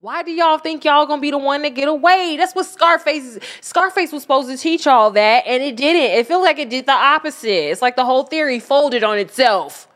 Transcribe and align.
Why 0.00 0.22
do 0.22 0.30
y'all 0.30 0.58
think 0.58 0.84
y'all 0.84 1.06
gonna 1.06 1.20
be 1.20 1.32
the 1.32 1.38
one 1.38 1.62
to 1.62 1.70
get 1.70 1.88
away? 1.88 2.36
That's 2.38 2.54
what 2.54 2.66
Scarface 2.66 3.24
is. 3.24 3.40
Scarface 3.60 4.12
was 4.12 4.22
supposed 4.22 4.48
to 4.48 4.56
teach 4.56 4.86
y'all 4.86 5.10
that, 5.10 5.44
and 5.44 5.60
it 5.60 5.76
didn't. 5.76 6.18
It 6.18 6.26
feels 6.28 6.44
like 6.44 6.58
it 6.60 6.70
did 6.70 6.86
the 6.86 6.92
opposite. 6.92 7.70
It's 7.70 7.82
like 7.82 7.96
the 7.96 8.04
whole 8.04 8.22
theory 8.22 8.60
folded 8.60 9.02
on 9.02 9.18
itself. 9.18 9.88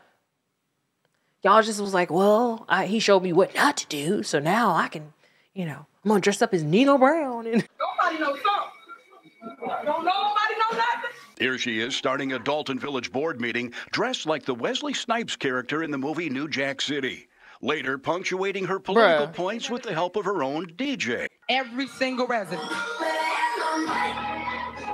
Y'all 1.41 1.61
just 1.61 1.79
was 1.79 1.93
like, 1.93 2.11
well, 2.11 2.65
I, 2.67 2.85
he 2.85 2.99
showed 2.99 3.23
me 3.23 3.31
what 3.31 3.55
not 3.55 3.77
to 3.77 3.87
do, 3.87 4.23
so 4.23 4.39
now 4.39 4.75
I 4.75 4.89
can, 4.89 5.13
you 5.53 5.65
know, 5.65 5.85
I'm 6.03 6.09
gonna 6.09 6.19
dress 6.19 6.41
up 6.41 6.53
as 6.53 6.63
Nino 6.63 6.97
Brown 6.97 7.47
and 7.47 7.65
Nobody 7.79 8.19
knows 8.19 8.39
something. 8.41 9.75
Don't 9.85 10.03
nobody 10.03 10.05
know 10.05 10.77
nothing. 10.77 11.09
Here 11.39 11.57
she 11.57 11.79
is 11.79 11.95
starting 11.95 12.33
a 12.33 12.39
Dolton 12.39 12.77
Village 12.77 13.09
board 13.11 13.39
meeting 13.39 13.71
dressed 13.91 14.25
like 14.25 14.43
the 14.43 14.53
Wesley 14.53 14.93
Snipes 14.93 15.37
character 15.37 15.81
in 15.81 15.91
the 15.91 15.97
movie 15.97 16.29
New 16.29 16.49
Jack 16.49 16.81
City. 16.81 17.27
Later, 17.63 17.97
punctuating 17.97 18.65
her 18.65 18.77
political 18.77 19.27
Bruh. 19.27 19.33
points 19.33 19.69
with 19.69 19.83
the 19.83 19.93
help 19.93 20.17
of 20.17 20.25
her 20.25 20.43
own 20.43 20.67
DJ. 20.75 21.27
Every 21.47 21.87
single 21.87 22.27
resident. 22.27 22.69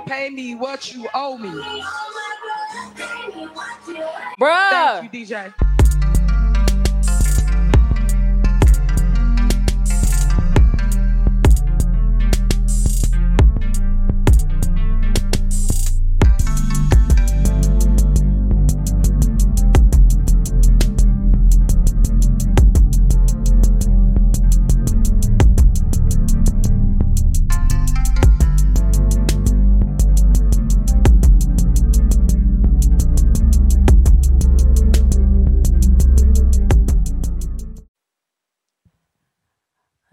Pay 0.06 0.30
me 0.30 0.54
what 0.54 0.94
you 0.94 1.08
owe 1.12 1.36
me. 1.36 1.50
bruh. 4.40 4.70
Thank 4.70 5.12
you, 5.12 5.26
DJ. 5.26 5.52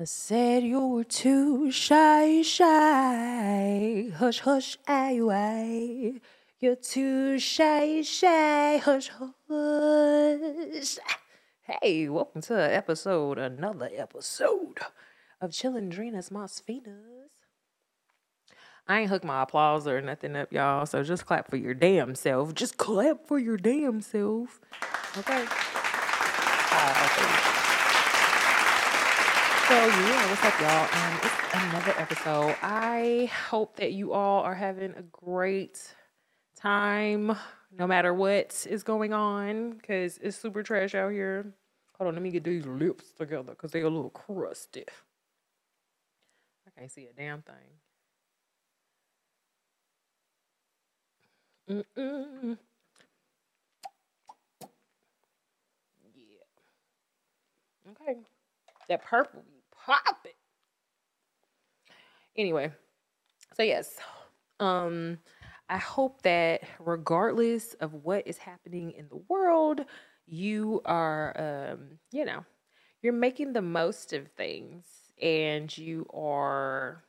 Said 0.09 0.63
you 0.63 0.87
were 0.87 1.03
too 1.03 1.69
shy, 1.69 2.41
shy. 2.41 4.09
Hush, 4.15 4.39
hush, 4.39 4.77
aye, 4.87 5.19
aye. 5.29 6.21
You're 6.61 6.77
too 6.77 7.37
shy, 7.39 8.03
shy. 8.03 8.77
Hush, 8.77 9.11
hush. 9.49 10.97
Hey, 11.59 12.07
welcome 12.07 12.41
to 12.43 12.53
episode, 12.53 13.37
another 13.37 13.89
episode 13.93 14.79
of 15.41 15.51
Chilindrinas 15.51 16.31
Más 16.31 16.63
Finas. 16.63 17.27
I 18.87 19.01
ain't 19.01 19.09
hooked 19.09 19.25
my 19.25 19.43
applause 19.43 19.89
or 19.89 19.99
nothing 19.99 20.37
up, 20.37 20.53
y'all. 20.53 20.85
So 20.85 21.03
just 21.03 21.25
clap 21.25 21.49
for 21.49 21.57
your 21.57 21.73
damn 21.73 22.15
self. 22.15 22.53
Just 22.53 22.77
clap 22.77 23.27
for 23.27 23.39
your 23.39 23.57
damn 23.57 23.99
self. 23.99 24.61
Okay. 25.17 25.43
Uh. 26.71 27.56
So 29.67 29.73
yeah, 29.73 30.29
what's 30.29 30.45
up, 30.45 30.61
y'all? 30.61 30.87
Um, 30.93 31.19
it's 31.23 31.35
another 31.53 31.93
episode. 31.99 32.55
I 32.61 33.29
hope 33.49 33.75
that 33.75 33.91
you 33.91 34.13
all 34.13 34.41
are 34.43 34.55
having 34.55 34.91
a 34.91 35.01
great 35.01 35.93
time, 36.55 37.35
no 37.77 37.85
matter 37.85 38.13
what 38.13 38.65
is 38.69 38.83
going 38.83 39.11
on, 39.11 39.71
because 39.71 40.19
it's 40.19 40.37
super 40.37 40.63
trash 40.63 40.95
out 40.95 41.11
here. 41.11 41.53
Hold 41.97 42.07
on, 42.07 42.13
let 42.13 42.23
me 42.23 42.31
get 42.31 42.45
these 42.45 42.65
lips 42.65 43.11
together, 43.11 43.51
because 43.51 43.71
they're 43.73 43.83
a 43.83 43.89
little 43.89 44.09
crusty. 44.09 44.85
I 46.65 46.79
can't 46.79 46.89
see 46.89 47.07
a 47.07 47.13
damn 47.13 47.41
thing. 47.41 47.55
Mm-mm. 51.97 52.57
Yeah. 56.15 56.45
Okay. 57.91 58.19
That 58.87 59.03
purple 59.03 59.43
Anyway, 62.35 62.71
so 63.55 63.63
yes, 63.63 63.97
um, 64.59 65.19
I 65.69 65.77
hope 65.77 66.21
that 66.23 66.63
regardless 66.79 67.73
of 67.75 67.93
what 67.93 68.27
is 68.27 68.37
happening 68.37 68.91
in 68.93 69.07
the 69.09 69.21
world, 69.29 69.81
you 70.27 70.81
are, 70.85 71.73
um, 71.73 71.99
you 72.11 72.25
know, 72.25 72.45
you're 73.01 73.13
making 73.13 73.53
the 73.53 73.61
most 73.61 74.13
of 74.13 74.29
things, 74.33 74.85
and 75.21 75.75
you 75.77 76.07
are, 76.13 77.03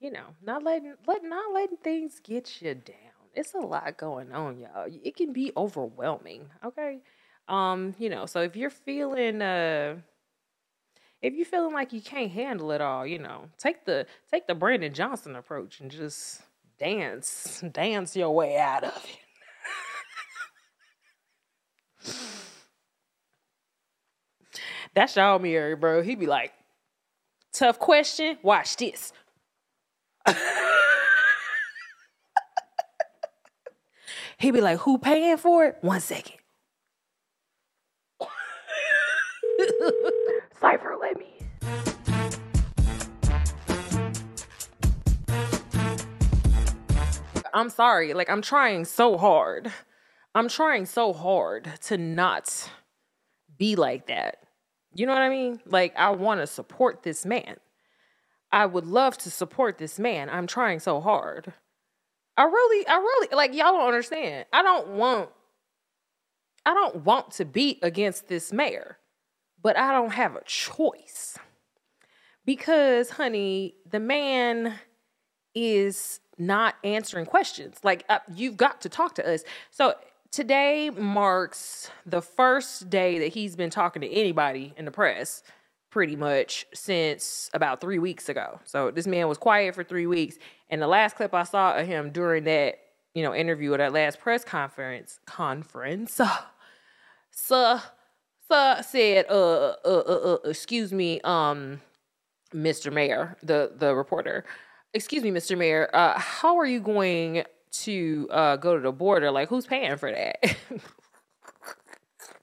you 0.00 0.10
know, 0.10 0.26
not 0.42 0.62
letting 0.62 0.94
let 1.06 1.22
not 1.24 1.52
letting 1.52 1.76
things 1.78 2.20
get 2.22 2.60
you 2.60 2.74
down. 2.74 2.96
It's 3.34 3.54
a 3.54 3.58
lot 3.58 3.96
going 3.96 4.32
on, 4.32 4.58
y'all. 4.58 4.86
It 5.02 5.16
can 5.16 5.32
be 5.32 5.52
overwhelming. 5.56 6.50
Okay, 6.64 7.00
um, 7.48 7.94
you 7.98 8.10
know, 8.10 8.26
so 8.26 8.40
if 8.42 8.56
you're 8.56 8.70
feeling 8.70 9.40
uh 9.42 9.96
if 11.22 11.34
you're 11.34 11.46
feeling 11.46 11.72
like 11.72 11.92
you 11.92 12.00
can't 12.00 12.32
handle 12.32 12.72
it 12.72 12.80
all, 12.80 13.06
you 13.06 13.20
know, 13.20 13.48
take 13.56 13.84
the 13.84 14.06
take 14.30 14.48
the 14.48 14.54
Brandon 14.54 14.92
Johnson 14.92 15.36
approach 15.36 15.80
and 15.80 15.90
just 15.90 16.42
dance, 16.78 17.62
dance 17.72 18.16
your 18.16 18.30
way 18.30 18.58
out 18.58 18.82
of 18.84 19.06
it. 19.08 19.18
That's 24.94 25.16
y'all 25.16 25.38
Mary, 25.38 25.74
bro. 25.76 26.02
He'd 26.02 26.20
be 26.20 26.26
like, 26.26 26.52
tough 27.52 27.78
question. 27.78 28.36
Watch 28.42 28.76
this. 28.76 29.12
He'd 34.38 34.50
be 34.50 34.60
like, 34.60 34.80
who 34.80 34.98
paying 34.98 35.38
for 35.38 35.64
it? 35.66 35.78
One 35.80 36.00
second. 36.00 36.41
Cypher, 40.62 40.96
let 41.00 41.18
me. 41.18 41.26
I'm 47.52 47.68
sorry. 47.68 48.14
Like, 48.14 48.30
I'm 48.30 48.42
trying 48.42 48.84
so 48.84 49.18
hard. 49.18 49.72
I'm 50.36 50.48
trying 50.48 50.86
so 50.86 51.12
hard 51.12 51.68
to 51.82 51.98
not 51.98 52.70
be 53.58 53.74
like 53.74 54.06
that. 54.06 54.36
You 54.94 55.06
know 55.06 55.14
what 55.14 55.22
I 55.22 55.28
mean? 55.30 55.60
Like, 55.66 55.96
I 55.96 56.10
want 56.10 56.40
to 56.40 56.46
support 56.46 57.02
this 57.02 57.26
man. 57.26 57.56
I 58.52 58.66
would 58.66 58.86
love 58.86 59.18
to 59.18 59.32
support 59.32 59.78
this 59.78 59.98
man. 59.98 60.30
I'm 60.30 60.46
trying 60.46 60.78
so 60.78 61.00
hard. 61.00 61.52
I 62.36 62.44
really, 62.44 62.86
I 62.86 62.94
really, 62.94 63.28
like, 63.34 63.52
y'all 63.52 63.72
don't 63.72 63.88
understand. 63.88 64.46
I 64.52 64.62
don't 64.62 64.90
want, 64.90 65.28
I 66.64 66.72
don't 66.72 67.04
want 67.04 67.32
to 67.32 67.44
be 67.44 67.80
against 67.82 68.28
this 68.28 68.52
mayor 68.52 68.98
but 69.62 69.76
I 69.76 69.92
don't 69.92 70.12
have 70.12 70.36
a 70.36 70.42
choice. 70.44 71.38
Because, 72.44 73.10
honey, 73.10 73.76
the 73.88 74.00
man 74.00 74.74
is 75.54 76.20
not 76.38 76.74
answering 76.82 77.26
questions. 77.26 77.78
Like, 77.84 78.04
uh, 78.08 78.18
you've 78.34 78.56
got 78.56 78.80
to 78.80 78.88
talk 78.88 79.14
to 79.16 79.32
us. 79.32 79.44
So, 79.70 79.94
today 80.32 80.90
marks 80.90 81.90
the 82.04 82.20
first 82.20 82.90
day 82.90 83.20
that 83.20 83.28
he's 83.28 83.54
been 83.54 83.70
talking 83.70 84.02
to 84.02 84.10
anybody 84.10 84.74
in 84.76 84.86
the 84.86 84.90
press, 84.90 85.44
pretty 85.90 86.16
much 86.16 86.66
since 86.74 87.50
about 87.54 87.80
three 87.80 87.98
weeks 88.00 88.28
ago. 88.28 88.58
So, 88.64 88.90
this 88.90 89.06
man 89.06 89.28
was 89.28 89.38
quiet 89.38 89.76
for 89.76 89.84
three 89.84 90.08
weeks. 90.08 90.36
And 90.68 90.82
the 90.82 90.88
last 90.88 91.14
clip 91.14 91.32
I 91.34 91.44
saw 91.44 91.76
of 91.76 91.86
him 91.86 92.10
during 92.10 92.44
that, 92.44 92.78
you 93.14 93.22
know, 93.22 93.34
interview 93.34 93.72
or 93.74 93.76
that 93.76 93.92
last 93.92 94.18
press 94.18 94.42
conference, 94.44 95.20
conference, 95.26 96.20
so 97.30 97.78
Said, 98.82 99.26
uh, 99.30 99.74
uh, 99.84 100.02
uh, 100.06 100.34
uh, 100.34 100.38
excuse 100.44 100.92
me, 100.92 101.20
um, 101.22 101.80
Mr. 102.54 102.92
Mayor, 102.92 103.36
the, 103.42 103.72
the 103.76 103.94
reporter, 103.94 104.44
excuse 104.92 105.22
me, 105.22 105.30
Mr. 105.30 105.56
Mayor, 105.56 105.88
uh, 105.94 106.18
how 106.18 106.58
are 106.58 106.66
you 106.66 106.80
going 106.80 107.44
to 107.72 108.28
uh, 108.30 108.56
go 108.56 108.76
to 108.76 108.82
the 108.82 108.92
border? 108.92 109.30
Like, 109.30 109.48
who's 109.48 109.66
paying 109.66 109.96
for 109.96 110.10
that? 110.12 110.36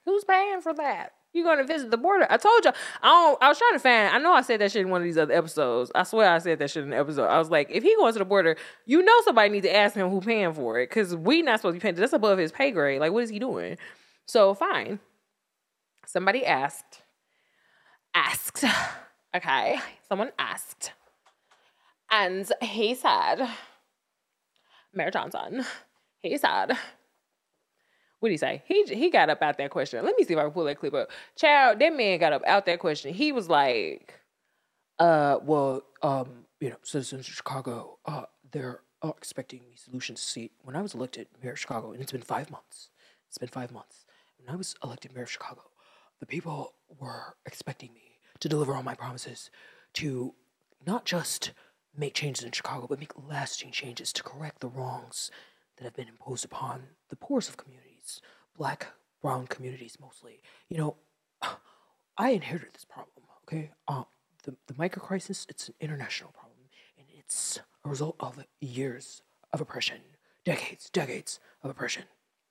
who's 0.04 0.24
paying 0.24 0.60
for 0.60 0.74
that? 0.74 1.12
You're 1.32 1.44
going 1.44 1.58
to 1.58 1.64
visit 1.64 1.92
the 1.92 1.96
border? 1.96 2.26
I 2.28 2.38
told 2.38 2.64
you. 2.64 2.72
I 3.02 3.06
don't. 3.06 3.40
I 3.40 3.48
was 3.48 3.58
trying 3.58 3.74
to 3.74 3.78
find. 3.78 4.12
I 4.12 4.18
know 4.18 4.32
I 4.32 4.42
said 4.42 4.60
that 4.60 4.72
shit 4.72 4.82
in 4.82 4.90
one 4.90 5.00
of 5.00 5.04
these 5.04 5.16
other 5.16 5.32
episodes. 5.32 5.92
I 5.94 6.02
swear 6.02 6.28
I 6.28 6.38
said 6.38 6.58
that 6.58 6.70
shit 6.70 6.82
in 6.82 6.90
the 6.90 6.98
episode. 6.98 7.26
I 7.26 7.38
was 7.38 7.50
like, 7.50 7.70
if 7.70 7.84
he 7.84 7.94
goes 7.94 8.14
to 8.14 8.18
the 8.18 8.24
border, 8.24 8.56
you 8.84 9.00
know 9.00 9.20
somebody 9.24 9.48
needs 9.50 9.66
to 9.66 9.74
ask 9.74 9.94
him 9.94 10.10
who 10.10 10.20
paying 10.20 10.52
for 10.54 10.80
it 10.80 10.88
because 10.88 11.14
we 11.14 11.42
not 11.42 11.60
supposed 11.60 11.74
to 11.74 11.78
be 11.78 11.82
paying. 11.82 11.94
That's 11.94 12.12
above 12.12 12.38
his 12.38 12.50
pay 12.50 12.72
grade. 12.72 12.98
Like, 12.98 13.12
what 13.12 13.22
is 13.22 13.30
he 13.30 13.38
doing? 13.38 13.78
So 14.26 14.54
fine. 14.54 14.98
Somebody 16.06 16.44
asked. 16.44 17.02
Asked. 18.14 18.64
Okay. 19.32 19.78
Someone 20.08 20.32
asked. 20.40 20.90
And 22.10 22.50
he 22.60 22.96
said, 22.96 23.48
Mayor 24.92 25.12
Johnson, 25.12 25.64
he 26.20 26.36
said, 26.36 26.76
what 28.20 28.28
did 28.28 28.34
he 28.34 28.36
say? 28.38 28.62
He 28.66 28.84
he 28.84 29.10
got 29.10 29.30
up 29.30 29.42
out 29.42 29.56
that 29.56 29.70
question. 29.70 30.04
Let 30.04 30.14
me 30.16 30.24
see 30.24 30.34
if 30.34 30.38
I 30.38 30.42
can 30.42 30.50
pull 30.50 30.64
that 30.64 30.78
clip 30.78 30.94
up. 30.94 31.10
Child, 31.36 31.78
that 31.78 31.96
man 31.96 32.18
got 32.18 32.32
up 32.32 32.42
out 32.46 32.66
that 32.66 32.78
question. 32.78 33.14
He 33.14 33.32
was 33.32 33.48
like, 33.48 34.14
uh, 34.98 35.38
well, 35.42 35.82
um, 36.02 36.44
you 36.60 36.68
know, 36.68 36.76
citizens 36.82 37.26
of 37.26 37.34
Chicago, 37.34 37.98
uh, 38.04 38.24
they're 38.52 38.80
uh, 39.00 39.12
expecting 39.16 39.60
me 39.60 39.74
solutions. 39.76 40.20
See, 40.20 40.50
when 40.62 40.76
I 40.76 40.82
was 40.82 40.94
elected 40.94 41.28
mayor 41.42 41.52
of 41.52 41.58
Chicago, 41.58 41.92
and 41.92 42.02
it's 42.02 42.12
been 42.12 42.20
five 42.20 42.50
months, 42.50 42.90
it's 43.26 43.38
been 43.38 43.48
five 43.48 43.72
months. 43.72 44.04
When 44.38 44.52
I 44.52 44.56
was 44.56 44.74
elected 44.84 45.14
mayor 45.14 45.24
of 45.24 45.30
Chicago, 45.30 45.62
the 46.20 46.26
people 46.26 46.74
were 46.98 47.34
expecting 47.46 47.92
me 47.92 48.18
to 48.38 48.48
deliver 48.48 48.74
on 48.74 48.84
my 48.84 48.94
promises, 48.94 49.50
to 49.94 50.34
not 50.86 51.04
just 51.04 51.52
make 51.96 52.14
changes 52.14 52.44
in 52.44 52.52
Chicago, 52.52 52.86
but 52.86 53.00
make 53.00 53.12
lasting 53.28 53.70
changes 53.70 54.12
to 54.12 54.22
correct 54.22 54.60
the 54.60 54.68
wrongs 54.68 55.30
that 55.76 55.84
have 55.84 55.94
been 55.94 56.08
imposed 56.08 56.44
upon 56.44 56.82
the 57.08 57.16
poorest 57.16 57.48
of 57.48 57.56
communities, 57.56 58.20
black, 58.56 58.88
brown 59.20 59.46
communities 59.46 59.96
mostly. 60.00 60.40
You 60.68 60.78
know, 60.78 60.96
I 62.18 62.30
inherited 62.30 62.74
this 62.74 62.84
problem, 62.84 63.24
okay? 63.44 63.70
Um, 63.88 64.06
the, 64.44 64.56
the 64.66 64.74
micro 64.76 65.02
crisis, 65.02 65.46
it's 65.48 65.68
an 65.68 65.74
international 65.80 66.32
problem, 66.32 66.58
and 66.98 67.06
it's 67.18 67.60
a 67.84 67.88
result 67.88 68.16
of 68.20 68.44
years 68.60 69.22
of 69.52 69.60
oppression, 69.60 69.98
decades, 70.44 70.88
decades 70.90 71.40
of 71.62 71.70
oppression 71.70 72.04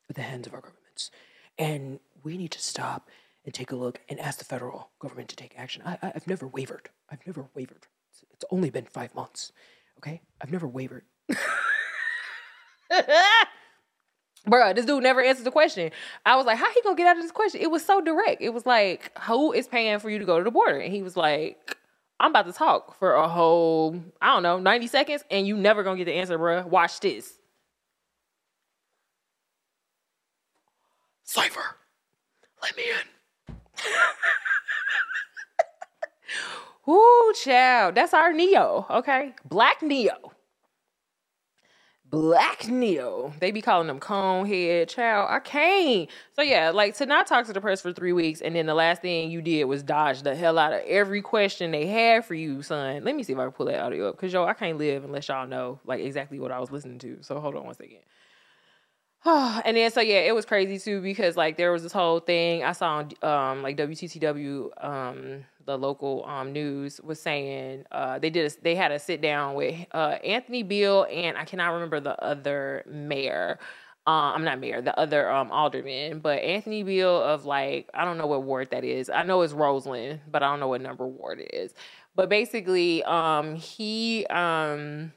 at 0.09 0.15
the 0.15 0.21
hands 0.21 0.47
of 0.47 0.53
our 0.53 0.61
governments. 0.61 1.11
And 1.57 1.99
we 2.23 2.37
need 2.37 2.51
to 2.51 2.61
stop 2.61 3.09
and 3.45 3.53
take 3.53 3.71
a 3.71 3.75
look 3.75 3.99
and 4.09 4.19
ask 4.19 4.39
the 4.39 4.45
federal 4.45 4.91
government 4.99 5.29
to 5.29 5.35
take 5.35 5.53
action. 5.57 5.81
I, 5.85 5.97
I, 6.01 6.11
have 6.13 6.27
never 6.27 6.47
wavered. 6.47 6.89
I've 7.09 7.25
never 7.25 7.47
wavered. 7.55 7.87
It's, 8.11 8.23
it's 8.31 8.45
only 8.51 8.69
been 8.69 8.85
five 8.85 9.15
months, 9.15 9.51
okay? 9.97 10.21
I've 10.41 10.51
never 10.51 10.67
wavered. 10.67 11.05
Bruh, 14.47 14.73
this 14.73 14.85
dude 14.85 15.03
never 15.03 15.21
answers 15.21 15.43
the 15.43 15.51
question. 15.51 15.91
I 16.25 16.35
was 16.35 16.45
like, 16.45 16.57
how 16.57 16.71
he 16.71 16.81
gonna 16.81 16.95
get 16.95 17.07
out 17.07 17.17
of 17.17 17.23
this 17.23 17.31
question? 17.31 17.61
It 17.61 17.71
was 17.71 17.85
so 17.85 18.01
direct. 18.01 18.41
It 18.41 18.53
was 18.53 18.65
like, 18.65 19.11
who 19.19 19.51
is 19.51 19.67
paying 19.67 19.99
for 19.99 20.09
you 20.09 20.19
to 20.19 20.25
go 20.25 20.37
to 20.37 20.43
the 20.43 20.51
border? 20.51 20.79
And 20.79 20.93
he 20.93 21.03
was 21.03 21.17
like, 21.17 21.77
I'm 22.19 22.31
about 22.31 22.45
to 22.47 22.53
talk 22.53 22.97
for 22.97 23.13
a 23.13 23.27
whole, 23.27 24.01
I 24.21 24.33
don't 24.33 24.43
know, 24.43 24.59
90 24.59 24.87
seconds, 24.87 25.23
and 25.29 25.47
you 25.47 25.55
never 25.55 25.83
gonna 25.83 25.97
get 25.97 26.05
the 26.05 26.13
answer, 26.13 26.37
bruh. 26.37 26.65
Watch 26.65 26.99
this. 26.99 27.33
Cypher, 31.23 31.77
let 32.61 32.75
me 32.75 32.83
in. 32.83 33.08
Ooh, 36.89 37.33
child. 37.43 37.95
That's 37.95 38.13
our 38.13 38.31
Neo, 38.33 38.85
okay? 38.89 39.33
Black 39.49 39.81
Neo. 39.83 40.31
Black 42.09 42.67
Neo. 42.69 43.33
They 43.39 43.51
be 43.51 43.61
calling 43.61 43.87
them 43.87 43.99
cone 43.99 44.45
head 44.47 44.89
child. 44.89 45.27
I 45.31 45.39
can't. 45.39 46.09
So 46.33 46.41
yeah, 46.43 46.69
like 46.71 46.95
to 46.97 47.05
not 47.07 47.25
talk 47.27 47.45
to 47.47 47.53
the 47.53 47.61
press 47.61 47.81
for 47.81 47.91
three 47.93 48.13
weeks 48.13 48.41
and 48.41 48.55
then 48.55 48.65
the 48.67 48.73
last 48.75 49.01
thing 49.01 49.31
you 49.31 49.41
did 49.41 49.63
was 49.65 49.81
dodge 49.83 50.21
the 50.23 50.35
hell 50.35 50.57
out 50.59 50.73
of 50.73 50.81
every 50.87 51.21
question 51.21 51.71
they 51.71 51.87
had 51.87 52.25
for 52.25 52.35
you, 52.35 52.61
son. 52.63 53.03
Let 53.03 53.15
me 53.15 53.23
see 53.23 53.33
if 53.33 53.39
I 53.39 53.43
can 53.43 53.51
pull 53.53 53.65
that 53.67 53.81
audio 53.81 54.09
up. 54.09 54.17
Cause 54.19 54.31
yo, 54.33 54.45
I 54.45 54.53
can't 54.53 54.77
live 54.77 55.03
unless 55.05 55.27
y'all 55.29 55.47
know 55.47 55.79
like 55.85 56.01
exactly 56.01 56.39
what 56.39 56.51
I 56.51 56.59
was 56.59 56.71
listening 56.71 56.99
to. 56.99 57.17
So 57.21 57.39
hold 57.41 57.55
on 57.55 57.65
one 57.65 57.75
second. 57.75 57.99
and 59.65 59.75
then 59.77 59.91
so 59.91 60.01
yeah, 60.01 60.19
it 60.19 60.33
was 60.33 60.45
crazy 60.45 60.79
too 60.79 61.01
because 61.01 61.35
like 61.37 61.57
there 61.57 61.71
was 61.71 61.83
this 61.83 61.91
whole 61.91 62.19
thing 62.19 62.63
I 62.63 62.71
saw 62.71 62.97
on 62.97 63.11
um 63.21 63.61
like 63.63 63.77
WTTW 63.77 64.71
um 64.83 65.45
the 65.65 65.77
local 65.77 66.25
um 66.25 66.51
news 66.53 66.99
was 67.01 67.19
saying 67.21 67.85
uh 67.91 68.19
they 68.19 68.29
did 68.29 68.51
a, 68.51 68.61
they 68.61 68.75
had 68.75 68.91
a 68.91 68.99
sit 68.99 69.21
down 69.21 69.55
with 69.55 69.75
uh 69.93 70.17
Anthony 70.23 70.63
Beale 70.63 71.05
and 71.11 71.37
I 71.37 71.45
cannot 71.45 71.73
remember 71.73 71.99
the 71.99 72.21
other 72.23 72.83
mayor. 72.87 73.59
Uh, 74.07 74.33
I'm 74.33 74.43
not 74.43 74.59
mayor, 74.59 74.81
the 74.81 74.97
other 74.97 75.29
um 75.29 75.51
alderman, 75.51 76.19
but 76.19 76.39
Anthony 76.41 76.83
Beale 76.83 77.21
of 77.21 77.45
like 77.45 77.89
I 77.93 78.05
don't 78.05 78.17
know 78.17 78.27
what 78.27 78.43
ward 78.43 78.71
that 78.71 78.83
is. 78.83 79.09
I 79.09 79.23
know 79.23 79.41
it's 79.41 79.53
Roseland, 79.53 80.21
but 80.31 80.41
I 80.43 80.49
don't 80.49 80.59
know 80.59 80.69
what 80.69 80.81
number 80.81 81.05
ward 81.07 81.39
it 81.39 81.53
is. 81.53 81.73
But 82.15 82.29
basically, 82.29 83.03
um 83.03 83.55
he 83.55 84.25
um 84.27 85.11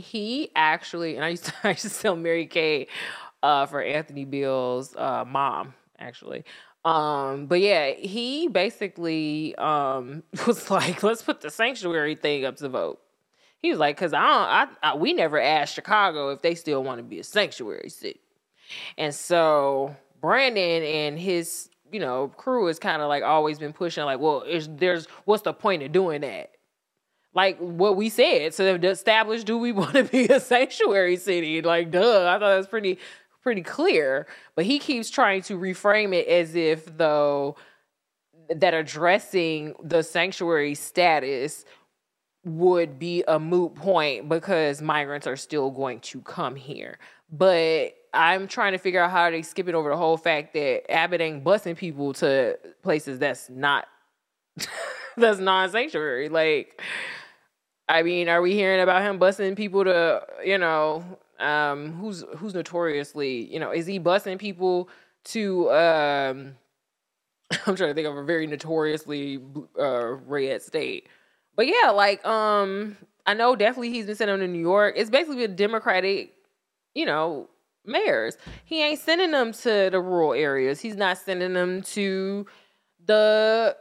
he 0.00 0.50
actually, 0.56 1.16
and 1.16 1.24
I 1.24 1.28
used 1.28 1.44
to, 1.46 1.52
I 1.64 1.70
used 1.70 1.82
to 1.82 1.90
tell 1.90 2.16
Mary 2.16 2.46
Kay 2.46 2.88
uh, 3.42 3.66
for 3.66 3.82
Anthony 3.82 4.24
Beale's 4.24 4.94
uh, 4.96 5.24
mom, 5.26 5.74
actually. 5.98 6.44
Um, 6.84 7.46
but 7.46 7.60
yeah, 7.60 7.90
he 7.90 8.48
basically 8.48 9.54
um, 9.56 10.22
was 10.46 10.70
like, 10.70 11.02
let's 11.02 11.22
put 11.22 11.40
the 11.40 11.50
sanctuary 11.50 12.14
thing 12.14 12.44
up 12.44 12.56
to 12.56 12.68
vote. 12.68 13.00
He 13.58 13.70
was 13.70 13.78
like, 13.78 13.96
because 13.96 14.14
I 14.14 14.20
don't, 14.20 14.82
I, 14.82 14.92
I, 14.92 14.96
we 14.96 15.12
never 15.12 15.38
asked 15.38 15.74
Chicago 15.74 16.30
if 16.30 16.40
they 16.40 16.54
still 16.54 16.82
want 16.82 16.98
to 16.98 17.04
be 17.04 17.18
a 17.18 17.24
sanctuary 17.24 17.90
city. 17.90 18.20
And 18.96 19.14
so 19.14 19.94
Brandon 20.20 20.82
and 20.82 21.18
his, 21.18 21.68
you 21.92 22.00
know, 22.00 22.28
crew 22.28 22.66
has 22.66 22.78
kind 22.78 23.02
of 23.02 23.08
like 23.08 23.22
always 23.22 23.58
been 23.58 23.74
pushing, 23.74 24.04
like, 24.04 24.20
well, 24.20 24.44
there's 24.46 25.06
what's 25.26 25.42
the 25.42 25.52
point 25.52 25.82
of 25.82 25.92
doing 25.92 26.22
that? 26.22 26.52
Like 27.34 27.58
what 27.58 27.96
we 27.96 28.08
said. 28.08 28.52
To 28.52 28.88
establish 28.88 29.44
do 29.44 29.58
we 29.58 29.72
want 29.80 29.94
to 29.94 30.04
be 30.04 30.26
a 30.26 30.40
sanctuary 30.40 31.16
city? 31.16 31.62
Like 31.62 31.90
duh 31.90 32.34
i 32.34 32.38
thought 32.38 32.52
it 32.52 32.56
was 32.56 32.66
pretty 32.66 32.98
pretty 33.42 33.62
clear. 33.62 34.26
But 34.54 34.64
he 34.64 34.78
keeps 34.78 35.10
trying 35.10 35.42
to 35.42 35.58
reframe 35.58 36.14
it 36.14 36.26
as 36.28 36.54
if 36.54 36.96
though 36.96 37.56
that 38.54 38.74
addressing 38.74 39.74
the 39.82 40.02
sanctuary 40.02 40.74
status 40.74 41.64
would 42.44 42.98
be 42.98 43.22
a 43.28 43.38
moot 43.38 43.74
point 43.74 44.28
because 44.28 44.80
migrants 44.80 45.26
are 45.26 45.36
still 45.36 45.70
going 45.70 46.00
to 46.00 46.20
come 46.22 46.56
here. 46.56 46.98
But 47.30 47.94
i'm 48.12 48.48
trying 48.48 48.72
to 48.72 48.78
figure 48.78 49.00
out 49.00 49.08
how 49.12 49.30
they 49.30 49.40
skip 49.40 49.68
it 49.68 49.74
over 49.76 49.88
the 49.88 49.96
whole 49.96 50.16
fact 50.16 50.52
that 50.52 50.90
abbott 50.90 51.20
ain't 51.20 51.44
busing 51.44 51.76
people 51.76 52.12
to 52.12 52.58
places 52.82 53.20
that's 53.20 53.48
not 53.48 53.86
that's 55.16 55.38
non-sanctuary. 55.38 56.28
Like 56.28 56.82
I 57.90 58.04
mean, 58.04 58.28
are 58.28 58.40
we 58.40 58.54
hearing 58.54 58.80
about 58.80 59.02
him 59.02 59.18
busing 59.18 59.56
people 59.56 59.82
to, 59.84 60.24
you 60.44 60.58
know, 60.58 61.04
um, 61.40 61.92
who's 61.94 62.24
who's 62.36 62.54
notoriously, 62.54 63.52
you 63.52 63.58
know, 63.58 63.72
is 63.72 63.84
he 63.86 63.98
busing 63.98 64.38
people 64.38 64.88
to? 65.24 65.70
Um, 65.72 66.54
I'm 67.66 67.74
trying 67.74 67.90
to 67.90 67.94
think 67.94 68.06
of 68.06 68.16
a 68.16 68.22
very 68.22 68.46
notoriously 68.46 69.40
uh, 69.78 70.12
red 70.26 70.62
state, 70.62 71.08
but 71.56 71.66
yeah, 71.66 71.90
like 71.90 72.24
um, 72.24 72.96
I 73.26 73.34
know 73.34 73.56
definitely 73.56 73.90
he's 73.90 74.06
been 74.06 74.14
sending 74.14 74.38
them 74.38 74.46
to 74.46 74.52
New 74.52 74.60
York. 74.62 74.94
It's 74.96 75.10
basically 75.10 75.42
a 75.42 75.48
Democratic, 75.48 76.34
you 76.94 77.06
know, 77.06 77.48
mayors. 77.84 78.36
He 78.64 78.84
ain't 78.84 79.00
sending 79.00 79.32
them 79.32 79.52
to 79.52 79.88
the 79.90 80.00
rural 80.00 80.32
areas. 80.32 80.80
He's 80.80 80.96
not 80.96 81.18
sending 81.18 81.54
them 81.54 81.82
to 81.82 82.46
the 83.04 83.76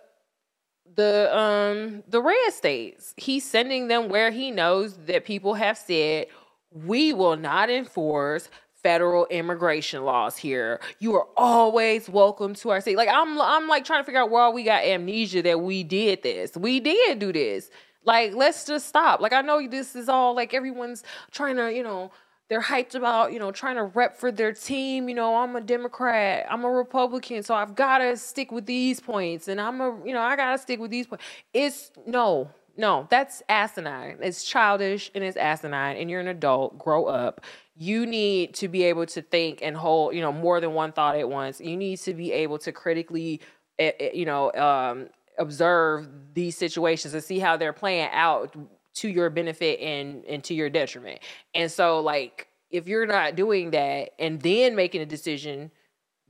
the 1.00 1.36
um 1.36 2.04
the 2.10 2.22
red 2.22 2.52
states. 2.52 3.14
He's 3.16 3.46
sending 3.46 3.88
them 3.88 4.10
where 4.10 4.32
he 4.32 4.52
knows 4.52 4.98
that 5.08 5.24
people 5.24 5.54
have 5.54 5.78
said 5.78 6.28
we 6.72 7.14
will 7.14 7.38
not 7.38 7.70
enforce 7.70 8.50
federal 8.84 9.26
immigration 9.28 10.04
laws 10.04 10.36
here. 10.38 10.80
You 11.00 11.16
are 11.16 11.28
always 11.38 12.10
welcome 12.10 12.54
to 12.56 12.70
our 12.72 12.82
state. 12.82 12.98
Like 12.98 13.10
I'm 13.10 13.40
I'm 13.40 13.70
like 13.70 13.86
trying 13.86 14.02
to 14.02 14.06
figure 14.06 14.20
out 14.20 14.30
why 14.30 14.50
we 14.50 14.64
got 14.64 14.84
amnesia 14.84 15.42
that 15.44 15.62
we 15.62 15.84
did 15.84 16.22
this. 16.22 16.58
We 16.58 16.82
did 16.82 17.20
do 17.20 17.32
this. 17.32 17.70
Like 18.04 18.34
let's 18.34 18.66
just 18.66 18.88
stop. 18.88 19.22
Like 19.22 19.32
I 19.32 19.42
know 19.42 19.66
this 19.68 19.96
is 19.96 20.10
all 20.10 20.36
like 20.36 20.54
everyone's 20.54 21.04
trying 21.32 21.56
to, 21.56 21.74
you 21.74 21.84
know, 21.84 22.12
they're 22.50 22.62
hyped 22.62 22.96
about, 22.96 23.32
you 23.32 23.40
know, 23.40 23.52
trying 23.52 23.76
to 23.76 23.84
rep 23.84 24.18
for 24.18 24.32
their 24.32 24.52
team. 24.52 25.08
You 25.08 25.16
know, 25.16 25.38
I'm 25.38 25.56
a 25.56 25.62
Democrat, 25.62 26.48
I'm 26.50 26.64
a 26.64 26.70
Republican, 26.70 27.44
so 27.44 27.54
I've 27.54 27.76
got 27.76 28.00
to 28.00 28.18
stick 28.18 28.52
with 28.52 28.66
these 28.66 29.00
points, 29.00 29.48
and 29.48 29.62
I'm 29.62 29.80
a, 29.80 29.98
you 30.04 30.14
know, 30.14 30.22
I 30.22 30.36
got 30.36 30.52
to 30.54 30.58
stick 30.58 30.80
with 30.80 30.92
these 30.92 31.08
points. 31.08 31.24
It's 31.54 31.92
no, 32.08 32.50
no, 32.76 33.08
that's 33.10 33.44
asinine. 33.50 34.18
It's 34.22 34.44
childish 34.44 35.12
and 35.14 35.24
it's 35.24 35.38
asinine, 35.38 35.98
and 35.98 36.10
you're 36.10 36.22
an 36.22 36.28
adult. 36.28 36.80
Grow 36.80 37.06
up. 37.06 37.42
You 37.76 38.06
need 38.06 38.56
to 38.56 38.68
be 38.68 38.84
able 38.84 39.06
to 39.08 39.22
think 39.22 39.60
and 39.62 39.78
hold, 39.78 40.16
you 40.16 40.22
know, 40.22 40.32
more 40.34 40.60
than 40.60 40.74
one 40.74 40.92
thought 40.92 41.18
at 41.18 41.30
once. 41.30 41.62
You 41.62 41.78
need 41.78 41.98
to 42.00 42.14
be 42.14 42.32
able 42.32 42.58
to 42.60 42.72
critically, 42.72 43.42
eh, 43.78 43.92
eh, 44.00 44.10
you 44.14 44.26
know, 44.26 44.52
um, 44.54 45.10
observe 45.38 46.10
these 46.34 46.58
situations 46.58 47.14
and 47.14 47.24
see 47.24 47.40
how 47.40 47.58
they're 47.58 47.74
playing 47.74 48.10
out 48.12 48.56
to 49.00 49.10
your 49.10 49.30
benefit 49.30 49.80
and 49.80 50.24
and 50.26 50.44
to 50.46 50.54
your 50.54 50.70
detriment. 50.70 51.20
And 51.54 51.72
so 51.72 52.00
like 52.00 52.48
if 52.70 52.88
you're 52.88 53.06
not 53.06 53.36
doing 53.36 53.72
that 53.72 54.12
and 54.20 54.42
then 54.42 54.76
making 54.76 55.02
a 55.02 55.06
decision, 55.06 55.72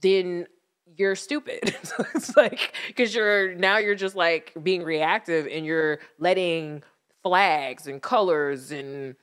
then 0.02 0.48
you're 0.96 1.16
stupid. 1.16 1.60
it's 2.16 2.36
like 2.36 2.74
because 2.88 3.14
you're 3.14 3.56
now 3.56 3.78
you're 3.78 3.96
just 3.96 4.16
like 4.16 4.54
being 4.62 4.84
reactive 4.84 5.48
and 5.48 5.66
you're 5.66 6.00
letting 6.20 6.84
flags 7.24 7.88
and 7.88 8.02
colors 8.02 8.72
and 8.72 9.16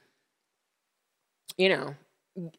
you 1.56 1.68
know 1.68 1.94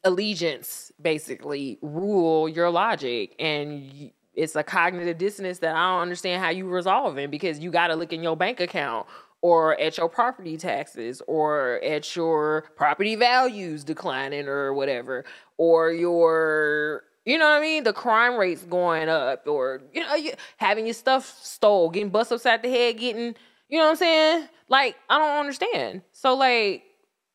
allegiance 0.04 0.92
basically 1.00 1.78
rule 1.84 2.50
your 2.50 2.72
logic 2.72 3.36
and 3.38 4.12
it's 4.34 4.56
a 4.56 4.64
cognitive 4.64 5.18
dissonance 5.18 5.60
that 5.60 5.76
I 5.76 5.92
don't 5.92 6.02
understand 6.02 6.42
how 6.42 6.50
you 6.50 6.68
resolve 6.68 7.18
it 7.18 7.30
because 7.30 7.60
you 7.60 7.72
got 7.72 7.88
to 7.88 7.96
look 7.96 8.14
in 8.14 8.24
your 8.24 8.36
bank 8.36 8.60
account 8.60 9.08
or 9.42 9.80
at 9.80 9.98
your 9.98 10.10
property 10.10 10.58
taxes 10.58 11.22
or 11.28 11.80
at 11.84 12.16
your 12.16 12.64
property 12.76 13.16
values 13.16 13.84
declining 13.84 14.48
or 14.48 14.74
whatever 14.74 15.24
or 15.58 15.92
your 15.92 17.04
You 17.26 17.38
know 17.38 17.44
what 17.50 17.58
I 17.58 17.62
mean? 17.62 17.84
The 17.84 17.92
crime 17.92 18.38
rate's 18.38 18.64
going 18.64 19.10
up, 19.10 19.46
or 19.48 19.82
you 19.94 20.02
know, 20.02 20.16
you, 20.16 20.32
having 20.56 20.86
your 20.86 20.94
stuff 20.94 21.38
stole, 21.44 21.90
getting 21.90 22.10
bust 22.10 22.32
upside 22.32 22.62
the 22.64 22.70
head, 22.70 22.98
getting, 22.98 23.36
you 23.68 23.78
know 23.78 23.84
what 23.84 23.90
I'm 23.92 23.96
saying? 23.98 24.48
Like, 24.70 24.96
I 25.10 25.18
don't 25.18 25.38
understand. 25.42 26.04
So, 26.14 26.36
like, 26.36 26.84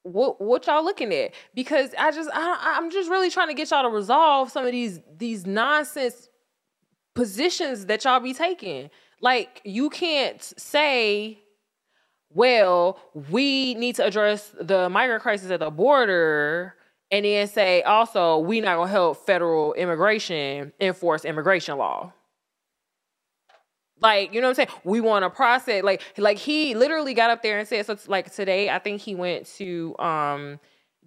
what 0.03 0.41
what 0.41 0.67
y'all 0.67 0.83
looking 0.83 1.13
at? 1.13 1.35
Because 1.55 1.91
I 1.99 2.11
just, 2.11 2.31
I, 2.33 2.79
I'm 2.79 2.91
just 2.91 3.11
really 3.11 3.29
trying 3.29 3.49
to 3.49 3.55
get 3.55 3.71
y'all 3.71 3.83
to 3.83 3.95
resolve 3.95 4.51
some 4.51 4.65
of 4.65 4.73
these 4.73 4.99
these 5.19 5.45
nonsense 5.47 6.31
positions 7.15 7.85
that 7.87 8.05
y'all 8.05 8.19
be 8.19 8.33
taking. 8.33 8.89
Like, 9.21 9.61
you 9.63 9.91
can't 9.91 10.43
say 10.43 11.42
well, 12.35 12.99
we 13.31 13.75
need 13.75 13.97
to 13.97 14.07
address 14.07 14.55
the 14.61 14.89
migrant 14.89 15.23
crisis 15.23 15.51
at 15.51 15.61
the 15.61 15.71
border 15.71 16.75
and 17.11 17.25
then 17.25 17.47
say 17.47 17.83
also 17.83 18.39
we 18.39 18.61
not 18.61 18.77
gonna 18.77 18.91
help 18.91 19.27
federal 19.27 19.75
immigration 19.75 20.73
enforce 20.81 21.25
immigration 21.25 21.77
law. 21.77 22.13
Like, 24.01 24.35
you 24.35 24.41
know 24.41 24.49
what 24.49 24.59
I'm 24.59 24.67
saying? 24.67 24.81
We 24.83 25.01
want 25.01 25.25
to 25.25 25.31
process 25.31 25.85
like 25.85 26.03
like 26.17 26.39
he 26.39 26.75
literally 26.75 27.15
got 27.15 27.31
up 27.31 27.43
there 27.43 27.59
and 27.59 27.69
said 27.69 27.87
so 27.87 27.97
like 28.09 28.33
today 28.33 28.69
I 28.69 28.79
think 28.79 29.01
he 29.01 29.15
went 29.15 29.47
to 29.59 29.95
um 29.99 30.59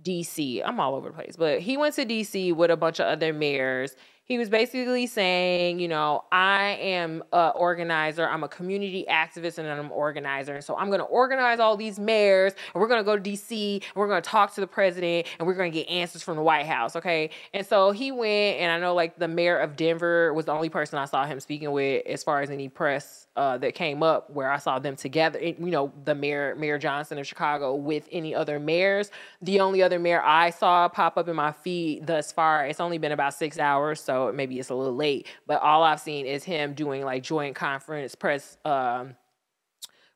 DC. 0.01 0.61
I'm 0.63 0.79
all 0.79 0.95
over 0.95 1.09
the 1.09 1.15
place, 1.15 1.35
but 1.37 1.59
he 1.59 1.75
went 1.77 1.95
to 1.95 2.05
DC 2.05 2.55
with 2.55 2.69
a 2.69 2.77
bunch 2.77 2.99
of 2.99 3.07
other 3.07 3.33
mayors 3.33 3.95
he 4.25 4.39
was 4.39 4.49
basically 4.49 5.05
saying, 5.05 5.79
you 5.79 5.87
know, 5.87 6.25
I 6.31 6.77
am 6.81 7.23
an 7.31 7.51
organizer, 7.55 8.27
I'm 8.27 8.43
a 8.43 8.47
community 8.47 9.05
activist, 9.07 9.59
and 9.59 9.67
I'm 9.67 9.85
an 9.85 9.91
organizer. 9.91 10.55
And 10.55 10.63
So 10.63 10.75
I'm 10.75 10.87
going 10.87 10.99
to 10.99 11.05
organize 11.05 11.59
all 11.59 11.77
these 11.77 11.99
mayors, 11.99 12.53
and 12.73 12.81
we're 12.81 12.87
going 12.87 12.99
to 12.99 13.03
go 13.03 13.15
to 13.15 13.21
DC, 13.21 13.73
and 13.75 13.95
we're 13.95 14.07
going 14.07 14.21
to 14.21 14.27
talk 14.27 14.55
to 14.55 14.61
the 14.61 14.67
president, 14.67 15.27
and 15.37 15.47
we're 15.47 15.53
going 15.53 15.71
to 15.71 15.77
get 15.77 15.87
answers 15.89 16.23
from 16.23 16.37
the 16.37 16.41
White 16.41 16.65
House. 16.65 16.95
Okay. 16.95 17.29
And 17.53 17.65
so 17.65 17.91
he 17.91 18.11
went, 18.11 18.59
and 18.59 18.71
I 18.71 18.79
know 18.79 18.95
like 18.95 19.19
the 19.19 19.27
mayor 19.27 19.59
of 19.59 19.75
Denver 19.75 20.33
was 20.33 20.45
the 20.45 20.53
only 20.53 20.69
person 20.69 20.97
I 20.97 21.05
saw 21.05 21.25
him 21.25 21.39
speaking 21.39 21.71
with 21.71 22.05
as 22.07 22.23
far 22.23 22.41
as 22.41 22.49
any 22.49 22.67
press 22.67 23.27
uh, 23.35 23.59
that 23.59 23.75
came 23.75 24.01
up 24.01 24.31
where 24.31 24.51
I 24.51 24.57
saw 24.57 24.79
them 24.79 24.95
together. 24.95 25.39
You 25.39 25.55
know, 25.59 25.93
the 26.03 26.15
mayor, 26.15 26.55
Mayor 26.55 26.79
Johnson 26.79 27.19
of 27.19 27.27
Chicago, 27.27 27.75
with 27.75 28.07
any 28.11 28.33
other 28.33 28.59
mayors. 28.59 29.11
The 29.43 29.59
only 29.59 29.83
other 29.83 29.99
mayor 29.99 30.23
I 30.23 30.49
saw 30.49 30.89
pop 30.89 31.15
up 31.15 31.27
in 31.27 31.35
my 31.35 31.51
feed 31.51 32.07
thus 32.07 32.31
far, 32.31 32.65
it's 32.65 32.79
only 32.79 32.97
been 32.97 33.11
about 33.11 33.35
six 33.35 33.59
hours, 33.59 34.01
so 34.01 34.14
maybe 34.33 34.59
it's 34.59 34.69
a 34.69 34.75
little 34.75 34.95
late. 34.95 35.27
But 35.47 35.61
all 35.61 35.83
I've 35.83 35.99
seen 35.99 36.25
is 36.25 36.43
him 36.43 36.73
doing 36.73 37.03
like 37.03 37.23
joint 37.23 37.55
conference 37.55 38.15
press 38.15 38.57
um, 38.65 39.15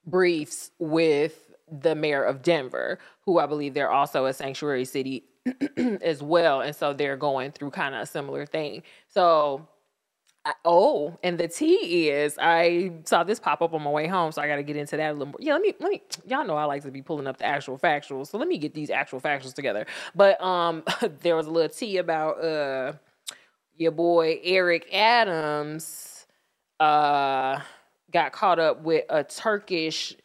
briefs 0.05 0.71
with 0.79 1.49
the 1.71 1.95
mayor 1.95 2.23
of 2.23 2.41
Denver, 2.41 2.99
who 3.21 3.39
I 3.39 3.45
believe 3.45 3.73
they're 3.73 3.91
also 3.91 4.25
a 4.25 4.33
sanctuary 4.33 4.85
city 4.85 5.25
as 6.01 6.21
well, 6.21 6.61
and 6.61 6.75
so 6.75 6.93
they're 6.93 7.17
going 7.17 7.51
through 7.51 7.71
kind 7.71 7.95
of 7.95 8.01
a 8.01 8.05
similar 8.05 8.45
thing. 8.45 8.83
So 9.07 9.67
I, 10.45 10.53
oh, 10.65 11.17
and 11.23 11.37
the 11.37 11.47
T 11.47 12.09
is 12.09 12.37
I 12.39 12.91
saw 13.03 13.23
this 13.23 13.39
pop 13.39 13.61
up 13.61 13.73
on 13.73 13.83
my 13.83 13.91
way 13.91 14.07
home, 14.07 14.31
so 14.31 14.41
I 14.41 14.47
got 14.47 14.55
to 14.55 14.63
get 14.63 14.77
into 14.77 14.97
that 14.97 15.11
a 15.11 15.13
little 15.13 15.27
more. 15.27 15.37
Yeah, 15.39 15.53
let 15.53 15.61
me 15.61 15.73
let 15.79 15.91
me. 15.91 16.01
Y'all 16.27 16.45
know 16.45 16.55
I 16.55 16.65
like 16.65 16.83
to 16.83 16.91
be 16.91 17.01
pulling 17.01 17.27
up 17.27 17.37
the 17.37 17.45
actual 17.45 17.77
factuals, 17.77 18.27
so 18.27 18.37
let 18.37 18.47
me 18.47 18.57
get 18.57 18.73
these 18.73 18.89
actual 18.89 19.19
factuals 19.19 19.53
together. 19.53 19.85
But 20.15 20.41
um, 20.41 20.83
there 21.21 21.35
was 21.35 21.47
a 21.47 21.51
little 21.51 21.69
T 21.69 21.97
about 21.97 22.43
uh 22.43 22.93
your 23.79 23.91
boy 23.91 24.39
Eric 24.43 24.93
Adams 24.93 26.27
uh 26.79 27.59
got 28.11 28.31
caught 28.33 28.59
up 28.59 28.83
with 28.83 29.05
a 29.09 29.23
Turkish 29.23 30.15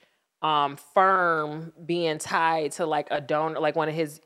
um 0.43 0.77
firm 0.77 1.73
being 1.87 2.19
tied 2.19 2.73
to 2.73 2.87
like 2.87 3.09
a 3.11 3.21
donor, 3.21 3.61
like 3.61 3.77
one 3.77 3.89
of 3.89 3.95
his 3.95 4.21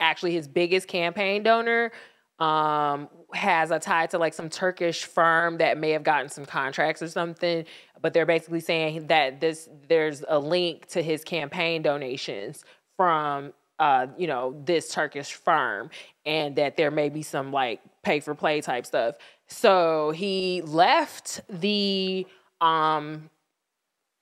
actually 0.00 0.32
his 0.32 0.48
biggest 0.48 0.88
campaign 0.88 1.42
donor 1.42 1.92
um 2.38 3.08
has 3.34 3.70
a 3.72 3.80
tie 3.80 4.06
to 4.06 4.18
like 4.18 4.32
some 4.32 4.48
Turkish 4.48 5.04
firm 5.04 5.58
that 5.58 5.76
may 5.76 5.90
have 5.90 6.04
gotten 6.04 6.30
some 6.30 6.46
contracts 6.46 7.02
or 7.02 7.08
something, 7.08 7.64
but 8.00 8.14
they're 8.14 8.26
basically 8.26 8.60
saying 8.60 9.08
that 9.08 9.40
this 9.40 9.68
there's 9.88 10.24
a 10.28 10.38
link 10.38 10.86
to 10.86 11.02
his 11.02 11.24
campaign 11.24 11.82
donations 11.82 12.64
from 12.96 13.52
uh, 13.78 14.08
you 14.16 14.26
know, 14.26 14.60
this 14.64 14.88
Turkish 14.92 15.34
firm 15.34 15.90
and 16.26 16.56
that 16.56 16.76
there 16.76 16.90
may 16.90 17.08
be 17.08 17.22
some 17.22 17.52
like 17.52 17.80
pay 18.02 18.20
for 18.20 18.34
play 18.34 18.60
type 18.60 18.86
stuff. 18.86 19.16
So 19.48 20.10
he 20.12 20.62
left 20.62 21.40
the 21.48 22.26
um 22.60 23.30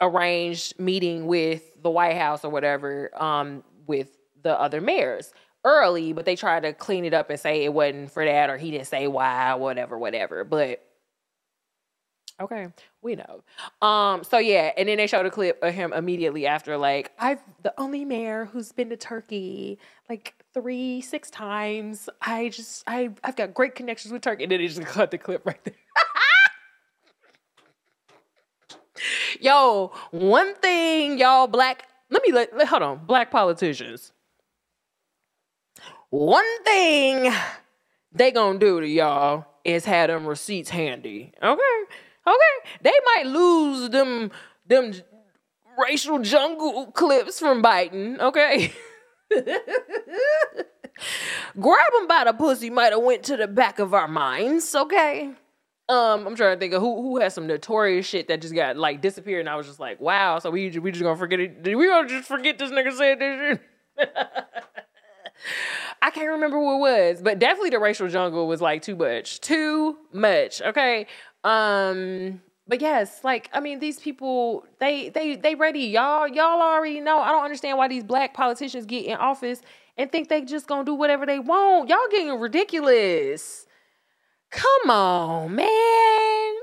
arranged 0.01 0.79
meeting 0.79 1.27
with 1.27 1.63
the 1.83 1.91
White 1.91 2.17
House 2.17 2.45
or 2.45 2.51
whatever 2.51 3.11
um 3.23 3.65
with 3.87 4.11
the 4.43 4.59
other 4.61 4.81
mayors 4.81 5.33
early, 5.65 6.13
but 6.13 6.25
they 6.25 6.37
tried 6.37 6.63
to 6.63 6.73
clean 6.73 7.05
it 7.05 7.13
up 7.15 7.29
and 7.31 7.41
say 7.41 7.65
it 7.65 7.73
wasn't 7.73 8.11
for 8.11 8.25
that 8.25 8.51
or 8.51 8.57
he 8.57 8.71
didn't 8.71 8.87
say 8.87 9.09
why, 9.09 9.55
whatever, 9.55 9.99
whatever. 9.99 10.45
But 10.45 10.86
okay, 12.41 12.69
we 13.03 13.17
know. 13.17 13.43
Um, 13.87 14.25
so 14.25 14.39
yeah, 14.39 14.73
and 14.77 14.89
then 14.89 14.99
they 14.99 15.07
showed 15.07 15.27
a 15.27 15.31
clip 15.31 15.63
of 15.63 15.75
him 15.75 15.93
immediately 15.93 16.47
after, 16.47 16.77
like, 16.77 17.13
I've 17.19 17.41
the 17.63 17.73
only 17.79 18.05
mayor 18.05 18.47
who's 18.47 18.73
been 18.73 18.91
to 18.91 18.97
Turkey 18.97 19.79
like 20.09 20.35
three, 20.55 21.01
six 21.01 21.31
times. 21.31 22.09
I 22.21 22.49
just 22.49 22.85
I 22.87 23.11
I've 23.25 23.37
got 23.37 23.55
great 23.55 23.75
connections 23.75 24.13
with 24.13 24.23
Turkey. 24.23 24.45
And 24.45 24.53
then 24.53 24.61
they 24.61 24.69
just 24.69 24.81
cut 24.83 25.11
the 25.11 25.19
clip 25.19 25.47
right 25.47 25.63
there. 25.65 25.75
Yo, 29.41 29.93
one 30.11 30.55
thing, 30.57 31.19
y'all 31.19 31.47
black 31.47 31.89
let 32.09 32.23
me 32.23 32.33
let, 32.33 32.57
let 32.57 32.69
hold 32.69 32.83
on, 32.83 33.05
black 33.05 33.31
politicians 33.31 34.13
one 36.11 36.65
thing 36.65 37.33
they 38.13 38.31
gonna 38.31 38.59
do 38.59 38.81
to 38.81 38.89
y'all 38.89 39.47
is 39.65 39.85
have 39.85 40.09
them 40.09 40.27
receipts 40.27 40.71
handy. 40.71 41.33
Okay? 41.43 41.83
Okay. 42.27 42.71
They 42.83 42.95
might 43.05 43.27
lose 43.27 43.91
them 43.91 44.31
them 44.67 44.93
racial 45.79 46.19
jungle 46.19 46.87
clips 46.93 47.39
from 47.39 47.63
Biden, 47.63 48.19
okay? 48.19 48.73
Grab 51.61 51.93
them 51.93 52.09
by 52.09 52.25
the 52.25 52.33
pussy 52.33 52.71
might 52.71 52.93
have 52.93 53.03
went 53.03 53.23
to 53.25 53.37
the 53.37 53.47
back 53.47 53.79
of 53.79 53.93
our 53.95 54.09
minds, 54.09 54.75
okay? 54.75 55.33
Um, 55.89 56.27
I'm 56.27 56.35
trying 56.35 56.57
to 56.57 56.61
think 56.61 56.73
of 56.73 56.81
who 56.83 57.01
who 57.01 57.21
has 57.21 57.35
some 57.35 57.47
notorious 57.47 58.07
shit 58.07 58.27
that 58.29 58.41
just 58.41 58.55
got 58.55 58.77
like 58.77 59.01
disappeared, 59.01 59.41
and 59.41 59.49
I 59.49 59.55
was 59.55 59.67
just 59.67 59.79
like, 59.79 60.01
wow. 60.01 60.41
So 60.41 60.51
we 60.51 60.77
we 60.79 60.91
just 60.91 61.03
gonna 61.03 61.17
forget 61.17 61.39
it? 61.39 61.63
We 61.65 61.87
gonna 61.87 62.09
just 62.09 62.27
forget 62.27 62.59
this 62.59 62.71
nigga 62.73 62.93
said 62.93 63.21
this 63.21 63.61
shit? 63.99 64.13
I 66.03 66.11
can't 66.11 66.29
remember 66.29 66.57
who 66.57 66.75
it 66.77 66.79
was, 66.79 67.23
but 67.23 67.39
definitely 67.39 67.71
the 67.71 67.79
racial 67.79 68.09
jungle 68.09 68.49
was 68.49 68.61
like 68.61 68.83
too 68.83 68.97
much. 68.97 69.41
Too 69.41 69.97
much. 70.13 70.61
Okay. 70.61 71.07
Um 71.47 72.41
but 72.69 72.81
yes, 72.81 73.23
like 73.23 73.49
I 73.53 73.61
mean, 73.61 73.79
these 73.79 74.01
people 74.01 74.67
they 74.81 75.09
they 75.11 75.37
they 75.37 75.55
ready. 75.55 75.81
Y'all 75.81 76.27
y'all 76.29 76.61
already 76.61 77.01
know. 77.01 77.19
I 77.21 77.31
don't 77.31 77.45
understand 77.45 77.79
why 77.79 77.89
these 77.89 78.05
black 78.05 78.35
politicians 78.35 78.87
get 78.87 79.07
in 79.07 79.17
office 79.17 79.63
and 79.97 80.11
think 80.11 80.29
they 80.29 80.43
just 80.43 80.67
gonna 80.67 80.85
do 80.85 80.95
whatever 80.95 81.27
they 81.27 81.39
want. 81.39 81.89
Y'all 81.89 81.99
getting 82.11 82.39
ridiculous. 82.41 83.67
Come 84.51 84.91
on, 84.91 85.55
man. 85.55 86.55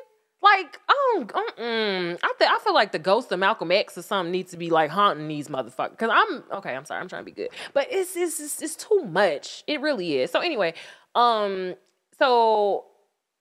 Like, 0.41 0.77
oh, 0.89 1.25
mm 1.57 2.19
I 2.21 2.33
th- 2.37 2.51
I 2.51 2.59
feel 2.63 2.73
like 2.73 2.91
the 2.91 2.99
ghost 2.99 3.31
of 3.31 3.39
Malcolm 3.39 3.71
X 3.71 3.97
or 3.97 4.01
something 4.01 4.31
needs 4.31 4.51
to 4.51 4.57
be 4.57 4.69
like 4.69 4.89
haunting 4.91 5.27
these 5.29 5.47
motherfuckers. 5.47 5.97
Cause 5.97 6.09
I'm 6.11 6.43
okay. 6.59 6.75
I'm 6.75 6.85
sorry. 6.85 6.99
I'm 7.01 7.07
trying 7.07 7.21
to 7.21 7.25
be 7.25 7.31
good, 7.31 7.49
but 7.73 7.87
it's 7.89 8.15
it's 8.17 8.39
it's, 8.41 8.61
it's 8.61 8.75
too 8.75 9.05
much. 9.05 9.63
It 9.67 9.79
really 9.81 10.17
is. 10.19 10.31
So 10.31 10.41
anyway, 10.41 10.73
um, 11.15 11.75
so 12.19 12.85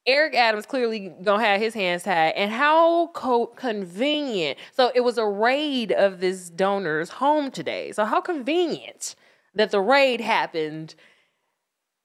Eric 0.07 0.35
Adams 0.35 0.67
clearly 0.67 1.13
gonna 1.23 1.45
have 1.45 1.61
his 1.61 1.75
hands 1.75 2.03
tied, 2.03 2.31
and 2.35 2.51
how 2.51 3.09
co- 3.09 3.47
convenient. 3.47 4.59
So 4.73 4.91
it 4.95 5.01
was 5.03 5.17
a 5.17 5.27
raid 5.27 5.93
of 5.93 6.21
this 6.21 6.51
donor's 6.51 7.11
home 7.11 7.51
today. 7.53 7.93
So 7.93 8.05
how 8.05 8.21
convenient 8.21 9.15
that 9.55 9.71
the 9.71 9.81
raid 9.81 10.21
happened 10.21 10.95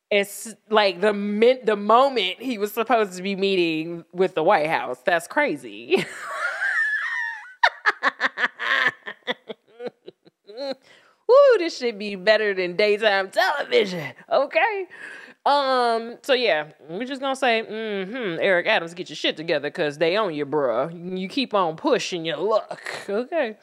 it's 0.10 0.54
like 0.70 1.02
the 1.02 1.14
min- 1.14 1.60
the 1.66 1.76
moment 1.76 2.42
he 2.42 2.58
was 2.58 2.72
supposed 2.72 3.14
to 3.18 3.22
be 3.24 3.36
meeting 3.36 4.06
with 4.14 4.36
the 4.36 4.44
White 4.44 4.68
House. 4.68 5.00
That's 5.06 5.28
crazy. 5.28 6.06
Ooh, 11.30 11.56
this 11.58 11.78
should 11.78 12.00
be 12.00 12.16
better 12.16 12.54
than 12.54 12.76
daytime 12.76 13.30
television. 13.32 14.14
Okay. 14.32 14.88
Um, 15.48 16.18
so 16.24 16.34
yeah, 16.34 16.72
we're 16.90 17.06
just 17.06 17.22
gonna 17.22 17.36
say, 17.36 17.64
mm-hmm, 17.68 18.40
Eric 18.42 18.68
Adams, 18.68 18.94
get 18.94 19.10
your 19.10 19.16
shit 19.16 19.38
together 19.38 19.70
because 19.70 19.98
they 19.98 20.18
own 20.18 20.34
you, 20.34 20.46
bruh. 20.46 21.20
You 21.20 21.30
keep 21.30 21.54
on 21.54 21.78
pushing 21.78 22.26
your 22.26 22.38
luck. 22.38 22.82
Okay. 23.10 23.58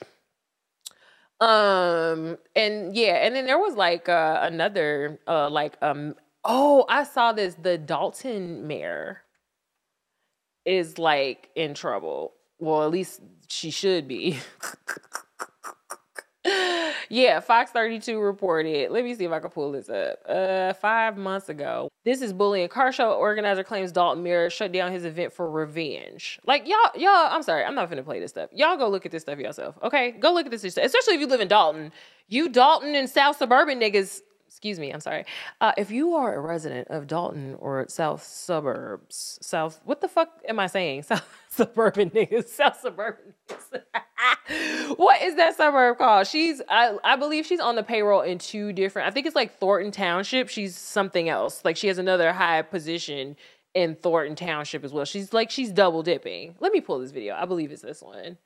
Um, 1.41 2.39
and 2.57 2.97
yeah, 2.97 3.17
and 3.27 3.35
then 3.37 3.45
there 3.47 3.59
was 3.59 3.75
like 3.75 4.09
uh 4.09 4.39
another 4.43 5.21
uh 5.29 5.51
like 5.51 5.77
um 5.83 6.15
Oh, 6.45 6.85
I 6.89 7.05
saw 7.05 7.33
this. 7.33 7.55
The 7.55 7.79
Dolton 7.79 8.67
mayor 8.67 9.23
is 10.67 10.99
like 10.99 11.51
in 11.57 11.75
trouble. 11.75 12.35
Well, 12.59 12.85
at 12.85 12.91
least 12.91 13.21
she 13.49 13.71
should 13.71 14.07
be. 14.09 14.39
yeah, 17.09 17.41
Fox 17.41 17.71
32 17.71 18.19
reported. 18.19 18.91
Let 18.91 19.05
me 19.05 19.15
see 19.15 19.25
if 19.25 19.33
I 19.33 19.41
can 19.41 19.51
pull 19.51 19.73
this 19.73 19.89
up. 19.89 20.19
Uh, 20.29 20.73
five 20.75 21.17
months 21.17 21.49
ago. 21.49 21.89
This 22.05 22.21
is 22.21 22.33
bullying. 22.33 22.69
Car 22.69 22.93
show 22.93 23.13
organizer 23.13 23.65
claims 23.65 23.93
Dolton 23.93 24.23
Mirror 24.23 24.51
shut 24.51 24.73
down 24.73 24.93
his 24.93 25.05
event 25.05 25.33
for 25.33 25.51
revenge. 25.51 26.39
Like 26.47 26.67
y'all, 26.67 26.91
y'all. 26.97 27.29
I'm 27.31 27.43
sorry, 27.43 27.65
I'm 27.65 27.75
not 27.75 27.89
gonna 27.89 28.03
play 28.03 28.21
this 28.21 28.31
stuff. 28.31 28.51
Y'all 28.53 28.77
go 28.77 28.89
look 28.89 29.07
at 29.07 29.13
this 29.13 29.23
stuff 29.23 29.39
yourself. 29.39 29.77
Okay, 29.83 30.13
go 30.13 30.33
look 30.33 30.47
at 30.47 30.51
this 30.51 30.61
stuff. 30.61 30.85
Especially 30.85 31.15
if 31.15 31.21
you 31.21 31.27
live 31.27 31.41
in 31.41 31.49
Dolton. 31.49 31.93
You 32.29 32.49
Dolton 32.49 32.95
and 32.95 33.09
South 33.09 33.37
suburban 33.37 33.81
niggas 33.81 34.21
excuse 34.55 34.79
me, 34.79 34.93
I'm 34.93 35.01
sorry. 35.01 35.25
Uh, 35.61 35.73
if 35.77 35.91
you 35.91 36.15
are 36.15 36.37
a 36.37 36.41
resident 36.41 36.87
of 36.87 37.09
Dolton 37.09 37.57
or 37.59 37.87
South 37.89 38.23
suburbs, 38.23 39.37
South, 39.43 39.81
what 39.85 40.01
the 40.01 40.07
fuck 40.07 40.31
am 40.49 40.61
I 40.61 40.69
saying? 40.69 41.03
South 41.11 41.29
suburban 41.49 42.11
niggas, 42.11 42.47
South 42.47 42.81
suburban 42.81 43.35
niggas. 43.49 44.97
what 44.97 45.21
is 45.23 45.35
that 45.35 45.57
suburb 45.57 45.99
called? 45.99 46.29
She's, 46.29 46.63
I, 46.69 46.97
I 47.03 47.17
believe 47.17 47.47
she's 47.47 47.59
on 47.59 47.75
the 47.75 47.83
payroll 47.83 48.21
in 48.21 48.39
two 48.39 48.73
different, 48.73 49.09
I 49.09 49.11
think 49.11 49.27
it's 49.27 49.35
like 49.35 49.59
Thornton 49.59 49.91
Township. 49.91 50.49
She's 50.49 50.79
something 50.79 51.29
else. 51.29 51.65
Like 51.65 51.77
she 51.77 51.89
has 51.89 51.99
another 51.99 52.33
high 52.33 52.63
position 52.63 53.35
in 53.75 53.97
Thornton 53.97 54.37
Township 54.37 54.85
as 54.85 54.93
well. 54.93 55.05
She's 55.05 55.33
like, 55.33 55.51
she's 55.51 55.73
double 55.73 56.05
dipping. 56.05 56.55
Let 56.61 56.73
me 56.73 56.81
pull 56.81 57.01
this 57.01 57.11
video. 57.11 57.35
I 57.35 57.45
believe 57.45 57.73
it's 57.73 57.83
this 57.83 58.03
one 58.03 58.39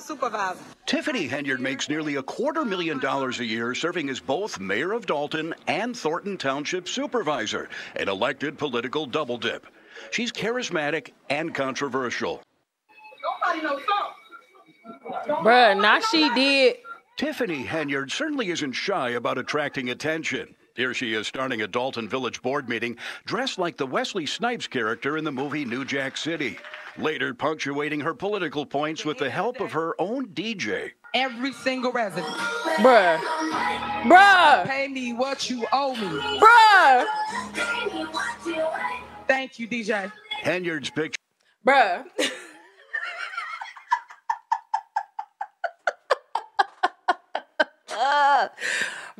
supervisor. 0.00 0.58
Tiffany 0.86 1.28
Henyard 1.28 1.60
makes 1.60 1.88
nearly 1.88 2.16
a 2.16 2.22
quarter 2.22 2.64
million 2.64 2.98
dollars 2.98 3.38
a 3.38 3.44
year 3.44 3.74
serving 3.74 4.08
as 4.08 4.18
both 4.18 4.58
mayor 4.58 4.92
of 4.92 5.06
Dolton 5.06 5.54
and 5.68 5.96
Thornton 5.96 6.36
Township 6.36 6.88
supervisor, 6.88 7.68
an 7.96 8.08
elected 8.08 8.58
political 8.58 9.06
double 9.06 9.38
dip. 9.38 9.66
She's 10.10 10.32
charismatic 10.32 11.12
and 11.30 11.54
controversial. 11.54 12.42
Nobody 13.46 13.64
knows 13.64 13.82
Bruh, 15.28 15.80
now 15.80 16.00
she 16.00 16.28
did. 16.34 16.76
Tiffany 17.16 17.64
Henyard 17.64 18.10
certainly 18.10 18.50
isn't 18.50 18.72
shy 18.72 19.10
about 19.10 19.38
attracting 19.38 19.90
attention. 19.90 20.56
Here 20.74 20.92
she 20.92 21.14
is 21.14 21.28
starting 21.28 21.62
a 21.62 21.68
Dolton 21.68 22.08
Village 22.08 22.42
board 22.42 22.68
meeting 22.68 22.96
dressed 23.24 23.58
like 23.60 23.76
the 23.76 23.86
Wesley 23.86 24.26
Snipes 24.26 24.66
character 24.66 25.16
in 25.16 25.22
the 25.22 25.30
movie 25.30 25.64
New 25.64 25.84
Jack 25.84 26.16
City 26.16 26.58
later 26.98 27.34
punctuating 27.34 28.00
her 28.00 28.14
political 28.14 28.64
points 28.66 29.04
with 29.04 29.18
the 29.18 29.30
help 29.30 29.60
of 29.60 29.72
her 29.72 29.94
own 30.00 30.28
DJ. 30.28 30.92
Every 31.14 31.52
single 31.52 31.92
resident. 31.92 32.34
Bruh. 32.78 33.18
Bruh. 34.02 34.66
Pay 34.66 34.88
me 34.88 35.12
what 35.12 35.48
you 35.48 35.66
owe 35.72 35.94
me. 35.94 36.08
Bruh. 36.38 37.06
Thank 39.26 39.58
you, 39.58 39.68
DJ. 39.68 40.10
Henyard's 40.42 40.90
picture. 40.90 41.18
Bruh. 41.66 42.04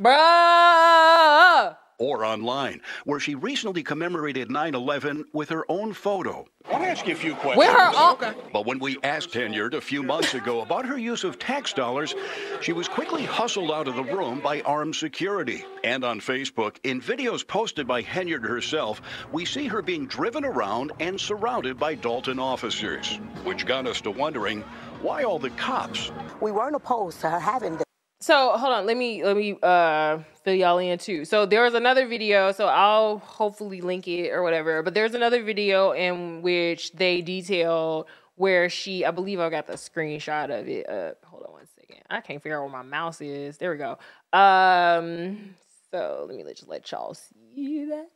Bruh 0.00 1.76
or 1.98 2.24
online, 2.24 2.80
where 3.04 3.20
she 3.20 3.34
recently 3.34 3.82
commemorated 3.82 4.50
9 4.50 4.74
11 4.74 5.24
with 5.32 5.48
her 5.48 5.64
own 5.70 5.92
photo. 5.92 6.46
I'll 6.70 6.82
ask 6.82 7.06
you 7.06 7.12
a 7.12 7.16
few 7.16 7.34
questions. 7.34 7.58
With 7.58 7.68
her 7.68 7.92
own. 7.94 8.34
But 8.52 8.64
when 8.64 8.78
we 8.78 8.98
asked 9.02 9.32
Henyard 9.32 9.74
a 9.74 9.80
few 9.80 10.02
months 10.02 10.32
ago 10.32 10.62
about 10.62 10.86
her 10.86 10.96
use 10.96 11.22
of 11.22 11.38
tax 11.38 11.72
dollars, 11.74 12.14
she 12.62 12.72
was 12.72 12.88
quickly 12.88 13.24
hustled 13.24 13.70
out 13.70 13.86
of 13.86 13.96
the 13.96 14.04
room 14.04 14.40
by 14.40 14.62
armed 14.62 14.96
security. 14.96 15.64
And 15.82 16.04
on 16.04 16.20
Facebook, 16.20 16.76
in 16.84 17.02
videos 17.02 17.46
posted 17.46 17.86
by 17.86 18.02
Henyard 18.02 18.48
herself, 18.48 19.02
we 19.30 19.44
see 19.44 19.66
her 19.66 19.82
being 19.82 20.06
driven 20.06 20.44
around 20.44 20.92
and 21.00 21.20
surrounded 21.20 21.78
by 21.78 21.94
Dolton 21.94 22.38
officers, 22.38 23.16
which 23.44 23.66
got 23.66 23.86
us 23.86 24.00
to 24.00 24.10
wondering 24.10 24.62
why 25.02 25.22
all 25.22 25.38
the 25.38 25.50
cops? 25.50 26.10
We 26.40 26.50
weren't 26.50 26.76
opposed 26.76 27.20
to 27.20 27.30
her 27.30 27.38
having 27.38 27.76
the 27.76 27.84
so 28.24 28.56
hold 28.56 28.72
on, 28.72 28.86
let 28.86 28.96
me 28.96 29.22
let 29.22 29.36
me 29.36 29.54
uh 29.62 30.18
fill 30.42 30.54
y'all 30.54 30.78
in 30.78 30.96
too. 30.96 31.26
So 31.26 31.44
there 31.44 31.62
was 31.62 31.74
another 31.74 32.06
video, 32.06 32.52
so 32.52 32.68
I'll 32.68 33.18
hopefully 33.18 33.82
link 33.82 34.08
it 34.08 34.30
or 34.30 34.42
whatever. 34.42 34.82
But 34.82 34.94
there's 34.94 35.12
another 35.12 35.42
video 35.42 35.92
in 35.92 36.40
which 36.40 36.92
they 36.92 37.20
detail 37.20 38.06
where 38.36 38.70
she, 38.70 39.04
I 39.04 39.10
believe 39.10 39.40
I 39.40 39.50
got 39.50 39.66
the 39.66 39.74
screenshot 39.74 40.44
of 40.58 40.66
it. 40.68 40.88
Uh, 40.88 41.12
hold 41.26 41.42
on 41.44 41.52
one 41.52 41.66
second. 41.78 42.02
I 42.08 42.22
can't 42.22 42.42
figure 42.42 42.56
out 42.56 42.62
where 42.62 42.72
my 42.72 42.88
mouse 42.88 43.20
is. 43.20 43.58
There 43.58 43.70
we 43.70 43.76
go. 43.76 43.98
Um, 44.32 45.54
so 45.90 46.24
let 46.26 46.34
me 46.34 46.44
just 46.44 46.66
let 46.66 46.90
y'all 46.90 47.12
see 47.12 47.84
that. 47.90 48.08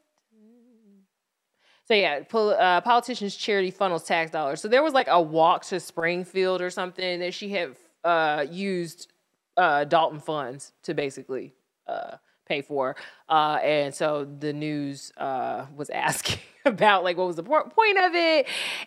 So 1.85 1.93
yeah, 1.93 2.21
uh, 2.33 2.81
politicians' 2.81 3.37
charity 3.37 3.71
funnels 3.71 4.05
tax 4.05 4.31
dollars. 4.31 4.63
So 4.63 4.69
there 4.69 4.83
was 4.83 4.95
like 4.95 5.09
a 5.11 5.21
walk 5.21 5.67
to 5.67 5.79
Springfield 5.81 6.63
or 6.63 6.71
something 6.71 7.21
that 7.21 7.35
she 7.35 7.51
had 7.51 7.77
uh, 8.05 8.47
used 8.51 9.13
uh, 9.59 9.85
Dolton 9.85 10.21
funds 10.21 10.73
to 10.85 10.95
basically 10.95 11.53
uh, 11.87 12.17
pay 12.47 12.63
for. 12.63 12.97
Uh, 13.29 13.59
and 13.63 13.95
so 13.95 14.27
the 14.39 14.53
news 14.53 15.13
uh, 15.19 15.67
was 15.77 15.91
asking 15.95 16.39
about 16.65 17.03
like 17.03 17.17
what 17.17 17.27
was 17.27 17.37
the 17.37 17.43
point 17.43 17.99
of 17.99 18.15
it, 18.15 18.47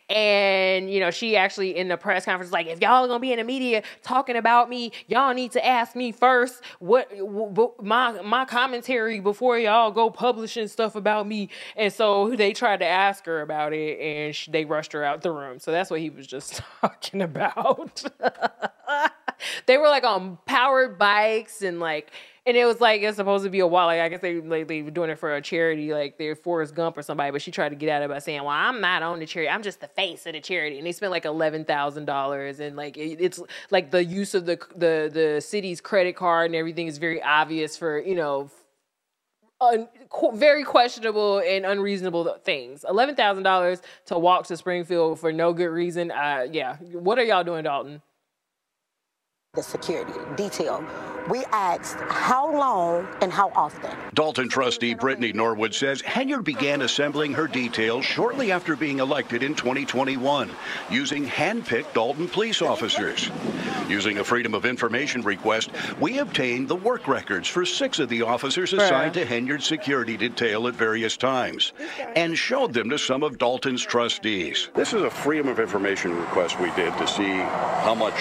and 0.10 0.91
you 0.91 0.99
know 0.99 1.10
she 1.10 1.36
actually 1.36 1.75
in 1.75 1.88
the 1.88 1.97
press 1.97 2.25
conference 2.25 2.51
like 2.51 2.67
if 2.67 2.79
y'all 2.79 3.03
are 3.03 3.07
gonna 3.07 3.19
be 3.19 3.31
in 3.31 3.38
the 3.39 3.43
media 3.43 3.81
talking 4.03 4.36
about 4.36 4.69
me, 4.69 4.91
y'all 5.07 5.34
need 5.34 5.51
to 5.51 5.65
ask 5.65 5.95
me 5.95 6.12
first 6.12 6.62
what 6.79 7.12
my 7.81 8.21
my 8.21 8.45
commentary 8.45 9.19
before 9.19 9.57
y'all 9.57 9.91
go 9.91 10.10
publishing 10.10 10.67
stuff 10.67 10.95
about 10.95 11.27
me. 11.27 11.49
And 11.75 11.91
so 11.91 12.29
they 12.36 12.53
tried 12.53 12.77
to 12.77 12.88
ask 12.88 13.25
her 13.25 13.41
about 13.41 13.73
it, 13.73 13.99
and 13.99 14.36
she, 14.36 14.51
they 14.51 14.65
rushed 14.65 14.93
her 14.93 15.03
out 15.03 15.21
the 15.21 15.31
room. 15.31 15.60
So 15.60 15.71
that's 15.71 15.89
what 15.89 15.99
he 15.99 16.10
was 16.10 16.27
just 16.27 16.62
talking 16.81 17.21
about. 17.21 18.03
They 19.65 19.77
were 19.77 19.88
like 19.88 20.04
on 20.04 20.38
powered 20.45 20.97
bikes 20.97 21.62
and 21.62 21.80
like 21.80 22.12
and 22.45 22.58
it 22.58 22.65
was 22.65 22.82
like 22.82 23.01
it's 23.01 23.17
supposed 23.17 23.43
to 23.43 23.49
be 23.49 23.60
a 23.60 23.67
while. 23.67 23.86
Like 23.86 24.01
I 24.01 24.10
guess 24.10 24.21
they 24.21 24.41
like 24.41 24.67
they 24.67 24.82
were 24.82 24.91
doing 24.91 25.10
it 25.10 25.19
for 25.19 25.36
a 25.36 25.41
charity, 25.41 25.93
like 25.93 26.17
they're 26.17 26.36
Forrest 26.36 26.73
Gump 26.73 26.97
or 26.97 27.04
somebody. 27.04 27.32
But 27.32 27.41
she 27.41 27.51
tried 27.51 27.69
to 27.69 27.75
get 27.75 27.89
out 27.89 28.01
of 28.01 28.10
it 28.10 28.13
by 28.13 28.19
saying, 28.19 28.39
"Well, 28.39 28.49
I'm 28.49 28.82
not 28.82 29.04
on 29.04 29.19
the 29.19 29.27
charity. 29.27 29.49
I'm 29.49 29.62
just 29.62 29.80
the 29.80 29.88
face 29.88 30.25
of 30.25 30.34
the 30.34 30.41
charity." 30.41 30.77
And 30.77 30.88
they 30.88 30.91
spent 30.91 31.12
like 31.12 31.25
eleven 31.25 31.65
thousand 31.65 32.06
dollars, 32.06 32.60
and 32.60 32.75
like 32.75 32.97
it, 32.97 33.21
it's 33.21 33.39
like 33.69 33.91
the 33.91 34.04
use 34.04 34.34
of 34.34 34.45
the 34.47 34.60
the 34.75 35.10
the 35.13 35.41
city's 35.41 35.82
credit 35.82 36.15
card 36.15 36.47
and 36.47 36.56
everything 36.56 36.88
is 36.88 36.97
very 36.97 37.21
obvious 37.21 37.77
for 37.77 37.99
you 37.99 38.15
know 38.15 38.49
Un, 39.62 39.88
very 40.34 40.63
questionable 40.63 41.38
and 41.45 41.67
unreasonable 41.67 42.36
things. 42.43 42.84
Eleven 42.89 43.15
thousand 43.15 43.43
dollars 43.43 43.80
to 44.08 44.17
walk 44.17 44.47
to 44.47 44.58
Springfield 44.58 45.19
for 45.19 45.32
no 45.32 45.54
good 45.54 45.67
reason. 45.67 46.10
Uh, 46.10 46.47
yeah, 46.51 46.77
what 46.77 47.19
are 47.19 47.23
y'all 47.23 47.43
doing, 47.43 47.63
Dolton? 47.63 48.01
The 49.54 49.62
security 49.62 50.14
detail. 50.38 50.82
We 51.29 51.43
asked 51.51 51.97
how 52.10 52.51
long 52.51 53.07
and 53.21 53.31
how 53.31 53.51
often. 53.55 53.91
Dolton 54.13 54.49
trustee 54.49 54.93
Brittany 54.93 55.31
Norwood 55.34 55.73
says 55.73 56.01
Henyard 56.01 56.43
began 56.43 56.81
assembling 56.81 57.34
her 57.34 57.47
details 57.47 58.05
shortly 58.05 58.51
after 58.51 58.75
being 58.75 58.99
elected 58.99 59.43
in 59.43 59.55
2021, 59.55 60.49
using 60.89 61.25
hand-picked 61.25 61.93
Dolton 61.93 62.27
police 62.27 62.62
officers. 62.62 63.29
Using 63.88 64.19
a 64.19 64.23
Freedom 64.23 64.53
of 64.53 64.65
Information 64.65 65.21
request, 65.21 65.69
we 65.99 66.19
obtained 66.19 66.67
the 66.67 66.75
work 66.75 67.07
records 67.07 67.47
for 67.47 67.65
six 67.65 67.99
of 67.99 68.10
the 68.10 68.21
officers 68.21 68.73
assigned 68.73 69.13
to 69.15 69.25
Henyard's 69.25 69.65
security 69.65 70.17
detail 70.17 70.67
at 70.67 70.75
various 70.75 71.17
times, 71.17 71.73
and 72.15 72.38
showed 72.38 72.73
them 72.73 72.89
to 72.89 72.97
some 72.97 73.21
of 73.21 73.38
Dolton's 73.38 73.84
trustees. 73.84 74.69
This 74.75 74.93
is 74.93 75.03
a 75.03 75.10
Freedom 75.10 75.47
of 75.49 75.60
Information 75.60 76.15
request 76.15 76.60
we 76.60 76.71
did 76.71 76.97
to 76.97 77.07
see 77.07 77.31
how 77.84 77.95
much 77.95 78.15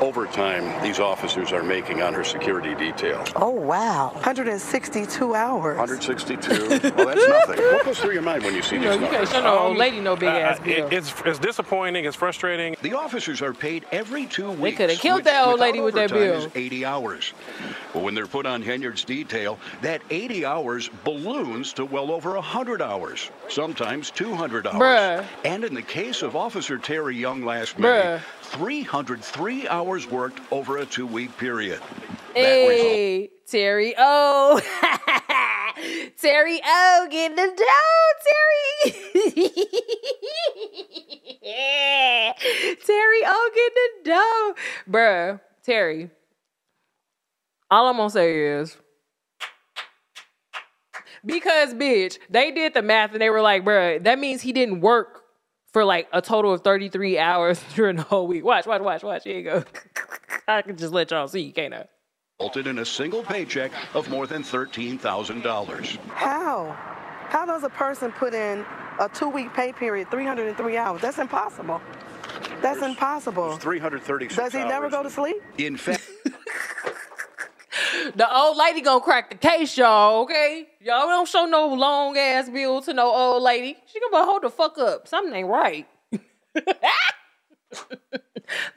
overtime 0.00 0.82
these 0.82 0.98
officers 0.98 1.52
are 1.52 1.62
making 1.62 2.02
on 2.02 2.14
her 2.14 2.24
security 2.30 2.74
detail. 2.74 3.24
Oh, 3.36 3.50
wow. 3.50 4.10
162 4.14 5.34
hours. 5.34 5.76
162? 5.76 6.50
well, 6.68 6.78
that's 6.78 7.28
nothing. 7.28 7.64
What 7.64 7.84
goes 7.84 7.98
through 7.98 8.12
your 8.12 8.22
mind 8.22 8.44
when 8.44 8.54
you 8.54 8.62
see 8.62 8.76
you 8.76 8.82
these 8.82 9.00
know, 9.00 9.06
You 9.06 9.10
can't 9.10 9.28
show 9.28 9.42
no 9.42 9.58
old 9.58 9.76
lady 9.76 10.00
no 10.00 10.16
big 10.16 10.28
uh, 10.28 10.32
ass 10.32 10.60
bill. 10.60 10.86
It, 10.86 10.92
it's, 10.92 11.12
it's 11.24 11.38
disappointing. 11.38 12.04
It's 12.04 12.16
frustrating. 12.16 12.76
The 12.82 12.94
officers 12.94 13.42
are 13.42 13.52
paid 13.52 13.84
every 13.92 14.26
two 14.26 14.50
weeks. 14.50 14.78
They 14.78 14.84
could 14.84 14.90
have 14.90 15.00
killed 15.00 15.24
that 15.24 15.46
old 15.46 15.60
lady 15.60 15.80
with 15.80 15.94
that 15.94 16.10
bill. 16.10 16.44
Is 16.44 16.48
80 16.54 16.84
hours. 16.84 17.32
But 17.92 18.02
when 18.02 18.14
they're 18.14 18.26
put 18.26 18.46
on 18.46 18.62
Henyard's 18.62 19.04
detail, 19.04 19.58
that 19.82 20.00
80 20.10 20.44
hours 20.44 20.90
balloons 21.04 21.72
to 21.74 21.84
well 21.84 22.12
over 22.12 22.34
100 22.34 22.80
hours, 22.80 23.30
sometimes 23.48 24.10
200 24.10 24.66
hours. 24.66 24.74
Bruh. 24.74 25.24
And 25.44 25.64
in 25.64 25.74
the 25.74 25.82
case 25.82 26.22
of 26.22 26.36
Officer 26.36 26.78
Terry 26.78 27.16
Young 27.16 27.44
last 27.44 27.76
Bruh. 27.76 28.16
May, 28.16 28.20
303 28.50 29.68
hours 29.68 30.10
worked 30.10 30.40
over 30.52 30.78
a 30.78 30.86
two 30.86 31.06
week 31.06 31.36
period. 31.38 31.80
Hey, 32.34 33.30
Terry 33.46 33.94
O. 33.96 34.60
Terry 36.20 36.60
O, 36.64 37.08
get 37.10 37.36
the 37.36 37.46
dough, 37.56 38.12
Terry. 38.26 39.52
Terry 42.84 43.22
O, 43.24 43.50
get 43.54 43.72
the 43.74 43.88
dough. 44.04 44.54
Bruh, 44.90 45.40
Terry. 45.62 46.10
All 47.70 47.88
I'm 47.88 47.96
gonna 47.96 48.10
say 48.10 48.58
is 48.58 48.76
because 51.24 51.72
bitch, 51.74 52.18
they 52.28 52.50
did 52.50 52.74
the 52.74 52.82
math 52.82 53.12
and 53.12 53.20
they 53.20 53.30
were 53.30 53.42
like, 53.42 53.64
bruh, 53.64 54.02
that 54.02 54.18
means 54.18 54.42
he 54.42 54.52
didn't 54.52 54.80
work 54.80 55.19
for 55.72 55.84
like 55.84 56.08
a 56.12 56.20
total 56.20 56.52
of 56.52 56.62
33 56.62 57.18
hours 57.18 57.62
during 57.74 57.96
the 57.96 58.02
whole 58.02 58.26
week. 58.26 58.44
Watch, 58.44 58.66
watch, 58.66 58.82
watch, 58.82 59.02
watch. 59.02 59.24
Here 59.24 59.38
you 59.38 59.44
go. 59.44 59.64
I 60.48 60.62
can 60.62 60.76
just 60.76 60.92
let 60.92 61.10
y'all 61.10 61.28
see, 61.28 61.52
can't 61.52 61.74
I? 61.74 61.84
resulted 62.40 62.66
in 62.66 62.78
a 62.78 62.84
single 62.86 63.22
paycheck 63.22 63.70
of 63.94 64.08
more 64.08 64.26
than 64.26 64.42
$13,000. 64.42 65.96
How? 66.08 66.74
How 67.28 67.44
does 67.44 67.64
a 67.64 67.68
person 67.68 68.10
put 68.12 68.32
in 68.32 68.64
a 68.98 69.10
two-week 69.10 69.52
pay 69.52 69.72
period, 69.72 70.10
303 70.10 70.76
hours? 70.78 71.02
That's 71.02 71.18
impossible. 71.18 71.82
That's 72.62 72.82
impossible. 72.82 73.58
336 73.58 74.36
Does 74.36 74.52
he 74.54 74.64
never 74.66 74.88
go 74.88 75.02
to 75.02 75.10
sleep? 75.10 75.36
In 75.58 75.76
fact, 75.76 76.08
The 78.14 78.36
old 78.36 78.56
lady 78.56 78.80
gonna 78.80 79.00
crack 79.00 79.30
the 79.30 79.36
case, 79.36 79.76
y'all, 79.76 80.22
okay? 80.22 80.66
Y'all 80.80 81.06
don't 81.06 81.28
show 81.28 81.46
no 81.46 81.68
long 81.74 82.16
ass 82.16 82.48
bill 82.48 82.80
to 82.82 82.92
no 82.92 83.08
old 83.12 83.42
lady. 83.42 83.76
She 83.86 84.00
gonna 84.00 84.24
hold 84.24 84.42
the 84.42 84.50
fuck 84.50 84.78
up. 84.78 85.06
Something 85.06 85.34
ain't 85.34 85.48
right. 85.48 85.86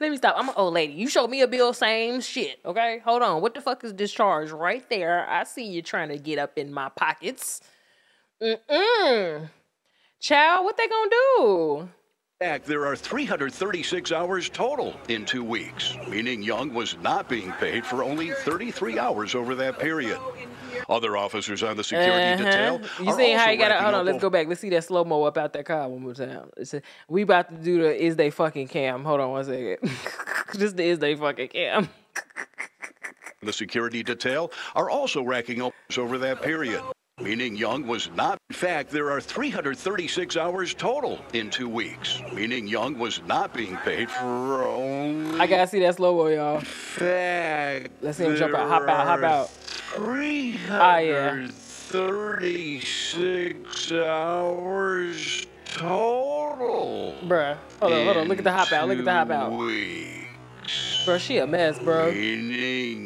Let 0.00 0.10
me 0.10 0.16
stop. 0.16 0.36
I'm 0.38 0.48
an 0.48 0.54
old 0.56 0.74
lady. 0.74 0.92
You 0.92 1.08
show 1.08 1.26
me 1.26 1.40
a 1.42 1.48
bill, 1.48 1.72
same 1.72 2.20
shit, 2.20 2.60
okay? 2.64 3.00
Hold 3.04 3.22
on. 3.22 3.42
What 3.42 3.54
the 3.54 3.60
fuck 3.60 3.82
is 3.82 3.92
discharge 3.92 4.52
right 4.52 4.88
there? 4.88 5.28
I 5.28 5.44
see 5.44 5.64
you 5.64 5.82
trying 5.82 6.10
to 6.10 6.18
get 6.18 6.38
up 6.38 6.56
in 6.56 6.72
my 6.72 6.88
pockets. 6.90 7.60
Mm-mm. 8.42 9.48
Child, 10.20 10.64
what 10.64 10.76
they 10.76 10.86
gonna 10.86 11.10
do? 11.10 11.88
Fact, 12.44 12.66
there 12.66 12.84
are 12.84 12.94
336 12.94 14.12
hours 14.12 14.50
total 14.50 14.94
in 15.08 15.24
two 15.24 15.42
weeks, 15.42 15.96
meaning 16.08 16.42
Young 16.42 16.74
was 16.74 16.94
not 16.98 17.26
being 17.26 17.50
paid 17.52 17.86
for 17.86 18.02
only 18.04 18.32
33 18.32 18.98
hours 18.98 19.34
over 19.34 19.54
that 19.54 19.78
period. 19.78 20.18
Other 20.90 21.16
officers 21.16 21.62
on 21.62 21.78
the 21.78 21.84
security 21.84 22.44
detail. 22.44 22.74
Uh-huh. 22.74 23.02
You 23.02 23.08
are 23.10 23.16
see 23.16 23.32
how 23.32 23.40
also 23.40 23.50
you 23.50 23.56
got 23.56 23.68
to 23.68 23.74
racking 23.74 23.84
hold 23.84 23.94
on? 23.94 24.00
up 24.00 24.06
Let's 24.06 24.20
go 24.20 24.28
back. 24.28 24.46
Let's 24.46 24.60
see 24.60 24.68
that 24.70 24.84
slow 24.84 25.04
mo 25.04 25.22
up 25.22 25.38
out 25.38 25.54
that 25.54 25.64
car 25.64 25.88
one 25.88 26.02
more 26.02 26.12
time. 26.12 26.50
It's 26.58 26.74
a- 26.74 26.82
we 27.08 27.22
about 27.22 27.48
to 27.48 27.56
do 27.56 27.82
the 27.82 28.04
is 28.04 28.16
they 28.16 28.28
fucking 28.28 28.68
cam. 28.68 29.04
Hold 29.04 29.20
on 29.20 29.30
one 29.30 29.44
second. 29.44 29.78
this 30.54 30.74
the 30.74 30.82
is 30.82 30.98
they 30.98 31.14
fucking 31.14 31.48
cam. 31.48 31.88
The 33.42 33.52
security 33.54 34.02
detail 34.02 34.52
are 34.74 34.90
also 34.90 35.22
racking 35.22 35.62
up 35.62 35.72
over 35.96 36.18
that 36.18 36.42
period, 36.42 36.82
meaning 37.20 37.56
Young 37.56 37.86
was 37.86 38.10
not. 38.14 38.38
In 38.50 38.54
fact, 38.54 38.90
there 38.90 39.10
are 39.10 39.18
336 39.20 40.36
hours 40.36 40.74
total 40.74 41.18
in 41.32 41.48
two 41.50 41.68
weeks, 41.68 42.20
meaning 42.32 42.66
Young 42.68 42.98
was 42.98 43.20
not 43.26 43.52
being 43.54 43.76
paid 43.78 44.10
for. 44.10 44.62
I 45.40 45.46
gotta 45.46 45.66
see 45.66 45.80
that 45.80 45.96
slow 45.96 46.14
mo, 46.16 46.26
y'all. 46.28 46.60
fact, 46.60 47.90
Let's 48.02 48.18
see 48.18 48.24
him 48.24 48.36
jump 48.36 48.54
out. 48.54 48.68
Hop 48.68 48.82
out. 48.88 49.06
Hop 49.06 49.22
out. 49.22 49.50
Ah, 50.70 50.98
yeah. 50.98 51.46
336 51.90 53.92
hours 53.92 55.46
total. 55.64 57.14
Bruh. 57.24 57.56
Hold 57.80 57.92
on, 57.92 58.04
hold 58.04 58.16
on. 58.16 58.28
Look 58.28 58.38
at 58.38 58.44
the 58.44 58.52
hop 58.52 58.72
out. 58.72 58.88
Look 58.88 58.98
at 58.98 59.04
the 59.04 59.12
hop 59.12 59.30
out. 59.30 59.52
Weeks, 59.52 60.23
Bro, 61.04 61.18
she 61.18 61.38
a 61.38 61.46
mess, 61.46 61.78
bro. 61.78 62.10
He 62.10 62.96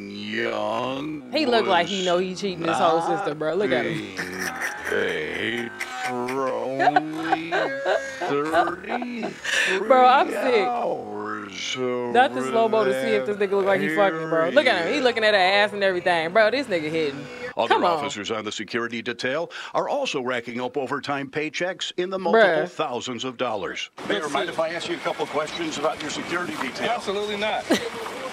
look 1.47 1.67
like 1.67 1.87
he 1.87 2.05
know 2.05 2.19
he 2.19 2.35
cheating 2.35 2.65
his 2.65 2.77
whole 2.77 3.01
sister, 3.03 3.35
bro. 3.35 3.55
Look 3.55 3.73
at 3.73 3.87
him. 3.87 5.71
Being 6.09 6.29
for 6.29 6.49
only 6.53 7.51
33 8.21 9.79
Bro, 9.87 10.07
I'm 10.07 10.31
sick. 10.31 10.67
hours 10.67 11.77
Not 11.79 12.35
the 12.35 12.41
over 12.41 12.51
slow 12.51 12.69
mo 12.69 12.85
to 12.85 12.93
see 13.03 13.09
if 13.11 13.27
this 13.27 13.37
nigga 13.37 13.51
look 13.53 13.67
like 13.67 13.81
he 13.81 13.95
fucking, 13.95 14.29
bro. 14.29 14.49
Look 14.51 14.67
at 14.67 14.87
him. 14.87 14.95
He 14.95 15.01
looking 15.01 15.25
at 15.25 15.35
her 15.35 15.41
ass 15.41 15.73
and 15.73 15.83
everything. 15.83 16.33
Bro, 16.33 16.51
this 16.53 16.67
nigga 16.67 16.91
hitting. 16.91 17.27
Other 17.57 17.75
Come 17.75 17.85
on. 17.85 17.91
officers 17.99 18.31
on 18.31 18.45
the 18.45 18.53
security 18.53 19.03
detail 19.03 19.51
are 19.75 19.89
also 19.89 20.23
racking 20.23 20.61
up 20.61 20.77
overtime 20.77 21.29
paychecks 21.29 21.93
in 21.97 22.09
the 22.11 22.19
multiple 22.19 22.49
Bruh. 22.49 22.69
thousands 22.69 23.25
of 23.25 23.37
dollars. 23.37 23.91
Mayor, 24.09 24.29
mind 24.29 24.49
if 24.49 24.61
I 24.61 24.69
ask 24.71 24.89
you 24.89 24.95
a 24.95 25.01
couple 25.01 25.27
questions 25.27 25.77
about 25.77 26.01
your 26.01 26.11
security 26.11 26.55
detail? 26.63 26.91
Absolutely 26.91 27.37
not. 27.37 27.65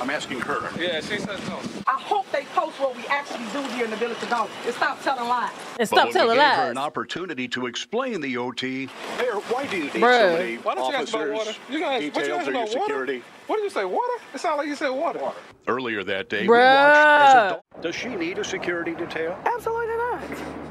I'm 0.02 0.10
asking 0.10 0.40
her. 0.42 0.70
Yeah, 0.80 1.00
she 1.02 1.18
said 1.20 1.40
no. 1.48 1.60
I 1.88 2.00
hope 2.00 2.30
they 2.32 2.44
post 2.54 2.80
what 2.80 2.96
we 2.96 3.06
actually 3.08 3.46
do 3.54 3.62
here 3.76 3.86
in 3.86 3.92
the 3.92 3.98
village 3.98 4.22
of 4.22 4.30
Dolton 4.30 4.54
and 4.66 4.74
stop 4.76 5.02
telling 5.02 5.28
lies. 5.28 5.52
And 5.80 5.80
But 5.80 5.86
stop 5.88 5.98
when 5.98 6.08
we 6.08 6.14
telling 6.14 6.38
gave 6.38 6.46
her 6.46 6.62
lies. 6.64 6.72
an 6.72 6.78
opportunity 6.78 7.48
to 7.50 7.66
explain 7.68 8.22
the 8.22 8.38
OT, 8.38 8.90
Mayor, 9.18 9.34
why 9.50 9.66
do 9.68 9.78
you 9.78 9.84
need 9.86 9.94
Bruh. 9.94 10.32
so 10.32 10.38
many 10.38 10.56
Why 10.58 10.76
don't 10.76 10.90
you 10.92 10.96
ask 10.98 11.10
about 11.14 11.30
officers 11.30 11.48
water? 11.48 11.60
You 11.72 11.80
guys, 11.80 12.12
what 12.14 12.28
you 12.28 12.34
ask 12.34 12.46
to 12.46 12.52
your 12.52 12.62
about 12.62 12.68
water? 12.70 12.80
security? 12.82 13.24
What 13.48 13.56
did 13.58 13.64
you 13.64 13.70
say? 13.70 13.86
Water? 13.86 14.14
It 14.34 14.40
sounded 14.40 14.58
like 14.58 14.68
you 14.68 14.76
said 14.76 14.90
water. 14.90 15.22
Earlier 15.68 16.04
that 16.04 16.30
day, 16.30 16.42
we 16.42 16.50
watched 16.50 16.98
as 16.98 17.34
a 17.78 17.82
Does 17.82 17.96
she 17.96 18.10
need 18.10 18.38
a 18.40 18.44
security 18.44 18.94
detail? 18.96 19.38
Absolutely 19.46 19.96
not. 19.96 20.65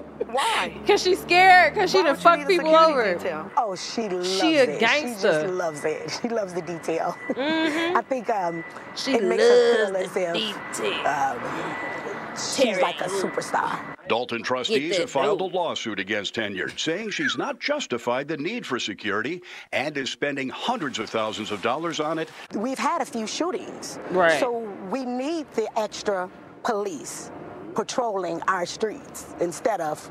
Why? 0.30 0.72
Cause 0.86 1.02
she's 1.02 1.20
scared. 1.20 1.74
Cause 1.74 1.90
she 1.90 1.98
Why 1.98 2.02
done 2.04 2.12
would 2.14 2.22
fuck 2.22 2.38
people 2.48 2.66
security 2.66 2.92
over. 2.92 3.14
detail? 3.14 3.50
Oh, 3.56 3.74
she 3.76 4.08
loves 4.08 4.38
She 4.40 4.56
a 4.56 4.62
it. 4.64 4.74
She 4.74 4.78
gangster. 4.80 5.32
just 5.42 5.54
loves 5.54 5.84
it. 5.84 6.18
She 6.22 6.28
loves 6.28 6.52
the 6.54 6.62
detail. 6.62 7.16
I 7.36 8.02
think 8.08 8.28
um, 8.30 8.64
She 8.96 9.12
it 9.14 9.24
makes 9.24 9.42
her 9.42 9.74
feel 9.86 9.92
loves 9.94 10.06
as 10.08 10.14
the 10.14 10.28
if 10.28 10.76
detail. 10.76 11.06
um, 11.06 12.36
she's 12.36 12.78
like 12.80 13.00
a 13.00 13.04
superstar. 13.08 13.78
Dolton 14.08 14.42
trustees 14.42 14.98
have 14.98 15.10
filed 15.10 15.40
a 15.40 15.44
lawsuit 15.44 16.00
against 16.00 16.34
Henyard, 16.34 16.78
saying 16.78 17.10
she's 17.10 17.36
not 17.36 17.60
justified 17.60 18.26
the 18.26 18.36
need 18.36 18.66
for 18.66 18.78
security 18.80 19.40
and 19.72 19.96
is 19.96 20.10
spending 20.10 20.48
hundreds 20.48 20.98
of 20.98 21.08
thousands 21.08 21.52
of 21.52 21.62
dollars 21.62 22.00
on 22.00 22.18
it. 22.18 22.28
We've 22.54 22.78
had 22.78 23.02
a 23.02 23.04
few 23.04 23.26
shootings. 23.28 24.00
Right. 24.10 24.40
So 24.40 24.58
we 24.90 25.04
need 25.04 25.46
the 25.54 25.68
extra 25.78 26.28
police 26.64 27.30
patrolling 27.74 28.42
our 28.42 28.66
streets 28.66 29.34
instead 29.40 29.80
of 29.80 30.10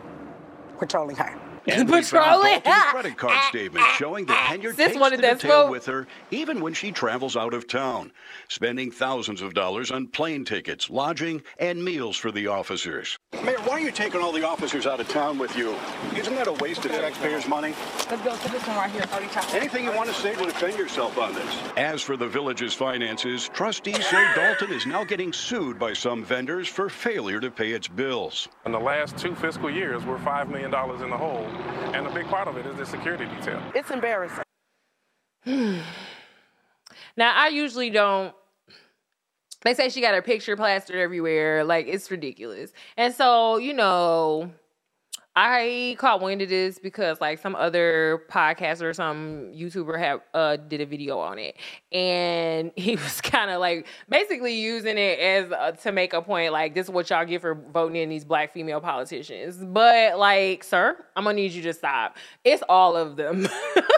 patrolling 0.79 1.15
her. 1.15 1.48
And 1.71 1.89
we 1.89 2.01
found 2.01 2.41
Patrolling. 2.41 2.61
Dolton's 2.61 2.91
credit 2.91 3.17
card 3.17 3.43
statement 3.49 3.85
showing 3.97 4.25
that 4.25 4.47
Henyard 4.51 4.75
Sis 4.75 4.87
takes 4.87 4.99
wanted 4.99 5.17
the 5.17 5.21
that 5.23 5.39
detail 5.39 5.61
smoke. 5.63 5.71
with 5.71 5.85
her 5.85 6.07
even 6.31 6.61
when 6.61 6.73
she 6.73 6.91
travels 6.91 7.35
out 7.35 7.53
of 7.53 7.67
town, 7.67 8.11
spending 8.47 8.91
thousands 8.91 9.41
of 9.41 9.53
dollars 9.53 9.91
on 9.91 10.07
plane 10.07 10.45
tickets, 10.45 10.89
lodging, 10.89 11.41
and 11.59 11.83
meals 11.83 12.17
for 12.17 12.31
the 12.31 12.47
officers. 12.47 13.17
Mayor, 13.43 13.57
why 13.59 13.73
are 13.75 13.79
you 13.79 13.91
taking 13.91 14.21
all 14.21 14.31
the 14.31 14.45
officers 14.45 14.85
out 14.87 14.99
of 14.99 15.07
town 15.07 15.37
with 15.37 15.55
you? 15.55 15.75
Isn't 16.15 16.35
that 16.35 16.47
a 16.47 16.53
waste 16.53 16.85
of 16.85 16.91
taxpayers' 16.91 17.47
money? 17.47 17.73
Let's 18.09 18.23
go 18.23 18.35
to 18.35 18.51
this 18.51 18.65
one 18.67 18.77
right 18.77 18.91
here, 18.91 19.01
30 19.03 19.27
times. 19.27 19.53
Anything 19.53 19.85
you 19.85 19.91
want 19.93 20.09
to 20.09 20.15
say 20.15 20.35
to 20.35 20.43
defend 20.45 20.77
yourself 20.77 21.17
on 21.17 21.33
this? 21.33 21.57
As 21.77 22.01
for 22.01 22.17
the 22.17 22.27
village's 22.27 22.73
finances, 22.73 23.49
trustees 23.53 24.05
say 24.07 24.25
Dolton 24.35 24.71
is 24.71 24.85
now 24.85 25.03
getting 25.03 25.31
sued 25.33 25.77
by 25.79 25.93
some 25.93 26.23
vendors 26.23 26.67
for 26.67 26.89
failure 26.89 27.39
to 27.39 27.51
pay 27.51 27.71
its 27.71 27.87
bills. 27.87 28.47
In 28.65 28.71
the 28.71 28.79
last 28.79 29.17
two 29.17 29.35
fiscal 29.35 29.69
years, 29.69 30.03
we're 30.05 30.17
$5 30.17 30.49
million 30.49 30.73
in 31.03 31.09
the 31.09 31.17
hole. 31.17 31.47
And 31.93 32.07
a 32.07 32.13
big 32.13 32.27
part 32.27 32.47
of 32.47 32.57
it 32.57 32.65
is 32.65 32.77
the 32.77 32.85
security 32.85 33.25
detail. 33.25 33.61
It's 33.75 33.91
embarrassing. 33.91 34.43
Now 37.17 37.33
I 37.35 37.49
usually 37.49 37.89
don't. 37.89 38.33
They 39.63 39.73
say 39.73 39.89
she 39.89 39.99
got 39.99 40.13
her 40.13 40.21
picture 40.21 40.55
plastered 40.55 40.95
everywhere. 40.95 41.65
Like 41.65 41.87
it's 41.87 42.09
ridiculous. 42.09 42.71
And 42.95 43.13
so 43.13 43.57
you 43.57 43.73
know, 43.73 44.51
I 45.35 45.95
caught 45.99 46.21
wind 46.21 46.41
of 46.41 46.49
this 46.49 46.79
because 46.79 47.21
like 47.21 47.39
some 47.39 47.55
other 47.55 48.23
podcaster 48.29 48.83
or 48.83 48.93
some 48.93 49.51
YouTuber 49.53 49.97
have 49.97 50.21
uh 50.33 50.57
did 50.57 50.81
a 50.81 50.85
video 50.85 51.19
on 51.19 51.39
it, 51.39 51.55
and 51.91 52.71
he 52.75 52.95
was 52.95 53.21
kind 53.21 53.51
of 53.51 53.59
like 53.59 53.85
basically 54.09 54.59
using 54.59 54.97
it 54.97 55.19
as 55.19 55.51
uh, 55.51 55.71
to 55.83 55.91
make 55.91 56.13
a 56.13 56.21
point 56.21 56.51
like 56.51 56.73
this 56.73 56.87
is 56.87 56.91
what 56.91 57.09
y'all 57.09 57.25
get 57.25 57.41
for 57.41 57.55
voting 57.55 57.95
in 57.95 58.09
these 58.09 58.25
black 58.25 58.53
female 58.53 58.81
politicians. 58.81 59.57
But 59.57 60.17
like, 60.17 60.63
sir, 60.63 60.97
I'm 61.15 61.23
gonna 61.23 61.35
need 61.35 61.51
you 61.51 61.61
to 61.63 61.73
stop. 61.73 62.17
It's 62.43 62.63
all 62.67 62.97
of 62.97 63.15
them. 63.15 63.47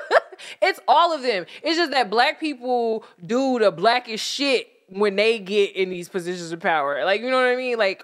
it's 0.61 0.79
all 0.87 1.13
of 1.13 1.21
them. 1.21 1.45
It's 1.63 1.77
just 1.77 1.91
that 1.91 2.09
black 2.09 2.39
people 2.39 3.05
do 3.25 3.57
the 3.57 3.71
blackest 3.71 4.23
shit 4.25 4.67
when 4.89 5.15
they 5.15 5.39
get 5.39 5.75
in 5.75 5.89
these 5.89 6.09
positions 6.09 6.51
of 6.51 6.59
power. 6.59 7.03
Like, 7.05 7.21
you 7.21 7.29
know 7.29 7.37
what 7.37 7.47
I 7.47 7.55
mean? 7.55 7.77
Like 7.77 8.03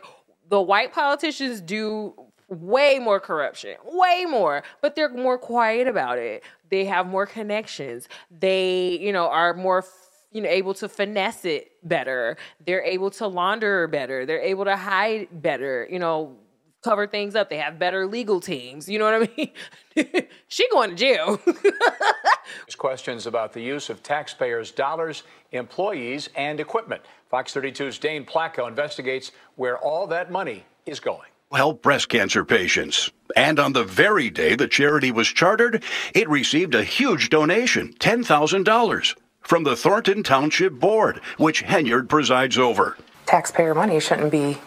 the 0.49 0.61
white 0.61 0.93
politicians 0.93 1.61
do 1.61 2.13
way 2.49 2.99
more 2.99 3.19
corruption, 3.19 3.75
way 3.85 4.25
more, 4.27 4.63
but 4.81 4.95
they're 4.95 5.09
more 5.09 5.37
quiet 5.37 5.87
about 5.87 6.17
it. 6.17 6.43
They 6.69 6.85
have 6.85 7.07
more 7.07 7.25
connections. 7.25 8.07
They, 8.31 8.97
you 8.99 9.11
know, 9.11 9.27
are 9.27 9.53
more 9.53 9.85
you 10.31 10.41
know 10.41 10.49
able 10.49 10.73
to 10.75 10.89
finesse 10.89 11.45
it 11.45 11.71
better. 11.83 12.37
They're 12.65 12.83
able 12.83 13.11
to 13.11 13.27
launder 13.27 13.87
better. 13.87 14.25
They're 14.25 14.41
able 14.41 14.65
to 14.65 14.75
hide 14.75 15.27
better, 15.31 15.87
you 15.89 15.99
know, 15.99 16.37
cover 16.83 17.07
things 17.07 17.35
up. 17.35 17.49
They 17.49 17.57
have 17.57 17.79
better 17.79 18.07
legal 18.07 18.39
teams. 18.39 18.87
You 18.87 18.99
know 18.99 19.19
what 19.19 19.29
I 19.29 20.05
mean? 20.05 20.27
she 20.47 20.69
going 20.69 20.91
to 20.91 20.95
jail. 20.95 21.39
There's 21.45 22.75
questions 22.77 23.27
about 23.27 23.53
the 23.53 23.61
use 23.61 23.89
of 23.89 24.03
taxpayers' 24.03 24.71
dollars, 24.71 25.23
employees, 25.51 26.29
and 26.35 26.59
equipment. 26.59 27.01
Fox 27.29 27.53
32's 27.53 27.99
Dane 27.99 28.25
Placko 28.25 28.67
investigates 28.67 29.31
where 29.55 29.77
all 29.77 30.07
that 30.07 30.31
money 30.31 30.65
is 30.85 30.99
going. 30.99 31.27
Help 31.53 31.81
breast 31.81 32.09
cancer 32.09 32.43
patients. 32.43 33.11
And 33.35 33.59
on 33.59 33.73
the 33.73 33.83
very 33.83 34.29
day 34.29 34.55
the 34.55 34.67
charity 34.67 35.11
was 35.11 35.27
chartered, 35.27 35.83
it 36.13 36.29
received 36.29 36.75
a 36.75 36.83
huge 36.83 37.29
donation 37.29 37.93
$10,000 37.99 39.15
from 39.41 39.63
the 39.63 39.75
Thornton 39.75 40.23
Township 40.23 40.73
Board, 40.73 41.21
which 41.37 41.63
Henyard 41.63 42.09
presides 42.09 42.57
over. 42.57 42.97
taxpayer 43.25 43.73
money 43.73 43.99
shouldn't 43.99 44.31
be 44.31 44.57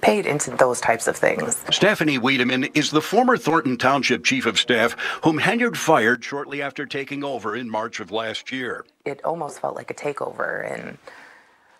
paid 0.00 0.26
into 0.26 0.50
those 0.52 0.80
types 0.80 1.08
of 1.08 1.16
things. 1.16 1.64
Stephanie 1.70 2.18
Wiedemann 2.18 2.64
is 2.74 2.90
the 2.90 3.02
former 3.02 3.36
Thornton 3.36 3.76
Township 3.76 4.24
Chief 4.24 4.46
of 4.46 4.58
Staff, 4.58 4.92
whom 5.24 5.40
Henyard 5.40 5.76
fired 5.76 6.22
shortly 6.24 6.62
after 6.62 6.86
taking 6.86 7.24
over 7.24 7.56
in 7.56 7.68
March 7.68 7.98
of 7.98 8.12
last 8.12 8.52
year. 8.52 8.84
It 9.04 9.20
almost 9.24 9.60
felt 9.60 9.74
like 9.74 9.90
a 9.90 9.94
takeover, 9.94 10.70
and 10.72 10.98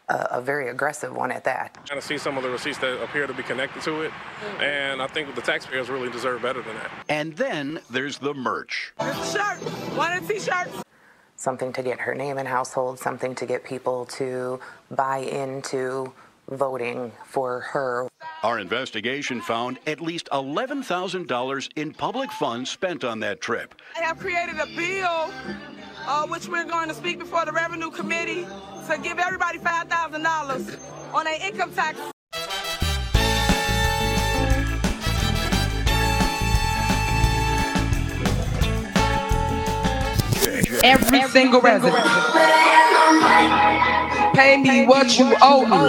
a, 0.09 0.29
a 0.33 0.41
very 0.41 0.69
aggressive 0.69 1.15
one 1.15 1.31
at 1.31 1.45
that. 1.45 1.77
I'm 1.79 1.85
trying 1.85 2.01
to 2.01 2.07
see 2.07 2.19
some 2.19 2.37
of 2.37 2.43
the 2.43 2.51
receipts 2.51 2.79
that 2.79 3.03
appear 3.03 3.27
to 3.27 3.35
be 3.35 3.43
connected 3.43 3.83
to 3.83 4.03
it, 4.03 4.11
mm-hmm. 4.11 4.63
and 4.63 5.03
I 5.03 5.07
think 5.07 5.35
the 5.35 5.43
taxpayers 5.43 5.89
really 5.89 6.11
deserve 6.11 6.43
better 6.43 6.63
than 6.63 6.75
that. 6.77 6.91
And 7.09 7.37
then 7.37 7.81
there's 7.91 8.19
the 8.19 8.35
merch. 8.35 8.93
Shirt. 9.01 9.59
One 9.97 10.13
of 10.13 10.27
the 10.27 10.35
t-shirts. 10.35 10.83
Something 11.37 11.73
to 11.75 11.83
get 11.83 12.01
her 12.01 12.15
name 12.15 12.37
in 12.39 12.47
household, 12.47 12.99
something 12.99 13.35
to 13.37 13.47
get 13.47 13.63
people 13.63 14.07
to 14.07 14.59
buy 14.91 15.19
into 15.19 16.13
voting 16.51 17.13
for 17.25 17.61
her. 17.61 18.09
Our 18.43 18.59
investigation 18.59 19.41
found 19.41 19.79
at 19.87 20.01
least 20.01 20.29
$11,000 20.33 21.69
in 21.77 21.93
public 21.93 22.31
funds 22.33 22.71
spent 22.71 23.05
on 23.05 23.21
that 23.21 23.41
trip. 23.41 23.75
I 23.97 24.03
have 24.03 24.19
created 24.19 24.57
a 24.57 24.67
bill, 24.77 25.31
uh, 26.07 26.27
which 26.27 26.49
we're 26.49 26.65
going 26.65 26.89
to 26.89 26.95
speak 26.95 27.19
before 27.19 27.45
the 27.45 27.53
Revenue 27.53 27.91
Committee, 27.91 28.47
to 28.89 28.99
give 29.03 29.19
everybody 29.19 29.59
$5,000 29.59 31.15
on 31.15 31.25
their 31.25 31.47
income 31.47 31.73
tax. 31.75 31.99
Every, 40.85 41.23
single 41.29 41.61
resident. 41.61 42.05
Pay 44.39 44.57
me 44.59 44.87
what 44.87 45.19
you 45.19 45.35
owe 45.43 45.67
me. 45.67 45.83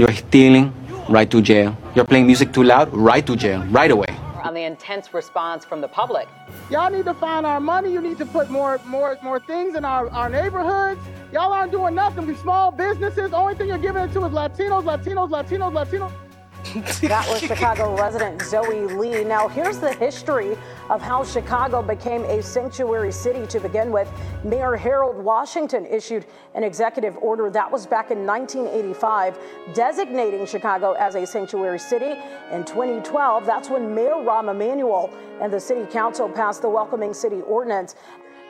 You're 0.00 0.14
stealing, 0.14 0.72
right 1.06 1.30
to 1.30 1.42
jail. 1.42 1.76
You're 1.94 2.06
playing 2.06 2.26
music 2.26 2.54
too 2.54 2.62
loud, 2.62 2.90
right 2.94 3.26
to 3.26 3.36
jail, 3.36 3.62
right 3.64 3.90
away. 3.90 4.08
On 4.42 4.54
the 4.54 4.62
intense 4.62 5.12
response 5.12 5.66
from 5.66 5.82
the 5.82 5.88
public. 5.88 6.28
Y'all 6.70 6.90
need 6.90 7.04
to 7.04 7.12
find 7.12 7.44
our 7.44 7.60
money. 7.60 7.92
You 7.92 8.00
need 8.00 8.16
to 8.16 8.24
put 8.24 8.48
more, 8.48 8.80
more, 8.86 9.18
more 9.22 9.38
things 9.38 9.74
in 9.74 9.84
our, 9.84 10.08
our 10.12 10.30
neighborhoods. 10.30 10.98
Y'all 11.30 11.52
aren't 11.52 11.72
doing 11.72 11.94
nothing. 11.94 12.26
We 12.26 12.36
small 12.36 12.70
businesses. 12.70 13.34
Only 13.34 13.54
thing 13.54 13.68
you're 13.68 13.76
giving 13.76 14.02
it 14.02 14.14
to 14.14 14.24
is 14.24 14.32
Latinos, 14.32 14.84
Latinos, 14.84 15.28
Latinos, 15.28 15.72
Latinos. 15.74 16.25
that 17.02 17.28
was 17.28 17.40
Chicago 17.40 17.96
resident 17.96 18.42
Zoe 18.42 18.86
Lee. 18.86 19.22
Now, 19.22 19.46
here's 19.46 19.78
the 19.78 19.92
history 19.92 20.56
of 20.90 21.00
how 21.00 21.22
Chicago 21.22 21.80
became 21.80 22.24
a 22.24 22.42
sanctuary 22.42 23.12
city 23.12 23.46
to 23.46 23.60
begin 23.60 23.92
with. 23.92 24.10
Mayor 24.42 24.74
Harold 24.74 25.16
Washington 25.16 25.86
issued 25.86 26.26
an 26.54 26.64
executive 26.64 27.16
order 27.18 27.50
that 27.50 27.70
was 27.70 27.86
back 27.86 28.10
in 28.10 28.26
1985, 28.26 29.38
designating 29.74 30.44
Chicago 30.44 30.92
as 30.92 31.14
a 31.14 31.24
sanctuary 31.24 31.78
city. 31.78 32.18
In 32.50 32.64
2012, 32.64 33.46
that's 33.46 33.70
when 33.70 33.94
Mayor 33.94 34.14
Rahm 34.14 34.50
Emanuel 34.50 35.14
and 35.40 35.52
the 35.52 35.60
city 35.60 35.86
council 35.92 36.28
passed 36.28 36.62
the 36.62 36.68
Welcoming 36.68 37.14
City 37.14 37.42
Ordinance. 37.42 37.94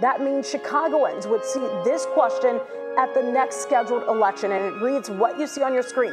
That 0.00 0.22
means 0.22 0.48
Chicagoans 0.48 1.26
would 1.26 1.44
see 1.44 1.60
this 1.84 2.06
question 2.06 2.60
at 2.98 3.14
the 3.14 3.22
next 3.22 3.62
scheduled 3.62 4.04
election. 4.04 4.52
And 4.52 4.64
it 4.64 4.82
reads 4.82 5.10
what 5.10 5.38
you 5.38 5.46
see 5.46 5.62
on 5.62 5.72
your 5.72 5.82
screen. 5.82 6.12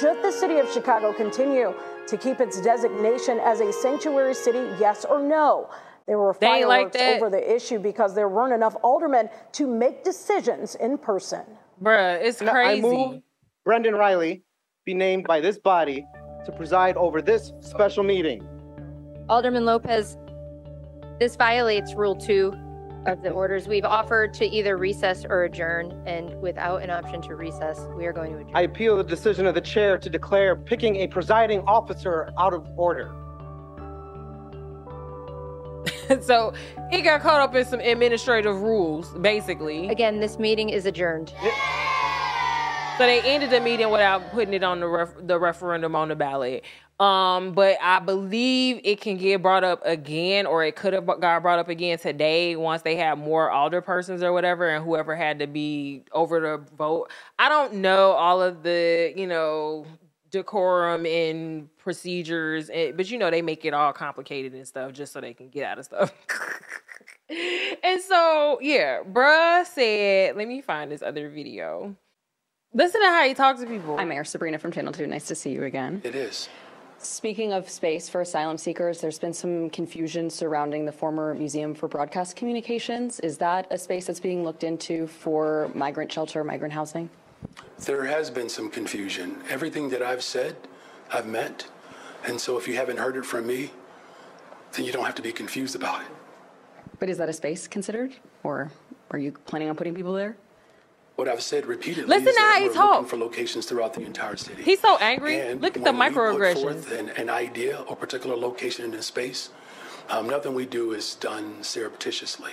Should 0.00 0.22
the 0.22 0.32
city 0.32 0.58
of 0.58 0.70
Chicago 0.72 1.12
continue 1.12 1.74
to 2.06 2.16
keep 2.16 2.40
its 2.40 2.60
designation 2.60 3.38
as 3.40 3.60
a 3.60 3.72
sanctuary 3.72 4.34
city, 4.34 4.58
yes 4.78 5.04
or 5.04 5.22
no? 5.22 5.70
There 6.06 6.18
were 6.18 6.34
They 6.38 6.46
fireworks 6.46 6.96
over 6.96 7.30
the 7.30 7.54
issue 7.54 7.78
because 7.78 8.14
there 8.14 8.28
weren't 8.28 8.52
enough 8.52 8.76
aldermen 8.82 9.30
to 9.52 9.66
make 9.66 10.04
decisions 10.04 10.74
in 10.74 10.98
person. 10.98 11.42
Bruh, 11.82 12.20
it's 12.20 12.40
No, 12.40 12.52
I 12.52 12.80
move 12.80 13.22
Brendan 13.64 13.94
Reilly 13.94 14.42
be 14.84 14.94
named 14.94 15.26
by 15.26 15.40
this 15.40 15.58
body 15.58 16.04
to 16.44 16.52
preside 16.52 16.96
over 16.96 17.22
this 17.22 17.52
special 17.60 18.04
meeting. 18.04 18.46
Alderman 19.30 19.64
Lopez, 19.64 20.18
this 21.18 21.36
violates 21.36 21.94
Rule 21.94 22.14
2 22.14 22.52
of 23.06 23.22
the 23.22 23.30
orders. 23.30 23.68
We've 23.68 23.84
offered 23.84 24.34
to 24.34 24.46
either 24.46 24.76
recess 24.76 25.24
or 25.28 25.44
adjourn, 25.44 26.02
and 26.06 26.40
without 26.40 26.82
an 26.82 26.90
option 26.90 27.22
to 27.22 27.34
recess, 27.34 27.86
we 27.96 28.06
are 28.06 28.12
going 28.12 28.32
to 28.32 28.38
adjourn. 28.38 28.56
I 28.56 28.62
appeal 28.62 28.96
the 28.96 29.04
decision 29.04 29.46
of 29.46 29.54
the 29.54 29.60
chair 29.60 29.98
to 29.98 30.10
declare 30.10 30.56
picking 30.56 30.96
a 30.96 31.06
presiding 31.06 31.60
officer 31.60 32.32
out 32.38 32.54
of 32.54 32.66
order. 32.76 33.14
so 36.20 36.52
he 36.90 37.02
got 37.02 37.20
caught 37.20 37.40
up 37.40 37.54
in 37.54 37.64
some 37.64 37.80
administrative 37.80 38.60
rules, 38.60 39.10
basically. 39.20 39.88
Again, 39.88 40.20
this 40.20 40.38
meeting 40.38 40.70
is 40.70 40.86
adjourned. 40.86 41.32
So 42.96 43.06
they 43.06 43.20
ended 43.22 43.50
the 43.50 43.60
meeting 43.60 43.90
without 43.90 44.30
putting 44.30 44.54
it 44.54 44.62
on 44.62 44.78
the 44.78 44.86
ref- 44.86 45.26
the 45.26 45.38
referendum 45.38 45.96
on 45.96 46.08
the 46.08 46.14
ballot. 46.14 46.64
Um, 47.00 47.52
but 47.54 47.76
I 47.82 47.98
believe 47.98 48.80
it 48.84 49.00
can 49.00 49.16
get 49.16 49.42
brought 49.42 49.64
up 49.64 49.82
again, 49.84 50.46
or 50.46 50.64
it 50.64 50.76
could 50.76 50.92
have 50.92 51.06
got 51.06 51.42
brought 51.42 51.58
up 51.58 51.68
again 51.68 51.98
today 51.98 52.54
once 52.54 52.82
they 52.82 52.94
had 52.94 53.18
more 53.18 53.50
alder 53.50 53.80
persons 53.80 54.22
or 54.22 54.32
whatever, 54.32 54.68
and 54.68 54.84
whoever 54.84 55.16
had 55.16 55.40
to 55.40 55.48
be 55.48 56.04
over 56.12 56.38
the 56.38 56.58
vote. 56.76 57.10
I 57.38 57.48
don't 57.48 57.74
know 57.74 58.12
all 58.12 58.40
of 58.40 58.62
the 58.62 59.12
you 59.16 59.26
know 59.26 59.86
decorum 60.30 61.04
and 61.04 61.68
procedures, 61.78 62.70
eh, 62.72 62.92
but 62.94 63.10
you 63.10 63.18
know 63.18 63.28
they 63.28 63.42
make 63.42 63.64
it 63.64 63.74
all 63.74 63.92
complicated 63.92 64.52
and 64.54 64.66
stuff 64.66 64.92
just 64.92 65.12
so 65.12 65.20
they 65.20 65.34
can 65.34 65.48
get 65.48 65.64
out 65.64 65.80
of 65.80 65.86
stuff. 65.86 66.12
and 67.82 68.00
so 68.02 68.60
yeah, 68.62 69.00
bruh 69.02 69.66
said, 69.66 70.36
let 70.36 70.46
me 70.46 70.60
find 70.60 70.92
this 70.92 71.02
other 71.02 71.28
video. 71.28 71.96
Listen 72.72 73.00
to 73.00 73.06
how 73.08 73.24
he 73.24 73.34
talks 73.34 73.60
to 73.60 73.66
people. 73.66 73.98
I'm 73.98 74.08
Mayor 74.08 74.24
Sabrina 74.24 74.58
from 74.58 74.72
Channel 74.72 74.92
2. 74.92 75.06
Nice 75.06 75.28
to 75.28 75.36
see 75.36 75.50
you 75.50 75.62
again. 75.62 76.00
It 76.04 76.16
is. 76.16 76.48
Speaking 77.04 77.52
of 77.52 77.68
space 77.68 78.08
for 78.08 78.22
asylum 78.22 78.56
seekers, 78.56 79.02
there's 79.02 79.18
been 79.18 79.34
some 79.34 79.68
confusion 79.68 80.30
surrounding 80.30 80.86
the 80.86 80.92
former 80.92 81.34
Museum 81.34 81.74
for 81.74 81.86
Broadcast 81.86 82.34
Communications. 82.34 83.20
Is 83.20 83.36
that 83.38 83.66
a 83.70 83.76
space 83.76 84.06
that's 84.06 84.20
being 84.20 84.42
looked 84.42 84.64
into 84.64 85.06
for 85.06 85.70
migrant 85.74 86.10
shelter, 86.10 86.42
migrant 86.42 86.72
housing? 86.72 87.10
There 87.80 88.04
has 88.06 88.30
been 88.30 88.48
some 88.48 88.70
confusion. 88.70 89.36
Everything 89.50 89.90
that 89.90 90.00
I've 90.00 90.22
said, 90.22 90.56
I've 91.12 91.26
meant. 91.26 91.68
And 92.24 92.40
so 92.40 92.56
if 92.56 92.66
you 92.66 92.76
haven't 92.76 92.96
heard 92.96 93.16
it 93.16 93.26
from 93.26 93.46
me, 93.46 93.70
then 94.72 94.86
you 94.86 94.92
don't 94.92 95.04
have 95.04 95.14
to 95.16 95.22
be 95.22 95.30
confused 95.30 95.76
about 95.76 96.00
it. 96.00 96.08
But 96.98 97.10
is 97.10 97.18
that 97.18 97.28
a 97.28 97.34
space 97.34 97.68
considered? 97.68 98.14
Or 98.42 98.72
are 99.10 99.18
you 99.18 99.32
planning 99.32 99.68
on 99.68 99.76
putting 99.76 99.94
people 99.94 100.14
there? 100.14 100.38
What 101.16 101.28
I've 101.28 101.42
said 101.42 101.66
repeatedly 101.66 102.08
Listen 102.08 102.28
is 102.28 102.34
to 102.34 102.40
that 102.40 102.52
how 102.54 102.60
he 102.60 102.68
we're 102.68 102.74
talk. 102.74 102.90
looking 102.94 103.08
for 103.08 103.16
locations 103.16 103.66
throughout 103.66 103.94
the 103.94 104.02
entire 104.02 104.36
city. 104.36 104.62
He's 104.62 104.80
so 104.80 104.96
angry. 104.98 105.38
And 105.40 105.62
Look 105.62 105.76
at 105.76 105.84
the 105.84 105.92
when 105.92 106.08
we 106.08 106.10
put 106.10 106.58
forth 106.58 106.92
an, 106.92 107.10
an 107.10 107.30
idea 107.30 107.80
or 107.82 107.94
particular 107.94 108.34
location 108.36 108.92
in 108.92 109.00
space, 109.02 109.50
um, 110.10 110.28
nothing 110.28 110.54
we 110.54 110.66
do 110.66 110.92
is 110.92 111.14
done 111.14 111.62
surreptitiously. 111.62 112.52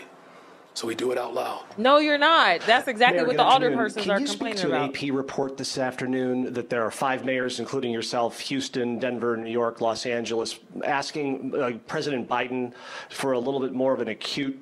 So 0.73 0.87
we 0.87 0.95
do 0.95 1.11
it 1.11 1.17
out 1.17 1.33
loud. 1.33 1.65
No, 1.77 1.97
you're 1.97 2.17
not. 2.17 2.61
That's 2.61 2.87
exactly 2.87 3.17
Mayor, 3.17 3.25
what 3.25 3.31
good 3.33 3.39
the 3.39 3.43
alder 3.43 3.65
afternoon. 3.65 3.77
persons 3.77 4.03
Can 4.05 4.11
are 4.11 4.19
you 4.21 4.27
speak 4.27 4.37
complaining 4.39 4.61
to 4.61 4.67
about. 4.67 4.95
an 4.97 5.09
AP 5.09 5.13
report 5.13 5.57
this 5.57 5.77
afternoon 5.77 6.53
that 6.53 6.69
there 6.69 6.85
are 6.85 6.91
five 6.91 7.25
mayors, 7.25 7.59
including 7.59 7.91
yourself, 7.91 8.39
Houston, 8.41 8.97
Denver, 8.97 9.35
New 9.35 9.51
York, 9.51 9.81
Los 9.81 10.05
Angeles, 10.05 10.59
asking 10.85 11.53
uh, 11.59 11.71
President 11.87 12.29
Biden 12.29 12.71
for 13.09 13.33
a 13.33 13.39
little 13.39 13.59
bit 13.59 13.73
more 13.73 13.93
of 13.93 13.99
an 13.99 14.07
acute 14.07 14.61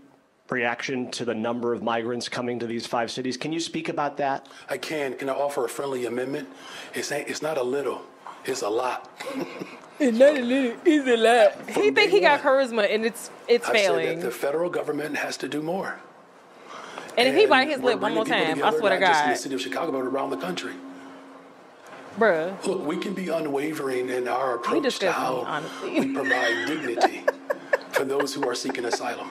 reaction 0.52 1.10
to 1.12 1.26
the 1.26 1.34
number 1.36 1.74
of 1.74 1.84
migrants 1.84 2.28
coming 2.30 2.60
to 2.60 2.68
these 2.68 2.86
five 2.88 3.12
cities. 3.12 3.38
Can 3.38 3.52
you 3.54 3.60
speak 3.60 3.90
about 3.90 4.18
that? 4.18 4.48
I 4.70 4.78
can. 4.78 5.14
Can 5.16 5.30
I 5.30 5.34
offer 5.34 5.66
a 5.66 5.70
friendly 5.70 6.06
amendment? 6.06 6.50
It's, 6.94 7.12
ain't- 7.12 7.28
it's 7.30 7.42
not 7.42 7.58
a 7.58 7.64
little, 7.64 8.02
it's 8.46 8.62
a 8.62 8.70
lot. 8.70 9.10
It's 10.02 10.18
not 10.18 10.38
a 10.38 10.42
little, 10.42 10.78
it's 10.86 11.08
a 11.10 11.18
lot. 11.18 11.70
He 11.76 11.92
think 11.92 12.12
he 12.12 12.22
got 12.22 12.40
charisma 12.40 12.90
and 12.90 13.06
it's 13.06 13.30
it's 13.50 13.66
I 13.68 13.74
said 13.74 13.82
failing. 13.82 14.20
that 14.20 14.26
the 14.28 14.32
federal 14.32 14.70
government 14.70 15.18
has 15.18 15.36
to 15.36 15.50
do 15.50 15.62
more. 15.62 16.00
And 17.18 17.28
if 17.28 17.36
he 17.36 17.46
bite 17.48 17.68
his 17.68 17.82
lip 17.82 18.00
one 18.00 18.14
more 18.14 18.24
time, 18.24 18.54
people 18.56 18.64
I 18.64 18.72
together, 18.72 18.78
swear 18.80 18.94
to 18.94 19.00
not 19.02 19.08
just 19.12 19.24
in 19.26 19.30
the 19.32 19.36
city 19.36 19.56
of 19.56 19.62
Chicago, 19.62 19.92
but 19.92 19.98
around 20.08 20.30
the 20.30 20.38
country. 20.38 20.72
bruh. 22.18 22.66
Look, 22.66 22.86
we 22.86 22.96
can 22.96 23.14
be 23.14 23.28
unwavering 23.28 24.08
in 24.08 24.30
our 24.30 24.56
approach 24.56 25.00
to 25.00 25.12
how 25.12 25.40
honestly. 25.46 26.00
we 26.00 26.14
provide 26.14 26.66
dignity 26.68 27.24
for 27.92 28.06
those 28.06 28.34
who 28.34 28.48
are 28.48 28.56
seeking 28.56 28.86
asylum. 28.86 29.30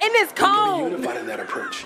And 0.00 0.10
it's 0.14 0.32
We 0.32 0.36
can 0.38 0.54
cold. 0.54 0.84
be 0.90 0.90
unified 0.96 1.16
in 1.18 1.26
that 1.26 1.40
approach, 1.40 1.84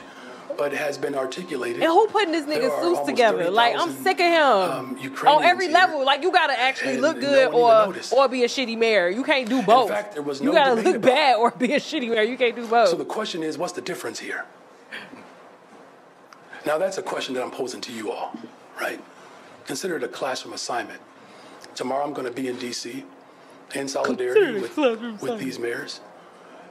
but 0.58 0.72
has 0.72 0.98
been 0.98 1.14
articulated. 1.14 1.82
And 1.82 1.90
who 1.90 2.06
putting 2.08 2.32
this 2.32 2.44
nigga 2.44 2.82
suits 2.82 3.00
together? 3.06 3.50
Like 3.50 3.74
I'm 3.78 3.92
sick 4.02 4.20
of 4.20 4.26
him. 4.26 4.42
um, 4.42 5.26
On 5.26 5.42
every 5.44 5.66
here, 5.66 5.74
level, 5.74 6.04
like 6.04 6.22
you 6.22 6.30
gotta 6.30 6.58
actually 6.58 6.98
look 6.98 7.16
no 7.16 7.22
good 7.22 7.48
even 7.48 7.54
or 7.54 7.94
or 8.12 8.28
be 8.28 8.44
a 8.44 8.48
shitty 8.48 8.76
mayor. 8.76 9.08
You 9.08 9.24
can't 9.24 9.48
do 9.48 9.62
both. 9.62 9.88
fact, 9.88 10.12
there 10.14 10.22
was 10.22 10.40
you 10.40 10.52
gotta 10.52 10.80
look 10.80 11.00
bad 11.00 11.36
or 11.36 11.50
be 11.52 11.72
a 11.74 11.80
shitty 11.80 12.10
mayor. 12.10 12.22
You 12.22 12.36
can't 12.36 12.54
do 12.54 12.66
both. 12.66 12.88
So 12.90 12.96
the 12.96 13.04
question 13.04 13.42
is, 13.42 13.56
what's 13.56 13.72
the 13.72 13.80
difference 13.80 14.18
here? 14.18 14.44
Now 16.64 16.78
that's 16.78 16.98
a 16.98 17.02
question 17.02 17.34
that 17.34 17.42
I'm 17.42 17.50
posing 17.50 17.80
to 17.82 17.92
you 17.92 18.12
all, 18.12 18.34
right? 18.80 19.02
Consider 19.66 19.96
it 19.96 20.04
a 20.04 20.08
classroom 20.08 20.54
assignment. 20.54 21.00
Tomorrow 21.74 22.04
I'm 22.04 22.12
going 22.12 22.26
to 22.26 22.32
be 22.32 22.48
in 22.48 22.56
D.C. 22.56 23.04
in 23.74 23.88
solidarity 23.88 24.60
with, 24.60 24.76
with 24.76 25.38
these 25.40 25.58
mayors, 25.58 26.00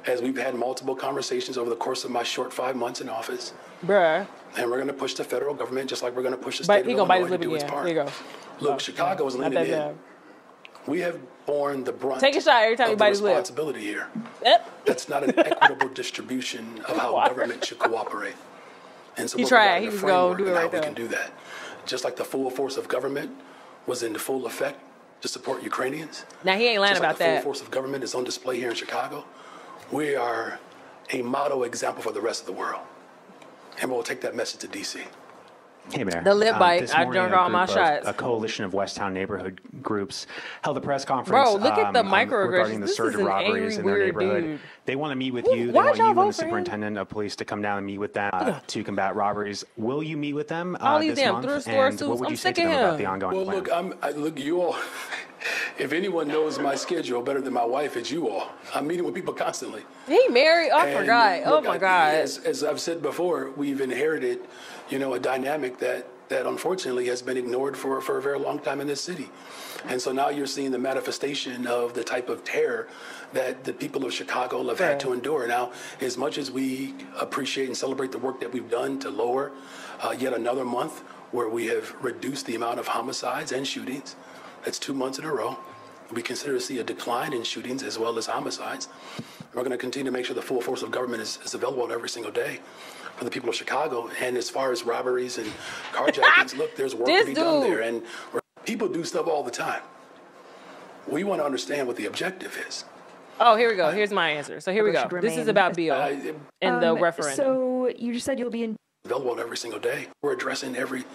as 0.06 0.22
we've 0.22 0.38
had 0.38 0.56
multiple 0.56 0.96
conversations 0.96 1.58
over 1.58 1.70
the 1.70 1.76
course 1.76 2.04
of 2.04 2.12
my 2.12 2.24
short 2.24 2.54
five 2.54 2.76
months 2.76 3.02
in 3.02 3.10
office. 3.10 3.54
Bruh. 3.86 4.28
And 4.58 4.70
we're 4.70 4.78
going 4.78 4.88
to 4.88 4.94
push 4.94 5.14
the 5.14 5.24
federal 5.24 5.54
government 5.54 5.90
just 5.90 6.04
like 6.04 6.16
we're 6.16 6.24
going 6.24 6.36
to 6.36 6.42
push 6.42 6.60
the 6.60 6.66
But 6.68 6.82
state 6.82 6.86
he 6.88 6.92
of 6.94 7.08
gonna 7.08 7.14
Illinois 7.20 7.38
to 7.38 7.44
do 7.44 7.56
its 7.56 7.64
part. 7.64 7.86
There 7.86 7.94
you 7.96 8.04
go. 8.04 8.12
Look, 8.60 8.76
oh, 8.76 8.78
Chicago 8.78 9.26
is 9.28 9.36
leaning 9.36 9.54
that 9.54 9.66
in. 9.66 9.72
bad. 9.72 9.96
We 10.88 11.00
have 11.02 11.20
borne 11.46 11.84
the 11.84 11.92
brunt 11.92 12.20
Take 12.22 12.36
a 12.36 12.42
shot 12.42 12.64
every 12.64 12.76
time 12.76 12.88
you 12.88 12.94
of 12.94 12.98
the 13.00 13.04
bite 13.04 13.10
his 13.10 13.22
lip. 13.22 13.32
responsibility 13.32 13.82
here. 13.82 14.08
Yep. 14.44 14.86
That's 14.86 15.08
not 15.10 15.24
an 15.24 15.38
equitable 15.38 15.90
distribution 15.90 16.80
of 16.88 16.98
how 16.98 17.14
Water. 17.14 17.34
government 17.36 17.64
should 17.66 17.78
cooperate. 17.80 18.34
And 19.18 19.30
so 19.30 19.38
He 19.38 19.46
tried. 19.46 19.82
He 19.82 19.90
was 19.90 20.02
gonna 20.02 20.38
do 20.38 20.48
it 20.48 20.56
how 20.56 20.64
right 20.64 20.74
we 20.74 20.80
can 20.80 20.94
do 20.96 21.08
that. 21.10 21.32
Just 21.86 22.04
like 22.04 22.16
the 22.16 22.24
full 22.26 22.50
force 22.50 22.78
of 22.78 22.88
government 22.88 23.32
was 23.86 24.02
in 24.04 24.16
full 24.16 24.46
effect 24.48 24.80
to 25.22 25.28
support 25.28 25.62
Ukrainians. 25.64 26.26
Now 26.44 26.56
he 26.58 26.68
ain't 26.68 26.82
lying 26.82 26.94
like 26.94 27.00
about 27.00 27.18
the 27.18 27.24
full 27.26 27.34
that. 27.36 27.44
force 27.44 27.62
of 27.62 27.70
government 27.72 28.04
is 28.04 28.16
on 28.16 28.24
display 28.24 28.58
here 28.58 28.70
in 28.70 28.76
Chicago. 28.76 29.26
We 29.92 30.16
are 30.16 30.58
a 31.10 31.22
model 31.22 31.66
example 31.66 32.02
for 32.02 32.14
the 32.14 32.22
rest 32.22 32.40
of 32.40 32.46
the 32.46 32.54
world. 32.54 32.82
And 33.82 33.92
we'll 33.92 34.04
take 34.04 34.22
that 34.22 34.36
message 34.36 34.62
to 34.62 34.68
DC. 34.68 35.02
Hey, 35.92 36.04
Mayor. 36.06 36.22
The 36.24 36.34
lip 36.34 36.58
bite, 36.58 36.82
this 36.82 36.94
I 36.94 37.04
morning, 37.04 37.24
drank 37.24 37.36
all 37.36 37.50
my 37.50 37.66
shots. 37.66 38.08
A 38.08 38.14
coalition 38.14 38.64
of 38.64 38.72
Westtown 38.72 39.12
neighborhood 39.12 39.60
groups 39.82 40.26
held 40.62 40.78
a 40.78 40.82
press 40.82 41.04
conference. 41.04 41.30
Bro, 41.52 41.56
look 41.56 41.78
at 41.78 41.92
the 41.94 42.00
um, 42.00 42.08
um, 42.08 42.14
microaggressions. 42.14 42.48
regarding 42.52 42.80
the 42.80 42.88
This 42.88 42.96
surge 42.96 43.10
is 43.10 43.16
of 43.16 43.22
an 43.22 43.26
robberies 43.28 43.78
angry, 43.78 43.92
in 43.94 43.98
their 44.00 44.06
neighborhood. 44.06 44.44
dude. 44.44 44.60
They 44.86 44.96
want 44.96 45.12
to 45.12 45.16
meet 45.16 45.32
with 45.32 45.48
you. 45.48 45.68
They 45.68 45.72
why'd 45.74 45.86
want 45.86 45.98
y'all 45.98 46.14
vote 46.14 46.22
and 46.22 46.30
the 46.34 46.34
for 46.38 46.44
him? 46.44 46.50
superintendent 46.50 46.98
of 46.98 47.10
police 47.10 47.36
to 47.38 47.46
come 47.46 47.62
down 47.62 47.78
and 47.78 47.86
meet 47.86 47.98
with 47.98 48.14
them 48.14 48.30
uh, 48.34 48.60
to 48.68 48.84
combat 48.84 49.16
robberies. 49.16 49.64
Will 49.76 50.02
you 50.02 50.16
meet 50.18 50.34
with 50.34 50.48
them 50.48 50.76
uh, 50.80 50.86
All 50.86 51.00
these 51.00 51.12
this 51.16 51.20
damn 51.20 51.34
month? 51.34 51.46
thrift 51.46 51.64
store 51.64 51.88
and 51.88 52.00
suits. 52.00 52.10
what 52.10 52.20
would 52.20 52.26
I'm 52.28 52.32
you 52.32 52.38
say 52.38 52.54
to 52.54 52.62
of 52.64 52.70
them 52.70 52.80
about 52.86 52.98
the 52.98 53.06
ongoing 53.06 53.36
Well, 53.36 53.46
plan? 53.46 53.58
look, 53.58 53.72
I'm, 53.74 53.94
I, 54.02 54.12
look, 54.12 54.40
you 54.40 54.62
all. 54.62 54.76
If 55.80 55.92
anyone 55.94 56.28
knows 56.28 56.60
my 56.60 56.76
schedule 56.76 57.24
better 57.24 57.42
than 57.42 57.54
my 57.54 57.66
wife, 57.66 57.98
it's 57.98 58.12
you 58.12 58.30
all. 58.30 58.52
I'm 58.76 58.86
meeting 58.86 59.04
with 59.04 59.16
people 59.16 59.34
constantly. 59.34 59.82
He 60.08 60.28
married. 60.28 60.70
I 60.70 60.86
And 60.90 61.00
forgot. 61.00 61.42
Oh 61.46 61.62
my 61.62 61.72
I- 61.72 61.78
god. 61.80 62.14
As, 62.14 62.38
as 62.40 62.64
I've 62.64 62.80
said 62.80 63.02
before, 63.02 63.50
we've 63.58 63.82
inherited, 63.82 64.42
you 64.92 65.00
know, 65.00 65.14
a 65.14 65.20
dynamic 65.20 65.80
that 65.80 66.08
that 66.28 66.46
unfortunately 66.46 67.08
has 67.08 67.22
been 67.22 67.36
ignored 67.36 67.76
for 67.76 68.00
for 68.02 68.18
a 68.18 68.22
very 68.22 68.40
long 68.40 68.60
time 68.60 68.80
in 68.80 68.88
this 68.88 69.02
city, 69.02 69.30
and 69.88 70.02
so 70.02 70.12
now 70.12 70.30
you're 70.30 70.48
seeing 70.48 70.72
the 70.72 70.80
manifestation 70.80 71.66
of 71.66 71.94
the 71.94 72.04
type 72.04 72.30
of 72.30 72.44
terror 72.44 72.88
that 73.34 73.64
the 73.64 73.74
people 73.74 74.06
of 74.06 74.14
Chicago 74.14 74.68
have 74.68 74.80
had 74.80 75.00
to 75.00 75.14
endure. 75.14 75.48
Now, 75.48 75.72
as 76.02 76.18
much 76.18 76.38
as 76.38 76.52
we 76.52 76.94
appreciate 77.20 77.68
and 77.68 77.76
celebrate 77.76 78.12
the 78.12 78.18
work 78.18 78.40
that 78.42 78.52
we've 78.52 78.70
done 78.70 79.00
to 79.00 79.10
lower 79.10 79.52
uh, 80.02 80.16
yet 80.18 80.34
another 80.34 80.66
month 80.66 81.00
where 81.32 81.48
we 81.48 81.68
have 81.68 81.96
reduced 82.04 82.46
the 82.46 82.56
amount 82.56 82.80
of 82.80 82.88
homicides 82.88 83.54
and 83.54 83.66
shootings, 83.66 84.16
that's 84.66 84.80
two 84.80 84.94
months 84.94 85.18
in 85.18 85.26
a 85.26 85.34
row. 85.34 85.58
We 86.12 86.22
consider 86.22 86.54
to 86.54 86.60
see 86.60 86.80
a 86.80 86.84
decline 86.84 87.32
in 87.32 87.44
shootings 87.44 87.84
as 87.84 87.98
well 87.98 88.18
as 88.18 88.26
homicides. 88.26 88.90
We're 89.54 89.64
going 89.64 89.72
to 89.72 89.78
continue 89.78 90.12
to 90.12 90.18
make 90.18 90.26
sure 90.26 90.36
the 90.36 90.42
full 90.42 90.62
force 90.62 90.82
of 90.82 90.92
government 90.92 91.22
is, 91.22 91.40
is 91.46 91.54
available 91.54 91.90
every 91.92 92.10
single 92.10 92.32
day 92.32 92.60
for 93.22 93.26
the 93.26 93.30
people 93.32 93.50
of 93.50 93.56
Chicago. 93.56 94.10
And 94.20 94.36
as 94.36 94.50
far 94.50 94.72
as 94.72 94.84
robberies 94.84 95.38
and 95.38 95.48
carjackings, 95.94 96.58
look, 96.58 96.76
there's 96.76 96.96
work 96.96 97.06
This 97.06 97.22
to 97.26 97.28
be 97.28 97.34
done 97.36 97.62
there. 97.62 97.82
And 97.82 98.02
people 98.66 98.88
do 98.88 99.04
stuff 99.04 99.28
all 99.28 99.44
the 99.44 99.52
time. 99.52 99.84
We 101.08 101.24
want 101.24 101.40
to 101.40 101.46
understand 101.46 101.88
what 101.88 101.98
the 101.98 102.08
objective 102.08 102.58
is. 102.68 102.84
Oh, 103.40 103.56
here 103.56 103.70
we 103.70 103.76
go. 103.76 103.92
Here's 103.92 104.12
my 104.12 104.32
answer. 104.32 104.60
So 104.60 104.72
here 104.72 104.84
we 104.84 104.92
go. 104.92 105.08
This 105.22 105.34
is 105.34 105.38
remain- 105.38 105.50
about 105.50 105.76
Bill 105.76 105.94
and 106.62 106.82
the 106.82 106.94
Um, 106.94 107.00
referendum. 107.00 107.36
So 107.36 107.92
you 107.96 108.12
just 108.14 108.26
said 108.26 108.40
you'll 108.40 108.50
be 108.50 108.64
in 108.64 108.76
Available 109.06 109.40
every 109.40 109.58
single 109.58 109.80
day. 109.80 110.08
We're 110.22 110.34
addressing 110.34 110.76
every 110.76 111.06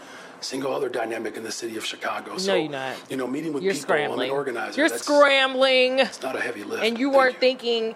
single 0.41 0.75
other 0.75 0.89
dynamic 0.89 1.37
in 1.37 1.45
the 1.45 1.53
city 1.53 1.77
of 1.77 1.85
Chicago. 1.85 2.37
So, 2.37 2.53
no, 2.53 2.59
you're 2.59 2.71
not. 2.71 2.97
You 3.09 3.17
know, 3.17 3.27
meeting 3.29 3.53
with 3.53 3.63
You're 3.63 3.75
people 3.75 3.83
scrambling. 3.89 4.29
and 4.29 4.33
organizers. 4.33 4.77
You're 4.77 4.89
that's, 4.89 5.05
scrambling. 5.05 6.01
It's 6.01 6.21
not 6.21 6.35
a 6.37 6.41
heavy 6.41 6.65
lift. 6.65 6.85
And 6.85 6.99
you 6.99 7.11
weren't 7.11 7.39
thinking. 7.39 7.95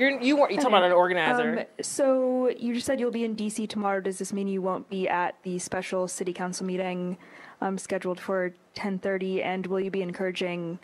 You're 0.00 0.20
you 0.20 0.36
weren't. 0.36 0.50
You 0.52 0.56
talking 0.56 0.72
about 0.72 0.84
an 0.84 0.92
organizer? 0.92 1.60
Um, 1.60 1.66
so 1.82 2.48
you 2.48 2.74
just 2.74 2.86
said 2.86 2.98
you'll 2.98 3.10
be 3.10 3.24
in 3.24 3.36
DC 3.36 3.68
tomorrow. 3.68 4.00
Does 4.00 4.18
this 4.18 4.32
mean 4.32 4.48
you 4.48 4.62
won't 4.62 4.88
be 4.88 5.08
at 5.08 5.36
the 5.42 5.58
special 5.58 6.08
city 6.08 6.32
council 6.32 6.64
meeting 6.66 7.18
um, 7.60 7.76
scheduled 7.78 8.18
for 8.18 8.54
10:30? 8.76 9.44
And 9.44 9.66
will 9.66 9.80
you 9.80 9.90
be 9.90 10.02
encouraging 10.02 10.78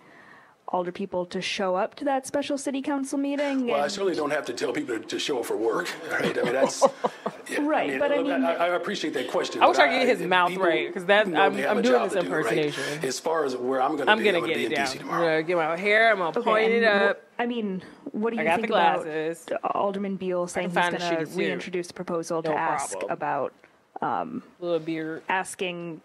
alder 0.68 0.90
people 0.90 1.24
to 1.24 1.40
show 1.40 1.76
up 1.76 1.94
to 1.94 2.04
that 2.04 2.26
special 2.26 2.58
city 2.58 2.82
council 2.82 3.16
meeting? 3.18 3.68
Well, 3.68 3.80
I 3.80 3.86
certainly 3.88 4.16
don't 4.16 4.32
have 4.32 4.44
to 4.46 4.52
tell 4.52 4.72
people 4.72 4.98
to, 4.98 5.04
to 5.06 5.18
show 5.18 5.38
up 5.38 5.46
for 5.46 5.56
work, 5.56 5.88
right? 6.10 6.36
I 6.36 6.42
mean, 6.42 6.52
that's 6.52 6.82
yeah, 7.48 7.60
Right, 7.60 7.98
but 8.00 8.10
I 8.10 8.20
mean- 8.20 8.44
I, 8.44 8.54
I 8.54 8.66
appreciate 8.74 9.14
that 9.14 9.28
question. 9.30 9.62
I 9.62 9.68
wish 9.68 9.76
but 9.76 9.84
I 9.88 9.88
could 10.00 10.06
get 10.06 10.18
his 10.18 10.26
mouth 10.26 10.56
right 10.56 10.88
because 10.88 11.04
that 11.06 11.28
know 11.28 11.40
I'm, 11.40 11.56
I'm 11.56 11.82
doing 11.82 12.02
this 12.02 12.14
to 12.14 12.22
do, 12.22 12.28
right? 12.28 12.58
impersonation. 12.58 13.04
As 13.04 13.20
far 13.20 13.44
as 13.44 13.56
where 13.56 13.80
I'm 13.80 13.94
going 13.94 14.06
to 14.06 14.12
I'm 14.12 14.18
be, 14.18 14.24
gonna 14.24 14.38
I'm 14.38 14.44
going 14.44 14.58
get 14.58 14.62
to 14.64 14.68
be 14.68 14.74
it 14.74 14.78
in 14.78 14.84
down. 14.84 14.86
DC 14.86 15.00
I'm 15.02 15.20
gonna 15.20 15.42
get 15.44 15.56
my 15.56 15.76
hair. 15.76 16.10
I'm 16.10 16.18
gonna 16.18 16.30
Okay, 16.36 16.42
point 16.50 16.72
it 16.72 16.82
up. 16.84 17.22
I 17.38 17.46
mean, 17.46 17.82
what 18.12 18.32
do 18.32 18.38
I 18.38 18.42
you 18.42 18.48
got 18.48 18.56
think 18.56 18.68
the 18.68 19.48
about. 19.58 19.74
Alderman 19.74 20.16
Beale 20.16 20.46
saying 20.46 20.70
he's 20.70 20.74
going 20.76 20.98
to 20.98 21.26
reintroduce 21.34 21.88
the 21.88 21.94
proposal 21.94 22.42
No 22.42 22.50
to 22.52 22.56
ask 22.56 22.92
problem. 22.92 23.10
about 23.12 23.52
um, 24.00 24.42
Little 24.60 24.78
beard. 24.78 25.22
asking 25.28 26.00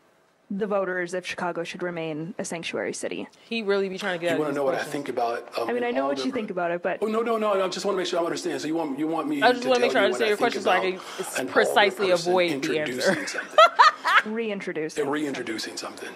the 0.49 0.67
voters 0.67 1.13
if 1.13 1.25
Chicago 1.25 1.63
should 1.63 1.81
remain 1.81 2.33
a 2.37 2.43
sanctuary 2.43 2.93
city? 2.93 3.29
He 3.47 3.61
really 3.61 3.87
be 3.87 3.97
trying 3.97 4.19
to 4.19 4.21
get. 4.21 4.31
You 4.31 4.35
out 4.35 4.39
want 4.39 4.49
of 4.49 4.55
to 4.55 4.59
know 4.59 4.65
what 4.65 4.75
I 4.75 4.83
think 4.83 5.07
about? 5.07 5.57
Um, 5.57 5.69
I 5.69 5.73
mean, 5.73 5.85
I 5.85 5.91
know 5.91 6.07
what 6.07 6.25
you 6.25 6.31
think 6.33 6.51
about 6.51 6.71
it, 6.71 6.83
but 6.83 6.97
Oh 7.01 7.05
no, 7.07 7.21
no, 7.21 7.37
no! 7.37 7.53
I 7.63 7.67
just 7.69 7.85
want 7.85 7.95
to 7.95 7.99
make 7.99 8.07
sure 8.07 8.19
I 8.19 8.23
understand. 8.25 8.59
So 8.59 8.67
you 8.67 8.75
want 8.75 8.99
you 8.99 9.07
want 9.07 9.29
me? 9.29 9.41
I 9.41 9.51
just 9.51 9.63
to 9.63 9.69
want 9.69 9.77
to 9.77 9.81
make 9.85 9.91
sure 9.93 10.01
I 10.01 10.05
understand 10.05 10.27
your 10.27 10.37
question 10.37 10.61
so 10.61 10.69
I 10.71 10.79
can 10.81 10.93
about 10.95 11.05
s- 11.21 11.35
an 11.39 11.41
older 11.47 11.53
precisely 11.53 12.09
avoid 12.11 12.49
the 12.49 12.55
introducing 12.55 13.17
answer. 13.17 13.39
something. 13.39 14.33
reintroduce. 14.33 14.97
Reintroducing 14.97 15.77
something. 15.77 16.09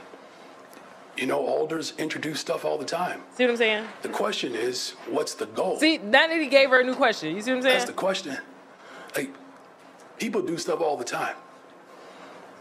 You 1.17 1.27
know, 1.27 1.45
alders 1.45 1.93
introduce 1.97 2.41
stuff 2.41 2.65
all 2.65 2.77
the 2.77 2.85
time. 2.85 3.21
See 3.35 3.45
what 3.45 3.51
I'm 3.51 3.57
saying? 3.57 3.87
The 4.01 4.09
question 4.09 4.53
is, 4.53 4.91
what's 5.09 5.33
the 5.33 5.45
goal? 5.45 5.79
See, 5.79 5.97
now 5.97 6.27
that 6.27 6.41
he 6.41 6.47
gave 6.47 6.69
her 6.69 6.81
a 6.81 6.83
new 6.83 6.95
question. 6.95 7.35
You 7.35 7.41
see 7.41 7.51
what 7.51 7.57
I'm 7.57 7.63
saying? 7.63 7.73
That's 7.75 7.85
the 7.85 7.93
question. 7.93 8.37
Like, 9.15 9.31
people 10.17 10.41
do 10.41 10.57
stuff 10.57 10.81
all 10.81 10.97
the 10.97 11.05
time. 11.05 11.35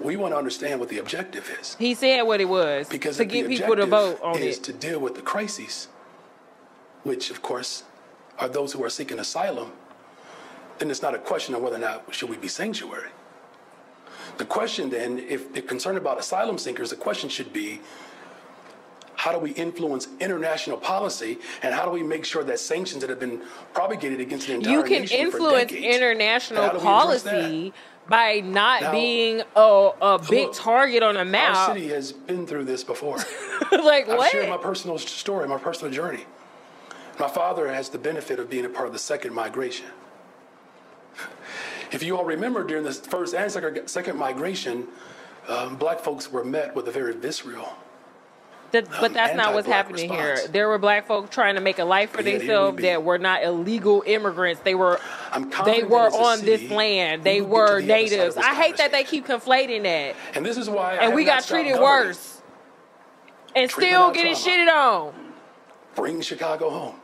We 0.01 0.17
want 0.17 0.35
to 0.35 0.38
understand 0.38 0.81
what 0.81 0.88
the 0.88 0.99
objective 0.99 1.51
is. 1.61 1.77
He 1.79 1.95
said 1.95 2.23
what 2.23 2.40
it 2.40 2.49
was 2.49 2.88
Because 2.88 3.17
to 3.17 3.25
get 3.25 3.49
people 3.49 3.77
to 3.77 3.87
vote 3.87 4.21
on 4.23 4.38
is 4.38 4.59
it. 4.59 4.64
to 4.64 4.73
deal 4.73 4.99
with 5.01 5.14
the 5.14 5.23
crises, 5.23 5.88
which 7.03 7.31
of 7.31 7.43
course 7.43 7.85
are 8.38 8.49
those 8.49 8.73
who 8.73 8.83
are 8.85 8.90
seeking 8.90 9.19
asylum, 9.21 9.73
then 10.79 10.90
it's 10.90 11.03
not 11.03 11.14
a 11.14 11.19
question 11.19 11.55
of 11.55 11.62
whether 11.62 11.77
or 11.77 11.81
not 11.81 12.12
should 12.12 12.29
we 12.29 12.37
be 12.37 12.49
sanctuary. 12.49 13.11
The 14.38 14.45
question 14.45 14.90
then, 14.90 15.21
if 15.21 15.53
they're 15.53 15.62
concerned 15.62 15.97
about 15.97 16.19
asylum 16.19 16.59
seekers, 16.59 16.90
the 16.90 16.97
question 16.97 17.29
should 17.29 17.53
be, 17.53 17.81
how 19.24 19.32
do 19.32 19.38
we 19.38 19.52
influence 19.52 20.06
international 20.20 20.76
policy 20.76 21.38
and 21.62 21.74
how 21.74 21.87
do 21.87 21.90
we 21.90 22.02
make 22.02 22.26
sure 22.26 22.44
that 22.44 22.58
sanctions 22.60 23.00
that 23.00 23.08
have 23.08 23.18
been 23.18 23.40
propagated 23.72 24.20
against 24.20 24.48
the 24.48 24.52
entire 24.52 24.70
You 24.70 24.82
can 24.82 25.00
nation 25.00 25.16
for 25.16 25.24
influence 25.38 25.70
decades, 25.70 25.87
how 25.87 25.96
international 25.96 26.80
policy 26.80 27.72
by 28.06 28.40
not 28.40 28.82
Now- 28.82 28.92
being 28.92 29.42
a, 29.56 29.90
a 30.02 30.18
big 30.28 30.48
Look, 30.48 30.56
target 30.56 31.02
on 31.02 31.16
a 31.16 31.24
map. 31.24 31.56
Our 31.56 31.74
city 31.74 31.88
has 31.88 32.12
been 32.12 32.46
through 32.46 32.64
this 32.64 32.84
before. 32.84 33.16
like 33.72 34.10
I've 34.10 34.18
what? 34.18 34.30
shared 34.30 34.50
my 34.50 34.58
personal 34.58 34.98
story, 34.98 35.48
my 35.48 35.56
personal 35.56 35.90
journey. 35.90 36.26
My 37.18 37.28
father 37.28 37.72
has 37.72 37.88
the 37.88 37.98
benefit 37.98 38.38
of 38.38 38.50
being 38.50 38.66
a 38.66 38.68
part 38.68 38.87
of 38.87 38.92
the 38.92 38.98
second 38.98 39.32
migration. 39.32 39.87
If 41.92 42.02
you 42.02 42.18
all 42.18 42.26
remember, 42.26 42.62
during 42.62 42.84
the 42.84 42.92
first 42.92 43.34
and 43.34 43.50
second, 43.50 43.88
second 43.88 44.18
migration, 44.18 44.87
um, 45.48 45.76
black 45.76 46.00
folks 46.00 46.30
were 46.30 46.44
met 46.44 46.76
with 46.76 46.88
a 46.88 46.92
very 46.92 47.14
visceral. 47.14 47.72
That- 48.82 49.00
but 49.00 49.14
that's 49.14 49.34
not 49.34 49.54
what's 49.54 49.66
happening 49.68 50.10
response. 50.10 50.40
here. 50.40 50.48
There 50.48 50.68
were 50.68 50.78
black 50.78 51.06
folk 51.06 51.30
trying 51.30 51.54
to 51.54 51.60
make 51.60 51.78
a 51.78 51.84
life 51.84 52.10
for 52.10 52.18
But 52.18 52.26
yet 52.26 52.32
here 52.32 52.40
we 52.40 52.46
themselves 52.46 52.82
that 52.82 53.02
were 53.04 53.18
not 53.18 53.42
illegal 53.44 54.02
immigrants. 54.06 54.60
They 54.62 54.74
were 54.74 55.00
they 55.64 55.82
were 55.82 56.08
on 56.10 56.40
this 56.42 56.70
land. 56.70 57.24
They 57.24 57.40
were 57.40 57.66
the 57.66 57.72
other 57.72 57.80
side 57.80 57.82
of 57.82 58.10
natives. 58.10 58.37
I 58.37 58.54
hate 58.54 58.76
that 58.78 58.92
they 58.92 59.04
keep 59.04 59.26
conflating 59.26 59.82
that. 59.84 60.16
And 60.34 60.44
this 60.44 60.56
is 60.56 60.68
why 60.68 60.94
and 60.96 61.14
we 61.14 61.24
got 61.24 61.44
treated 61.44 61.78
worse. 61.80 62.42
And 63.56 63.70
Treatment 63.70 63.92
still 63.92 64.10
getting 64.12 64.34
trauma. 64.34 64.56
shitted 64.56 64.74
on. 64.74 65.32
Bring 65.94 66.20
Chicago 66.20 66.70
home. 66.70 66.96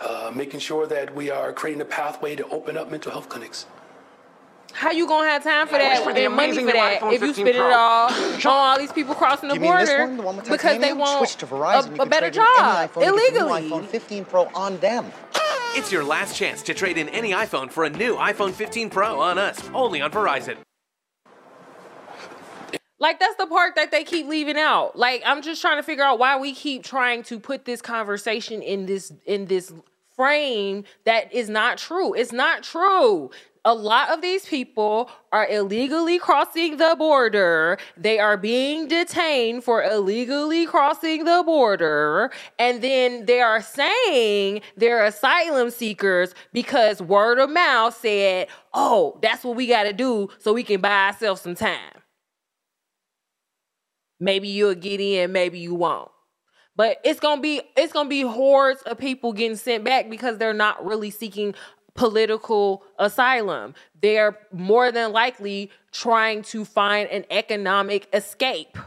Uh, 0.00 0.30
making 0.34 0.60
sure 0.60 0.86
that 0.86 1.14
we 1.14 1.30
are 1.30 1.52
creating 1.52 1.80
a 1.80 1.84
pathway 1.86 2.36
to 2.36 2.46
open 2.48 2.76
up 2.76 2.90
mental 2.90 3.10
health 3.10 3.28
clinics. 3.28 3.66
How 4.76 4.90
you 4.90 5.06
gonna 5.06 5.26
have 5.28 5.42
time 5.42 5.66
for 5.68 5.78
that 5.78 6.04
for 6.04 6.12
the 6.12 6.26
and 6.26 6.34
money 6.34 6.50
amazing 6.50 6.66
for 6.66 6.72
that 6.74 7.02
if 7.04 7.22
you 7.22 7.32
spend 7.32 7.48
it 7.48 7.56
all 7.56 8.10
on 8.10 8.46
all 8.46 8.78
these 8.78 8.92
people 8.92 9.14
crossing 9.14 9.48
the 9.48 9.54
You 9.54 9.60
border 9.62 10.06
one, 10.06 10.16
the 10.18 10.22
one 10.22 10.36
because 10.36 10.78
they 10.80 10.92
want 10.92 11.26
Switch 11.26 11.36
to 11.36 11.46
Verizon, 11.46 11.98
a, 11.98 12.02
a 12.02 12.06
better 12.06 12.30
trade 12.30 12.44
in 12.44 12.64
any 12.64 12.90
job 12.90 12.90
iPhone, 12.90 13.04
you 13.06 13.18
get 13.18 13.34
the 13.34 13.40
new 13.40 13.46
illegally. 13.46 13.70
iPhone 13.70 13.86
15 13.86 14.24
Pro 14.26 14.44
on 14.54 14.76
them. 14.78 15.10
It's 15.74 15.90
your 15.90 16.04
last 16.04 16.36
chance 16.36 16.62
to 16.64 16.74
trade 16.74 16.98
in 16.98 17.08
any 17.08 17.32
iPhone 17.32 17.70
for 17.70 17.84
a 17.84 17.90
new 17.90 18.16
iPhone 18.16 18.52
15 18.52 18.90
Pro 18.90 19.18
on 19.20 19.38
us, 19.38 19.66
only 19.72 20.02
on 20.02 20.10
Verizon. 20.10 20.56
Like 22.98 23.18
that's 23.18 23.36
the 23.36 23.46
part 23.46 23.76
that 23.76 23.90
they 23.90 24.04
keep 24.04 24.26
leaving 24.26 24.58
out. 24.58 24.96
Like 24.96 25.22
I'm 25.24 25.40
just 25.42 25.60
trying 25.62 25.78
to 25.78 25.82
figure 25.82 26.04
out 26.04 26.18
why 26.18 26.38
we 26.38 26.54
keep 26.54 26.82
trying 26.82 27.22
to 27.24 27.38
put 27.40 27.64
this 27.64 27.80
conversation 27.80 28.60
in 28.62 28.86
this 28.86 29.12
in 29.24 29.46
this 29.46 29.72
frame 30.16 30.84
that 31.04 31.32
is 31.32 31.48
not 31.48 31.78
true. 31.78 32.14
It's 32.14 32.32
not 32.32 32.62
true. 32.62 33.30
A 33.66 33.74
lot 33.74 34.10
of 34.10 34.22
these 34.22 34.46
people 34.46 35.10
are 35.32 35.48
illegally 35.48 36.20
crossing 36.20 36.76
the 36.76 36.94
border. 36.96 37.78
They 37.96 38.20
are 38.20 38.36
being 38.36 38.86
detained 38.86 39.64
for 39.64 39.82
illegally 39.82 40.66
crossing 40.66 41.24
the 41.24 41.42
border. 41.44 42.30
And 42.60 42.80
then 42.80 43.26
they 43.26 43.40
are 43.40 43.60
saying 43.60 44.60
they're 44.76 45.04
asylum 45.04 45.70
seekers 45.70 46.32
because 46.52 47.02
word 47.02 47.40
of 47.40 47.50
mouth 47.50 47.98
said, 48.00 48.46
oh, 48.72 49.18
that's 49.20 49.42
what 49.42 49.56
we 49.56 49.66
got 49.66 49.82
to 49.82 49.92
do 49.92 50.28
so 50.38 50.52
we 50.52 50.62
can 50.62 50.80
buy 50.80 51.08
ourselves 51.08 51.40
some 51.40 51.56
time. 51.56 52.02
Maybe 54.20 54.46
you'll 54.46 54.76
get 54.76 55.00
in, 55.00 55.32
maybe 55.32 55.58
you 55.58 55.74
won't. 55.74 56.12
But 56.76 56.98
it's 57.04 57.20
gonna 57.20 57.40
be 57.40 57.62
it's 57.74 57.92
gonna 57.92 58.08
be 58.08 58.20
hordes 58.20 58.82
of 58.82 58.98
people 58.98 59.32
getting 59.32 59.56
sent 59.56 59.82
back 59.82 60.10
because 60.10 60.36
they're 60.36 60.52
not 60.52 60.84
really 60.84 61.10
seeking 61.10 61.54
political 61.96 62.84
asylum. 62.98 63.74
They're 64.00 64.38
more 64.52 64.92
than 64.92 65.12
likely 65.12 65.70
trying 65.92 66.42
to 66.44 66.64
find 66.64 67.08
an 67.10 67.24
economic 67.30 68.08
escape. 68.12 68.78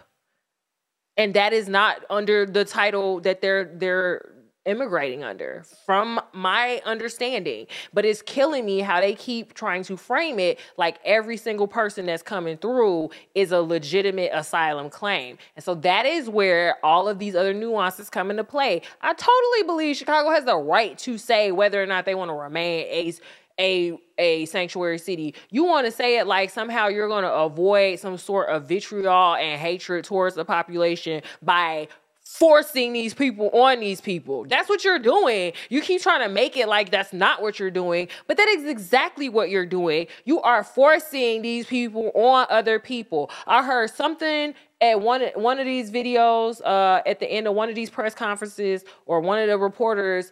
And 1.18 1.34
that 1.34 1.52
is 1.52 1.68
not 1.68 2.06
under 2.10 2.46
the 2.46 2.64
title 2.64 3.20
that 3.22 3.42
they're 3.42 3.66
they're 3.76 4.39
immigrating 4.70 5.24
under 5.24 5.64
from 5.84 6.22
my 6.32 6.80
understanding 6.86 7.66
but 7.92 8.06
it's 8.06 8.22
killing 8.22 8.64
me 8.64 8.80
how 8.80 9.02
they 9.02 9.16
keep 9.16 9.56
trying 9.56 9.84
to 9.84 9.98
frame 9.98 10.38
it 10.38 10.60
like 10.78 11.00
every 11.04 11.36
single 11.38 11.68
person 11.68 12.06
that's 12.06 12.22
coming 12.22 12.56
through 12.56 13.10
is 13.34 13.52
a 13.52 13.60
legitimate 13.60 14.30
asylum 14.32 14.88
claim 14.88 15.40
and 15.56 15.66
so 15.66 15.74
that 15.74 16.06
is 16.06 16.30
where 16.30 16.76
all 16.86 17.10
of 17.10 17.18
these 17.18 17.36
other 17.36 17.54
nuances 17.54 18.12
come 18.12 18.30
into 18.30 18.44
play 18.44 18.80
i 19.02 19.12
totally 19.14 19.64
believe 19.66 19.96
chicago 19.96 20.30
has 20.30 20.46
the 20.46 20.56
right 20.56 21.00
to 21.00 21.18
say 21.18 21.52
whether 21.52 21.82
or 21.82 21.88
not 21.88 22.06
they 22.06 22.14
want 22.14 22.30
to 22.30 22.36
remain 22.36 22.86
a 22.86 23.12
a 23.60 24.00
a 24.18 24.46
sanctuary 24.46 24.98
city. 24.98 25.36
You 25.50 25.66
want 25.66 25.86
to 25.86 25.92
say 25.92 26.18
it 26.18 26.28
like 26.28 26.50
somehow 26.50 26.88
you're 26.88 27.08
going 27.08 27.24
to 27.24 27.32
avoid 27.32 28.00
some 28.00 28.18
sort 28.18 28.50
of 28.50 28.68
vitriol 28.68 29.36
and 29.36 29.60
hatred 29.60 30.06
towards 30.06 30.36
the 30.36 30.46
population 30.46 31.22
by 31.42 31.90
forcing 32.30 32.94
these 32.94 33.16
people 33.16 33.50
on 33.50 33.80
these 33.80 34.00
people. 34.00 34.46
That's 34.46 34.70
what 34.70 34.84
you're 34.84 35.00
doing. 35.00 35.52
You 35.70 35.82
keep 35.82 36.04
trying 36.04 36.22
to 36.22 36.30
make 36.30 36.56
it 36.56 36.68
like 36.68 36.92
that's 36.92 37.12
not 37.12 37.42
what 37.42 37.60
you're 37.60 37.72
doing, 37.72 38.08
but 38.28 38.38
that 38.38 38.48
is 38.50 38.66
exactly 38.66 39.30
what 39.30 39.50
you're 39.50 39.66
doing. 39.66 40.06
You 40.26 40.40
are 40.42 40.64
forcing 40.64 41.42
these 41.42 41.66
people 41.66 42.12
on 42.14 42.46
other 42.52 42.78
people. 42.80 43.32
I 43.48 43.64
heard 43.64 43.90
something 43.90 44.54
at 44.80 45.02
one 45.02 45.24
one 45.34 45.60
of 45.60 45.66
these 45.66 45.90
videos 45.90 46.62
uh, 46.64 47.02
at 47.08 47.20
the 47.20 47.26
end 47.26 47.48
of 47.48 47.56
one 47.56 47.68
of 47.68 47.76
these 47.76 47.90
press 47.90 48.14
conferences 48.14 48.86
or 49.08 49.20
one 49.22 49.40
of 49.40 49.48
the 49.48 49.58
reporters 49.58 50.32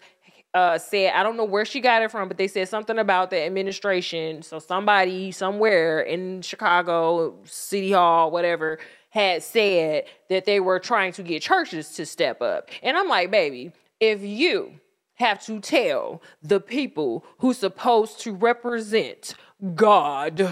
uh, 0.58 0.80
said, 0.80 1.14
I 1.14 1.22
don't 1.22 1.38
know 1.38 1.46
where 1.46 1.66
she 1.66 1.80
got 1.80 2.02
it 2.02 2.10
from, 2.10 2.28
but 2.28 2.38
they 2.38 2.48
said 2.48 2.68
something 2.68 2.98
about 2.98 3.30
the 3.30 3.40
administration. 3.40 4.42
So 4.42 4.58
somebody 4.58 5.32
somewhere 5.32 6.02
in 6.02 6.42
Chicago, 6.42 7.36
City 7.46 7.92
Hall, 7.92 8.32
whatever, 8.32 8.80
had 9.10 9.44
said 9.44 10.06
that 10.30 10.46
they 10.46 10.60
were 10.60 10.80
trying 10.80 11.14
to 11.14 11.24
get 11.24 11.44
churches 11.44 11.92
to 11.92 12.06
step 12.06 12.42
up. 12.42 12.70
And 12.82 12.98
I'm 12.98 13.08
like, 13.08 13.30
baby, 13.30 13.72
if 14.00 14.24
you 14.24 14.74
have 15.16 15.44
to 15.46 15.60
tell 15.60 16.22
the 16.42 16.60
people 16.60 17.24
who's 17.40 17.60
supposed 17.60 18.20
to 18.22 18.34
represent 18.34 19.36
God 19.76 20.38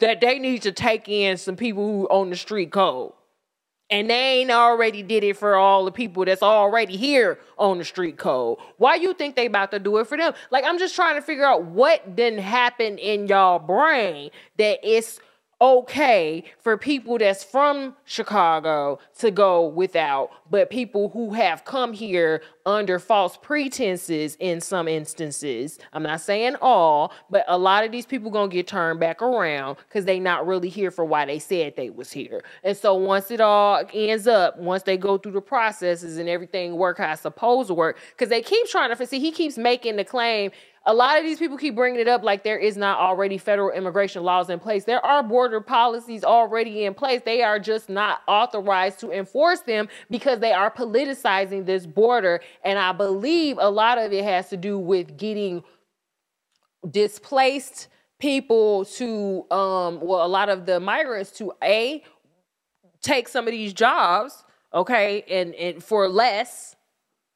that 0.00 0.20
they 0.20 0.38
need 0.38 0.62
to 0.62 0.72
take 0.72 1.08
in 1.08 1.36
some 1.36 1.56
people 1.56 1.86
who 1.86 2.08
own 2.08 2.30
the 2.30 2.36
street 2.36 2.70
code. 2.70 3.12
And 3.90 4.08
they 4.08 4.40
ain't 4.40 4.50
already 4.50 5.02
did 5.02 5.24
it 5.24 5.36
for 5.36 5.56
all 5.56 5.84
the 5.84 5.92
people 5.92 6.24
that's 6.24 6.42
already 6.42 6.96
here 6.96 7.38
on 7.58 7.78
the 7.78 7.84
street 7.84 8.16
code. 8.16 8.58
Why 8.78 8.94
you 8.94 9.12
think 9.12 9.36
they 9.36 9.46
about 9.46 9.70
to 9.72 9.78
do 9.78 9.98
it 9.98 10.06
for 10.06 10.16
them? 10.16 10.32
Like 10.50 10.64
I'm 10.64 10.78
just 10.78 10.94
trying 10.94 11.16
to 11.16 11.22
figure 11.22 11.44
out 11.44 11.64
what 11.64 12.16
didn't 12.16 12.40
happen 12.40 12.98
in 12.98 13.28
y'all 13.28 13.58
brain 13.58 14.30
that 14.56 14.78
it's 14.82 15.20
okay 15.64 16.44
for 16.58 16.76
people 16.76 17.16
that's 17.16 17.42
from 17.42 17.96
Chicago 18.04 18.98
to 19.18 19.30
go 19.30 19.66
without, 19.66 20.30
but 20.50 20.68
people 20.68 21.08
who 21.08 21.32
have 21.32 21.64
come 21.64 21.94
here 21.94 22.42
under 22.66 22.98
false 22.98 23.38
pretenses 23.38 24.36
in 24.40 24.60
some 24.60 24.86
instances. 24.86 25.78
I'm 25.94 26.02
not 26.02 26.20
saying 26.20 26.56
all, 26.60 27.12
but 27.30 27.44
a 27.48 27.56
lot 27.56 27.84
of 27.84 27.92
these 27.92 28.04
people 28.04 28.30
gonna 28.30 28.48
get 28.48 28.66
turned 28.66 29.00
back 29.00 29.22
around 29.22 29.76
because 29.88 30.04
they 30.04 30.20
not 30.20 30.46
really 30.46 30.68
here 30.68 30.90
for 30.90 31.04
why 31.04 31.24
they 31.24 31.38
said 31.38 31.76
they 31.76 31.88
was 31.88 32.12
here. 32.12 32.44
And 32.62 32.76
so 32.76 32.94
once 32.94 33.30
it 33.30 33.40
all 33.40 33.82
ends 33.94 34.26
up, 34.26 34.58
once 34.58 34.82
they 34.82 34.98
go 34.98 35.16
through 35.16 35.32
the 35.32 35.40
processes 35.40 36.18
and 36.18 36.28
everything 36.28 36.76
work 36.76 36.98
how 36.98 37.12
it's 37.12 37.22
supposed 37.22 37.68
to 37.68 37.74
work, 37.74 37.98
because 38.10 38.28
they 38.28 38.42
keep 38.42 38.66
trying 38.68 38.94
to 38.94 39.06
see 39.06 39.18
he 39.18 39.32
keeps 39.32 39.56
making 39.56 39.96
the 39.96 40.04
claim 40.04 40.50
a 40.86 40.92
lot 40.92 41.18
of 41.18 41.24
these 41.24 41.38
people 41.38 41.56
keep 41.56 41.74
bringing 41.74 41.98
it 41.98 42.08
up 42.08 42.22
like 42.22 42.44
there 42.44 42.58
is 42.58 42.76
not 42.76 42.98
already 42.98 43.38
federal 43.38 43.70
immigration 43.70 44.22
laws 44.22 44.50
in 44.50 44.58
place. 44.58 44.84
There 44.84 45.04
are 45.04 45.22
border 45.22 45.60
policies 45.60 46.24
already 46.24 46.84
in 46.84 46.92
place. 46.92 47.22
They 47.24 47.42
are 47.42 47.58
just 47.58 47.88
not 47.88 48.20
authorized 48.28 49.00
to 49.00 49.10
enforce 49.10 49.60
them 49.60 49.88
because 50.10 50.40
they 50.40 50.52
are 50.52 50.70
politicizing 50.70 51.64
this 51.64 51.86
border. 51.86 52.40
And 52.62 52.78
I 52.78 52.92
believe 52.92 53.56
a 53.58 53.70
lot 53.70 53.96
of 53.96 54.12
it 54.12 54.24
has 54.24 54.50
to 54.50 54.58
do 54.58 54.78
with 54.78 55.16
getting 55.16 55.62
displaced 56.90 57.88
people 58.18 58.84
to, 58.84 59.46
um, 59.50 60.00
well, 60.02 60.24
a 60.24 60.28
lot 60.28 60.50
of 60.50 60.66
the 60.66 60.80
migrants 60.80 61.30
to 61.32 61.52
A, 61.62 62.02
take 63.00 63.28
some 63.28 63.46
of 63.46 63.52
these 63.52 63.72
jobs, 63.72 64.44
okay, 64.72 65.24
and, 65.30 65.54
and 65.54 65.82
for 65.82 66.08
less, 66.08 66.76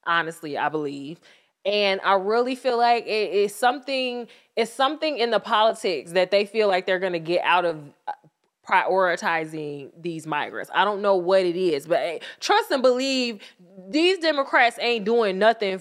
honestly, 0.07 0.59
I 0.59 0.69
believe 0.69 1.21
and 1.69 2.01
I 2.03 2.15
really 2.15 2.55
feel 2.55 2.79
like 2.79 3.07
it 3.07 3.33
is 3.33 3.55
something 3.55 4.27
it's 4.57 4.73
something 4.73 5.19
in 5.19 5.31
the 5.31 5.39
politics 5.39 6.13
that 6.13 6.31
they 6.31 6.47
feel 6.47 6.67
like 6.67 6.87
they're 6.87 6.99
going 6.99 7.13
to 7.13 7.21
get 7.21 7.45
out 7.45 7.65
of 7.65 7.79
uh, 8.09 8.13
prioritizing 8.67 9.91
these 10.01 10.27
migrants. 10.27 10.71
I 10.75 10.85
don't 10.85 11.03
know 11.03 11.15
what 11.15 11.43
it 11.43 11.57
is, 11.57 11.87
but 11.87 11.99
hey, 11.99 12.21
trust 12.41 12.71
and 12.71 12.83
believe 12.83 13.41
these 13.89 14.19
Democrats 14.19 14.79
ain't 14.81 15.05
doing 15.05 15.39
nothing 15.39 15.81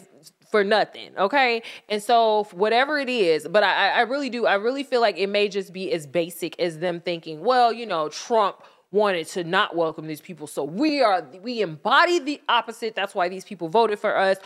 for 0.51 0.63
nothing, 0.63 1.09
okay? 1.17 1.63
And 1.89 2.03
so 2.03 2.47
whatever 2.51 2.99
it 2.99 3.09
is, 3.09 3.47
but 3.47 3.63
I, 3.63 3.89
I 3.89 4.01
really 4.01 4.29
do, 4.29 4.45
I 4.45 4.55
really 4.55 4.83
feel 4.83 5.01
like 5.01 5.17
it 5.17 5.27
may 5.27 5.49
just 5.49 5.73
be 5.73 5.91
as 5.91 6.05
basic 6.05 6.59
as 6.59 6.79
them 6.79 6.99
thinking, 7.01 7.41
well, 7.41 7.73
you 7.73 7.85
know, 7.85 8.09
Trump 8.09 8.57
wanted 8.91 9.27
to 9.27 9.43
not 9.43 9.75
welcome 9.75 10.07
these 10.07 10.21
people. 10.21 10.47
So 10.47 10.63
we 10.63 11.01
are 11.01 11.27
we 11.41 11.61
embody 11.61 12.19
the 12.19 12.41
opposite. 12.47 12.95
That's 12.95 13.13
why 13.13 13.29
these 13.29 13.43
people 13.45 13.69
voted 13.69 13.99
for 13.99 14.17
us. 14.17 14.37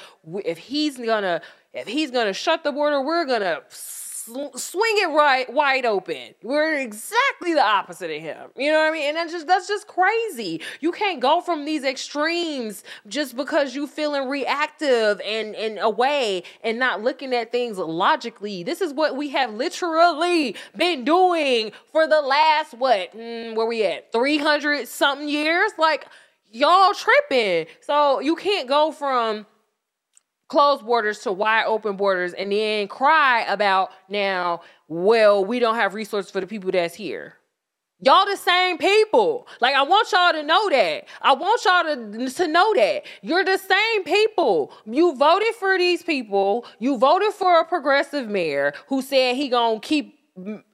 If 0.45 0.57
he's 0.57 0.97
gonna 0.97 1.41
if 1.73 1.87
he's 1.87 2.11
gonna 2.11 2.33
shut 2.33 2.63
the 2.63 2.71
border, 2.71 3.01
we're 3.01 3.25
gonna 3.25 3.61
swing 4.55 4.95
it 4.97 5.09
right 5.09 5.51
wide 5.51 5.85
open. 5.85 6.35
We're 6.43 6.79
exactly 6.79 7.53
the 7.53 7.63
opposite 7.63 8.11
of 8.11 8.21
him. 8.21 8.49
You 8.55 8.71
know 8.71 8.79
what 8.79 8.89
I 8.89 8.91
mean? 8.91 9.09
And 9.09 9.17
that's 9.17 9.31
just 9.31 9.47
that's 9.47 9.67
just 9.67 9.87
crazy. 9.87 10.61
You 10.79 10.91
can't 10.91 11.19
go 11.19 11.41
from 11.41 11.65
these 11.65 11.83
extremes 11.83 12.83
just 13.07 13.35
because 13.35 13.75
you 13.75 13.87
feeling 13.87 14.29
reactive 14.29 15.21
and 15.25 15.55
and 15.55 15.79
away 15.79 16.43
and 16.63 16.79
not 16.79 17.01
looking 17.01 17.33
at 17.33 17.51
things 17.51 17.77
logically. 17.77 18.63
This 18.63 18.81
is 18.81 18.93
what 18.93 19.15
we 19.15 19.29
have 19.29 19.53
literally 19.53 20.55
been 20.75 21.03
doing 21.03 21.71
for 21.91 22.07
the 22.07 22.21
last 22.21 22.73
what? 22.73 23.15
Mm, 23.15 23.55
where 23.55 23.67
we 23.67 23.83
at? 23.85 24.11
300 24.11 24.87
something 24.87 25.29
years? 25.29 25.71
Like 25.77 26.07
y'all 26.51 26.93
tripping. 26.93 27.67
So 27.81 28.19
you 28.19 28.35
can't 28.35 28.67
go 28.67 28.91
from 28.91 29.45
closed 30.51 30.85
borders 30.85 31.19
to 31.19 31.31
wide 31.31 31.63
open 31.65 31.95
borders 31.95 32.33
and 32.33 32.51
then 32.51 32.85
cry 32.89 33.45
about 33.47 33.89
now, 34.09 34.59
well, 34.89 35.45
we 35.45 35.59
don't 35.59 35.75
have 35.75 35.93
resources 35.93 36.29
for 36.29 36.41
the 36.41 36.45
people 36.45 36.69
that's 36.69 36.93
here. 36.93 37.35
Y'all 38.01 38.25
the 38.25 38.35
same 38.35 38.77
people. 38.77 39.47
Like 39.61 39.75
I 39.75 39.83
want 39.83 40.11
y'all 40.11 40.33
to 40.33 40.43
know 40.43 40.69
that. 40.69 41.05
I 41.21 41.33
want 41.35 41.63
y'all 41.63 41.83
to, 41.83 42.29
to 42.29 42.47
know 42.49 42.73
that. 42.73 43.03
You're 43.21 43.45
the 43.45 43.57
same 43.57 44.03
people. 44.03 44.73
You 44.85 45.15
voted 45.15 45.55
for 45.55 45.77
these 45.77 46.03
people. 46.03 46.65
You 46.79 46.97
voted 46.97 47.31
for 47.31 47.61
a 47.61 47.63
progressive 47.65 48.27
mayor 48.27 48.73
who 48.87 49.01
said 49.01 49.37
he 49.37 49.47
going 49.47 49.79
to 49.79 49.87
keep 49.87 50.19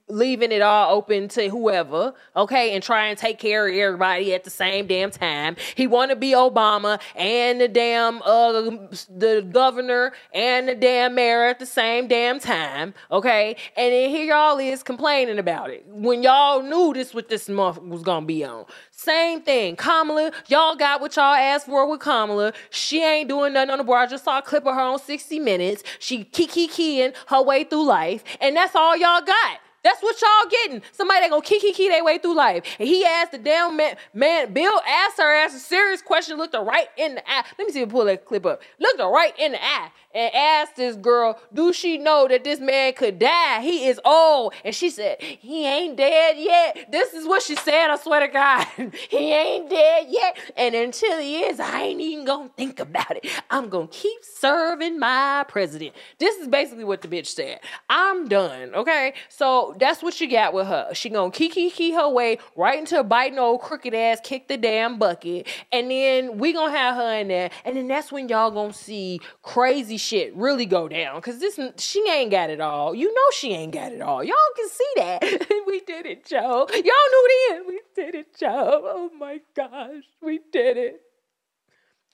leaving 0.08 0.52
it 0.52 0.62
all 0.62 0.94
open 0.94 1.28
to 1.28 1.48
whoever, 1.48 2.14
okay, 2.36 2.74
and 2.74 2.82
try 2.82 3.06
and 3.06 3.18
take 3.18 3.38
care 3.38 3.68
of 3.68 3.74
everybody 3.74 4.34
at 4.34 4.44
the 4.44 4.50
same 4.50 4.86
damn 4.86 5.10
time. 5.10 5.56
He 5.74 5.86
want 5.86 6.10
to 6.10 6.16
be 6.16 6.32
Obama 6.32 7.00
and 7.14 7.60
the 7.60 7.68
damn 7.68 8.22
uh 8.22 8.52
the 8.52 9.46
governor 9.50 10.12
and 10.32 10.68
the 10.68 10.74
damn 10.74 11.14
mayor 11.14 11.44
at 11.44 11.58
the 11.58 11.66
same 11.66 12.08
damn 12.08 12.40
time, 12.40 12.94
okay? 13.10 13.56
And 13.76 13.92
then 13.92 14.10
here 14.10 14.24
y'all 14.24 14.58
is 14.58 14.82
complaining 14.82 15.38
about 15.38 15.70
it 15.70 15.84
when 15.88 16.22
y'all 16.22 16.62
knew 16.62 16.92
this 16.94 17.14
what 17.14 17.28
this 17.28 17.48
month 17.48 17.80
was 17.82 18.02
gonna 18.02 18.26
be 18.26 18.44
on. 18.44 18.66
Same 18.90 19.42
thing, 19.42 19.76
Kamala. 19.76 20.32
Y'all 20.48 20.74
got 20.74 21.00
what 21.00 21.14
y'all 21.16 21.34
asked 21.34 21.66
for 21.66 21.88
with 21.88 22.00
Kamala. 22.00 22.52
She 22.70 23.02
ain't 23.02 23.28
doing 23.28 23.52
nothing 23.52 23.70
on 23.70 23.78
the 23.78 23.84
board. 23.84 24.00
I 24.00 24.06
just 24.06 24.24
saw 24.24 24.38
a 24.38 24.42
clip 24.42 24.66
of 24.66 24.74
her 24.74 24.80
on 24.80 24.98
60 24.98 25.38
Minutes. 25.38 25.84
She 25.98 26.24
kiki 26.24 26.66
keying 26.66 27.12
her 27.28 27.42
way 27.42 27.64
through 27.64 27.86
life, 27.86 28.24
and 28.40 28.56
that's 28.56 28.74
all 28.74 28.96
y'all 28.96 29.20
got. 29.20 29.60
That's 29.84 30.02
what 30.02 30.20
y'all 30.20 30.50
getting. 30.50 30.82
Somebody 30.92 31.20
that 31.20 31.30
gonna 31.30 31.42
kiki 31.42 31.72
key 31.72 31.88
their 31.88 32.04
way 32.04 32.18
through 32.18 32.36
life. 32.36 32.64
And 32.78 32.88
he 32.88 33.04
asked 33.04 33.32
the 33.32 33.38
damn 33.38 33.76
man, 33.76 33.96
man, 34.12 34.52
Bill 34.52 34.80
asked 34.86 35.18
her, 35.18 35.32
asked 35.32 35.56
a 35.56 35.60
serious 35.60 36.02
question, 36.02 36.36
looked 36.36 36.54
her 36.54 36.62
right 36.62 36.88
in 36.96 37.14
the 37.14 37.30
eye. 37.30 37.44
Let 37.58 37.66
me 37.66 37.72
see 37.72 37.82
if 37.82 37.88
I 37.88 37.92
pull 37.92 38.04
that 38.06 38.24
clip 38.24 38.44
up. 38.44 38.62
Looked 38.78 39.00
her 39.00 39.08
right 39.08 39.32
in 39.38 39.52
the 39.52 39.64
eye 39.64 39.90
and 40.14 40.34
asked 40.34 40.76
this 40.76 40.96
girl, 40.96 41.38
do 41.52 41.72
she 41.72 41.98
know 41.98 42.26
that 42.28 42.44
this 42.44 42.60
man 42.60 42.92
could 42.92 43.18
die? 43.18 43.60
He 43.62 43.86
is 43.86 44.00
old. 44.04 44.54
And 44.64 44.74
she 44.74 44.90
said, 44.90 45.20
he 45.20 45.66
ain't 45.66 45.96
dead 45.96 46.36
yet. 46.38 46.90
This 46.90 47.14
is 47.14 47.26
what 47.26 47.42
she 47.42 47.56
said, 47.56 47.90
I 47.90 47.96
swear 47.96 48.20
to 48.20 48.28
God. 48.28 48.66
he 49.08 49.32
ain't 49.32 49.70
dead 49.70 50.06
yet. 50.08 50.38
And 50.56 50.74
until 50.74 51.18
he 51.18 51.40
is, 51.40 51.60
I 51.60 51.82
ain't 51.82 52.00
even 52.00 52.24
gonna 52.24 52.50
think 52.56 52.80
about 52.80 53.16
it. 53.16 53.26
I'm 53.50 53.68
gonna 53.68 53.88
keep 53.88 54.24
serving 54.24 54.98
my 54.98 55.44
president. 55.48 55.94
This 56.18 56.36
is 56.36 56.48
basically 56.48 56.84
what 56.84 57.02
the 57.02 57.08
bitch 57.08 57.26
said. 57.26 57.60
I'm 57.88 58.28
done, 58.28 58.74
okay? 58.74 59.14
So. 59.28 59.74
That's 59.78 60.02
what 60.02 60.20
you 60.20 60.30
got 60.30 60.52
with 60.52 60.66
her. 60.66 60.88
She 60.94 61.08
gonna 61.08 61.30
kiki 61.30 61.70
key 61.70 61.92
her 61.92 62.08
way 62.08 62.38
right 62.56 62.78
into 62.78 62.98
a 62.98 63.04
biting 63.04 63.38
old 63.38 63.60
crooked 63.60 63.94
ass, 63.94 64.20
kick 64.22 64.48
the 64.48 64.56
damn 64.56 64.98
bucket, 64.98 65.46
and 65.72 65.90
then 65.90 66.38
we 66.38 66.52
gonna 66.52 66.76
have 66.76 66.96
her 66.96 67.18
in 67.18 67.28
there, 67.28 67.50
and 67.64 67.76
then 67.76 67.88
that's 67.88 68.10
when 68.10 68.28
y'all 68.28 68.50
gonna 68.50 68.72
see 68.72 69.20
crazy 69.42 69.96
shit 69.96 70.07
really 70.34 70.66
go 70.66 70.88
down. 70.88 71.20
Cause 71.20 71.38
this 71.38 71.58
she 71.78 72.04
ain't 72.10 72.30
got 72.30 72.50
it 72.50 72.60
all. 72.60 72.94
You 72.94 73.12
know 73.12 73.26
she 73.32 73.52
ain't 73.52 73.72
got 73.72 73.92
it 73.92 74.00
all. 74.00 74.22
Y'all 74.22 74.36
can 74.56 74.68
see 74.68 74.92
that. 74.96 75.22
we 75.66 75.80
did 75.80 76.06
it, 76.06 76.26
Joe. 76.26 76.66
Y'all 76.70 76.82
knew 76.82 77.48
then. 77.48 77.66
We 77.66 77.80
did 77.94 78.14
it, 78.14 78.38
Joe. 78.38 78.82
Oh 78.84 79.10
my 79.18 79.40
gosh, 79.54 80.04
we 80.22 80.40
did 80.52 80.76
it. 80.76 81.00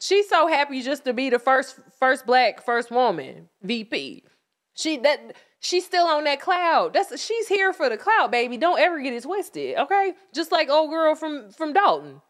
She's 0.00 0.28
so 0.28 0.46
happy 0.46 0.82
just 0.82 1.04
to 1.04 1.12
be 1.12 1.30
the 1.30 1.38
first 1.38 1.78
first 1.98 2.26
black 2.26 2.64
first 2.64 2.90
woman 2.90 3.48
VP. 3.62 4.24
She 4.74 4.98
that 4.98 5.34
she's 5.60 5.86
still 5.86 6.06
on 6.06 6.24
that 6.24 6.40
cloud. 6.40 6.92
That's 6.92 7.20
she's 7.20 7.48
here 7.48 7.72
for 7.72 7.88
the 7.88 7.96
cloud, 7.96 8.30
baby. 8.30 8.56
Don't 8.56 8.78
ever 8.78 9.00
get 9.00 9.14
it 9.14 9.22
twisted, 9.22 9.78
okay? 9.78 10.14
Just 10.34 10.52
like 10.52 10.68
old 10.68 10.90
girl 10.90 11.14
from 11.14 11.50
from 11.50 11.72
Dolton. 11.72 12.20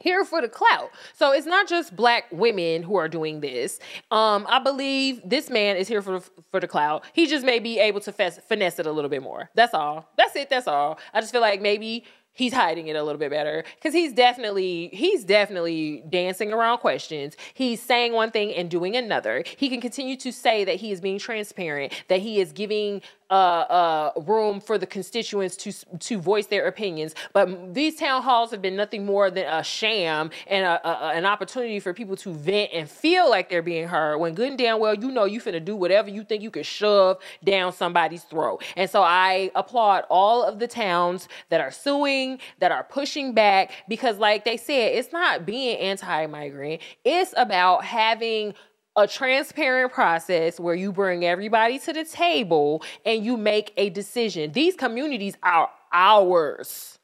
Here 0.00 0.24
for 0.24 0.40
the 0.40 0.48
clout. 0.48 0.90
So 1.14 1.32
it's 1.32 1.46
not 1.46 1.68
just 1.68 1.94
black 1.96 2.24
women 2.30 2.82
who 2.82 2.96
are 2.96 3.08
doing 3.08 3.40
this. 3.40 3.80
Um, 4.10 4.46
I 4.48 4.58
believe 4.58 5.20
this 5.24 5.50
man 5.50 5.76
is 5.76 5.88
here 5.88 6.02
for 6.02 6.20
for 6.50 6.60
the 6.60 6.68
clout. 6.68 7.04
He 7.12 7.26
just 7.26 7.44
may 7.44 7.58
be 7.58 7.78
able 7.78 8.00
to 8.00 8.12
fess, 8.12 8.38
finesse 8.48 8.78
it 8.78 8.86
a 8.86 8.92
little 8.92 9.10
bit 9.10 9.22
more. 9.22 9.50
That's 9.54 9.74
all. 9.74 10.08
That's 10.16 10.36
it. 10.36 10.50
That's 10.50 10.68
all. 10.68 10.98
I 11.12 11.20
just 11.20 11.32
feel 11.32 11.40
like 11.40 11.60
maybe 11.60 12.04
he's 12.38 12.52
hiding 12.52 12.86
it 12.86 12.94
a 12.94 13.02
little 13.02 13.18
bit 13.18 13.30
better 13.30 13.64
because 13.74 13.92
he's 13.92 14.12
definitely 14.12 14.88
he's 14.92 15.24
definitely 15.24 16.04
dancing 16.08 16.52
around 16.52 16.78
questions 16.78 17.36
he's 17.52 17.82
saying 17.82 18.12
one 18.12 18.30
thing 18.30 18.54
and 18.54 18.70
doing 18.70 18.96
another 18.96 19.42
he 19.56 19.68
can 19.68 19.80
continue 19.80 20.16
to 20.16 20.32
say 20.32 20.64
that 20.64 20.76
he 20.76 20.92
is 20.92 21.00
being 21.00 21.18
transparent 21.18 21.92
that 22.06 22.20
he 22.20 22.40
is 22.40 22.52
giving 22.52 23.02
uh, 23.30 23.34
uh, 23.34 24.12
room 24.26 24.60
for 24.60 24.78
the 24.78 24.86
constituents 24.86 25.56
to 25.56 25.72
to 25.98 26.18
voice 26.18 26.46
their 26.46 26.66
opinions. 26.66 27.14
But 27.32 27.74
these 27.74 27.96
town 27.96 28.22
halls 28.22 28.50
have 28.50 28.62
been 28.62 28.76
nothing 28.76 29.04
more 29.04 29.30
than 29.30 29.46
a 29.46 29.62
sham 29.62 30.30
and 30.46 30.64
a, 30.64 30.88
a, 30.88 31.12
an 31.12 31.26
opportunity 31.26 31.80
for 31.80 31.92
people 31.92 32.16
to 32.16 32.32
vent 32.32 32.70
and 32.72 32.88
feel 32.88 33.28
like 33.28 33.48
they're 33.50 33.62
being 33.62 33.88
heard. 33.88 34.18
When 34.18 34.34
good 34.34 34.48
and 34.48 34.58
damn 34.58 34.78
well 34.78 34.94
you 34.94 35.10
know 35.10 35.24
you 35.24 35.40
finna 35.40 35.64
do 35.64 35.76
whatever 35.76 36.08
you 36.08 36.24
think 36.24 36.42
you 36.42 36.50
can 36.50 36.62
shove 36.62 37.18
down 37.44 37.72
somebody's 37.72 38.24
throat. 38.24 38.62
And 38.76 38.88
so 38.88 39.02
I 39.02 39.50
applaud 39.54 40.04
all 40.08 40.42
of 40.42 40.58
the 40.58 40.66
towns 40.66 41.28
that 41.50 41.60
are 41.60 41.70
suing, 41.70 42.38
that 42.60 42.72
are 42.72 42.84
pushing 42.84 43.34
back, 43.34 43.72
because 43.88 44.18
like 44.18 44.44
they 44.44 44.56
said, 44.56 44.94
it's 44.94 45.12
not 45.12 45.44
being 45.44 45.78
anti-migrant. 45.78 46.80
It's 47.04 47.34
about 47.36 47.84
having 47.84 48.54
a 48.96 49.06
transparent 49.06 49.92
process 49.92 50.58
where 50.58 50.74
you 50.74 50.92
bring 50.92 51.24
everybody 51.24 51.78
to 51.78 51.92
the 51.92 52.04
table 52.04 52.82
and 53.04 53.24
you 53.24 53.36
make 53.36 53.72
a 53.76 53.90
decision. 53.90 54.52
These 54.52 54.74
communities 54.74 55.36
are 55.42 55.70
ours. 55.92 56.98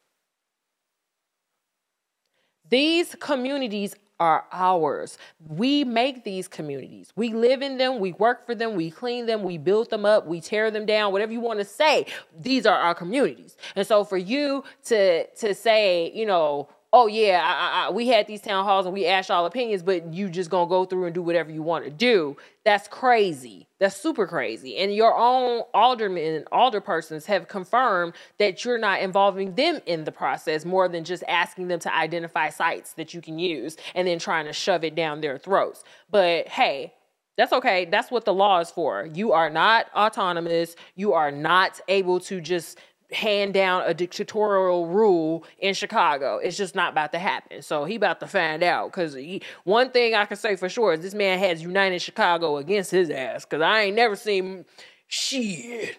These 2.69 3.15
communities 3.19 3.95
are 4.19 4.45
ours. 4.51 5.17
We 5.45 5.83
make 5.83 6.23
these 6.23 6.47
communities. 6.47 7.11
We 7.15 7.33
live 7.33 7.61
in 7.61 7.77
them, 7.77 7.99
we 7.99 8.13
work 8.13 8.45
for 8.45 8.55
them, 8.55 8.75
we 8.75 8.89
clean 8.89 9.25
them, 9.25 9.43
we 9.43 9.57
build 9.57 9.89
them 9.89 10.05
up, 10.05 10.25
we 10.25 10.39
tear 10.39 10.71
them 10.71 10.85
down, 10.85 11.11
whatever 11.11 11.33
you 11.33 11.41
want 11.41 11.59
to 11.59 11.65
say. 11.65 12.05
These 12.39 12.65
are 12.65 12.77
our 12.77 12.95
communities. 12.95 13.57
And 13.75 13.85
so 13.85 14.03
for 14.03 14.17
you 14.17 14.63
to 14.85 15.27
to 15.27 15.53
say, 15.53 16.11
you 16.13 16.25
know, 16.25 16.69
oh 16.95 17.07
yeah, 17.07 17.41
I, 17.43 17.87
I, 17.87 17.91
we 17.91 18.07
had 18.07 18.25
these 18.25 18.39
town 18.39 18.63
halls 18.63 18.85
and 18.85 18.93
we 18.93 19.05
asked 19.05 19.29
all 19.29 19.45
opinions, 19.45 19.83
but 19.83 20.13
you 20.13 20.29
just 20.29 20.49
gonna 20.49 20.69
go 20.69 20.85
through 20.85 21.03
and 21.03 21.13
do 21.13 21.21
whatever 21.21 21.51
you 21.51 21.61
want 21.61 21.83
to 21.83 21.91
do. 21.91 22.37
That's 22.63 22.87
crazy. 22.87 23.67
That's 23.79 23.97
super 23.97 24.25
crazy. 24.25 24.77
And 24.77 24.95
your 24.95 25.13
own 25.13 25.63
aldermen, 25.73 26.35
and 26.35 26.45
alderpersons 26.45 27.25
have 27.25 27.49
confirmed 27.49 28.13
that 28.39 28.63
you're 28.63 28.77
not 28.77 29.01
involving 29.01 29.55
them 29.55 29.81
in 29.85 30.05
the 30.05 30.11
process 30.13 30.63
more 30.63 30.87
than 30.87 31.03
just 31.03 31.21
asking 31.27 31.67
them 31.67 31.79
to 31.81 31.93
identify 31.93 32.49
sites 32.49 32.93
that 32.93 33.13
you 33.13 33.21
can 33.21 33.39
use 33.39 33.75
and 33.93 34.07
then 34.07 34.17
trying 34.17 34.45
to 34.45 34.53
shove 34.53 34.85
it 34.85 34.95
down 34.95 35.19
their 35.19 35.37
throats. 35.37 35.83
But 36.09 36.47
hey, 36.47 36.93
that's 37.37 37.51
okay. 37.51 37.83
That's 37.83 38.09
what 38.09 38.23
the 38.23 38.33
law 38.33 38.61
is 38.61 38.71
for. 38.71 39.09
You 39.13 39.33
are 39.33 39.49
not 39.49 39.87
autonomous. 39.93 40.77
You 40.95 41.11
are 41.11 41.31
not 41.31 41.81
able 41.89 42.21
to 42.21 42.39
just 42.39 42.79
hand 43.15 43.53
down 43.53 43.83
a 43.85 43.93
dictatorial 43.93 44.87
rule 44.87 45.43
in 45.59 45.73
Chicago. 45.73 46.37
It's 46.37 46.57
just 46.57 46.75
not 46.75 46.91
about 46.91 47.11
to 47.13 47.19
happen. 47.19 47.61
So 47.61 47.85
he 47.85 47.95
about 47.95 48.19
to 48.19 48.27
find 48.27 48.61
out 48.61 48.91
because 48.91 49.17
one 49.63 49.89
thing 49.91 50.13
I 50.13 50.25
can 50.25 50.37
say 50.37 50.55
for 50.55 50.69
sure 50.69 50.93
is 50.93 50.99
this 50.99 51.13
man 51.13 51.39
has 51.39 51.61
united 51.61 52.01
Chicago 52.01 52.57
against 52.57 52.91
his 52.91 53.09
ass 53.09 53.45
because 53.45 53.61
I 53.61 53.83
ain't 53.83 53.95
never 53.95 54.15
seen 54.15 54.65
shit. 55.07 55.97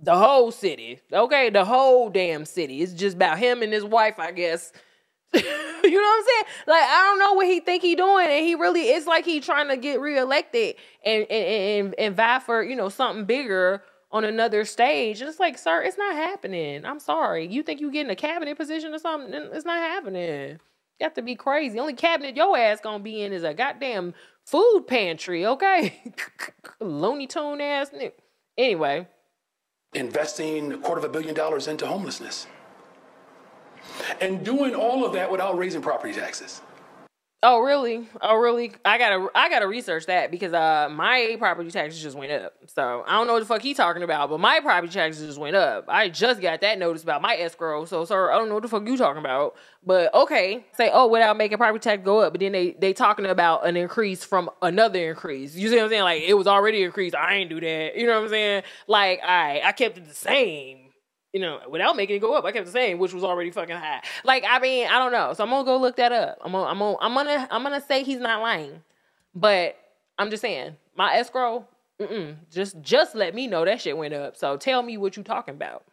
The 0.00 0.16
whole 0.16 0.50
city, 0.50 1.00
okay, 1.12 1.48
the 1.50 1.64
whole 1.64 2.10
damn 2.10 2.44
city. 2.44 2.82
It's 2.82 2.92
just 2.92 3.16
about 3.16 3.38
him 3.38 3.62
and 3.62 3.72
his 3.72 3.84
wife, 3.84 4.18
I 4.18 4.32
guess. 4.32 4.72
you 5.34 5.40
know 5.42 5.48
what 5.48 6.18
I'm 6.18 6.24
saying? 6.24 6.44
Like 6.66 6.82
I 6.82 7.08
don't 7.08 7.18
know 7.18 7.32
what 7.34 7.46
he 7.46 7.60
think 7.60 7.82
he 7.82 7.94
doing, 7.94 8.26
and 8.28 8.44
he 8.44 8.54
really 8.54 8.82
it's 8.82 9.06
like 9.06 9.24
he 9.24 9.40
trying 9.40 9.68
to 9.68 9.76
get 9.76 10.00
reelected 10.00 10.74
and 11.04 11.22
and 11.30 11.86
and, 11.86 11.94
and 11.98 12.16
vie 12.16 12.40
for 12.40 12.62
you 12.62 12.76
know 12.76 12.88
something 12.88 13.24
bigger 13.24 13.82
on 14.14 14.24
another 14.24 14.64
stage. 14.64 15.20
And 15.20 15.28
it's 15.28 15.40
like, 15.40 15.58
sir, 15.58 15.82
it's 15.82 15.98
not 15.98 16.14
happening. 16.14 16.86
I'm 16.86 17.00
sorry. 17.00 17.48
You 17.48 17.64
think 17.64 17.80
you 17.80 17.90
getting 17.90 18.12
a 18.12 18.16
cabinet 18.16 18.56
position 18.56 18.94
or 18.94 18.98
something? 18.98 19.34
It's 19.52 19.66
not 19.66 19.78
happening. 19.78 20.60
You 21.00 21.04
have 21.04 21.14
to 21.14 21.22
be 21.22 21.34
crazy. 21.34 21.74
The 21.74 21.80
only 21.80 21.94
cabinet 21.94 22.36
your 22.36 22.56
ass 22.56 22.80
gonna 22.80 23.02
be 23.02 23.22
in 23.22 23.32
is 23.32 23.42
a 23.42 23.52
goddamn 23.52 24.14
food 24.46 24.84
pantry, 24.86 25.44
okay? 25.44 26.00
Looney 26.80 27.26
Tune 27.26 27.60
ass. 27.60 27.90
Anyway. 28.56 29.08
Investing 29.92 30.72
a 30.72 30.78
quarter 30.78 31.00
of 31.00 31.04
a 31.04 31.08
billion 31.08 31.34
dollars 31.34 31.66
into 31.66 31.84
homelessness. 31.84 32.46
And 34.20 34.44
doing 34.44 34.76
all 34.76 35.04
of 35.04 35.12
that 35.14 35.30
without 35.30 35.58
raising 35.58 35.82
property 35.82 36.14
taxes. 36.14 36.62
Oh 37.46 37.60
really? 37.60 38.08
Oh 38.22 38.36
really? 38.36 38.72
I 38.86 38.96
gotta 38.96 39.28
I 39.34 39.50
gotta 39.50 39.66
research 39.66 40.06
that 40.06 40.30
because 40.30 40.54
uh 40.54 40.88
my 40.90 41.36
property 41.38 41.70
taxes 41.70 42.00
just 42.02 42.16
went 42.16 42.32
up. 42.32 42.54
So 42.68 43.04
I 43.06 43.18
don't 43.18 43.26
know 43.26 43.34
what 43.34 43.40
the 43.40 43.44
fuck 43.44 43.60
he 43.60 43.74
talking 43.74 44.02
about, 44.02 44.30
but 44.30 44.40
my 44.40 44.60
property 44.60 44.90
taxes 44.90 45.26
just 45.26 45.38
went 45.38 45.54
up. 45.54 45.84
I 45.86 46.08
just 46.08 46.40
got 46.40 46.62
that 46.62 46.78
notice 46.78 47.02
about 47.02 47.20
my 47.20 47.36
escrow. 47.36 47.84
So 47.84 48.06
sir, 48.06 48.32
I 48.32 48.38
don't 48.38 48.48
know 48.48 48.54
what 48.54 48.62
the 48.62 48.70
fuck 48.70 48.86
you 48.88 48.96
talking 48.96 49.20
about. 49.20 49.56
But 49.84 50.14
okay, 50.14 50.64
say 50.72 50.90
oh 50.90 51.06
without 51.06 51.36
making 51.36 51.58
property 51.58 51.82
tax 51.82 52.02
go 52.02 52.20
up, 52.20 52.32
but 52.32 52.40
then 52.40 52.52
they 52.52 52.70
they 52.78 52.94
talking 52.94 53.26
about 53.26 53.66
an 53.66 53.76
increase 53.76 54.24
from 54.24 54.48
another 54.62 55.10
increase. 55.10 55.54
You 55.54 55.68
see 55.68 55.76
what 55.76 55.84
I'm 55.84 55.90
saying? 55.90 56.02
Like 56.02 56.22
it 56.22 56.34
was 56.34 56.46
already 56.46 56.82
increased. 56.82 57.14
I 57.14 57.34
ain't 57.34 57.50
do 57.50 57.60
that. 57.60 57.94
You 57.94 58.06
know 58.06 58.14
what 58.14 58.24
I'm 58.24 58.30
saying? 58.30 58.62
Like 58.86 59.20
I 59.22 59.60
I 59.62 59.72
kept 59.72 59.98
it 59.98 60.08
the 60.08 60.14
same 60.14 60.83
you 61.34 61.40
know, 61.40 61.58
without 61.68 61.96
making 61.96 62.16
it 62.16 62.20
go 62.20 62.32
up. 62.34 62.44
I 62.44 62.52
kept 62.52 62.64
the 62.64 62.72
same, 62.72 62.98
which 62.98 63.12
was 63.12 63.24
already 63.24 63.50
fucking 63.50 63.74
high. 63.74 64.02
Like, 64.22 64.44
I 64.48 64.60
mean, 64.60 64.86
I 64.86 64.98
don't 65.00 65.10
know. 65.10 65.34
So 65.34 65.42
I'm 65.42 65.50
gonna 65.50 65.64
go 65.64 65.76
look 65.76 65.96
that 65.96 66.12
up. 66.12 66.38
I'm 66.42 66.52
gonna, 66.52 66.66
I'm 66.66 66.78
gonna, 66.78 66.96
I'm 67.00 67.12
gonna, 67.12 67.48
I'm 67.50 67.62
gonna 67.64 67.80
say 67.80 68.04
he's 68.04 68.20
not 68.20 68.40
lying, 68.40 68.82
but 69.34 69.76
I'm 70.16 70.30
just 70.30 70.40
saying 70.40 70.76
my 70.96 71.14
escrow. 71.16 71.66
Mm-mm, 72.00 72.36
just, 72.50 72.80
just 72.82 73.14
let 73.14 73.34
me 73.34 73.48
know 73.48 73.64
that 73.64 73.80
shit 73.80 73.96
went 73.96 74.14
up. 74.14 74.36
So 74.36 74.56
tell 74.56 74.82
me 74.82 74.96
what 74.96 75.16
you 75.16 75.24
talking 75.24 75.54
about. 75.54 75.84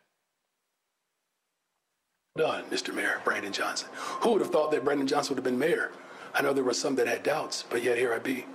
Done, 2.37 2.63
Mr. 2.65 2.93
Mayor 2.93 3.19
Brandon 3.23 3.51
Johnson. 3.51 3.89
Who 4.21 4.33
would 4.33 4.41
have 4.41 4.51
thought 4.51 4.71
that 4.71 4.83
Brandon 4.83 5.07
Johnson 5.07 5.35
would 5.35 5.39
have 5.39 5.51
been 5.51 5.59
mayor? 5.59 5.91
I 6.35 6.41
know 6.41 6.53
there 6.53 6.63
were 6.63 6.73
some 6.73 6.95
that 6.95 7.07
had 7.07 7.23
doubts, 7.23 7.65
but 7.67 7.83
yet 7.83 7.97
here 7.97 8.13
I 8.13 8.19
be. 8.19 8.45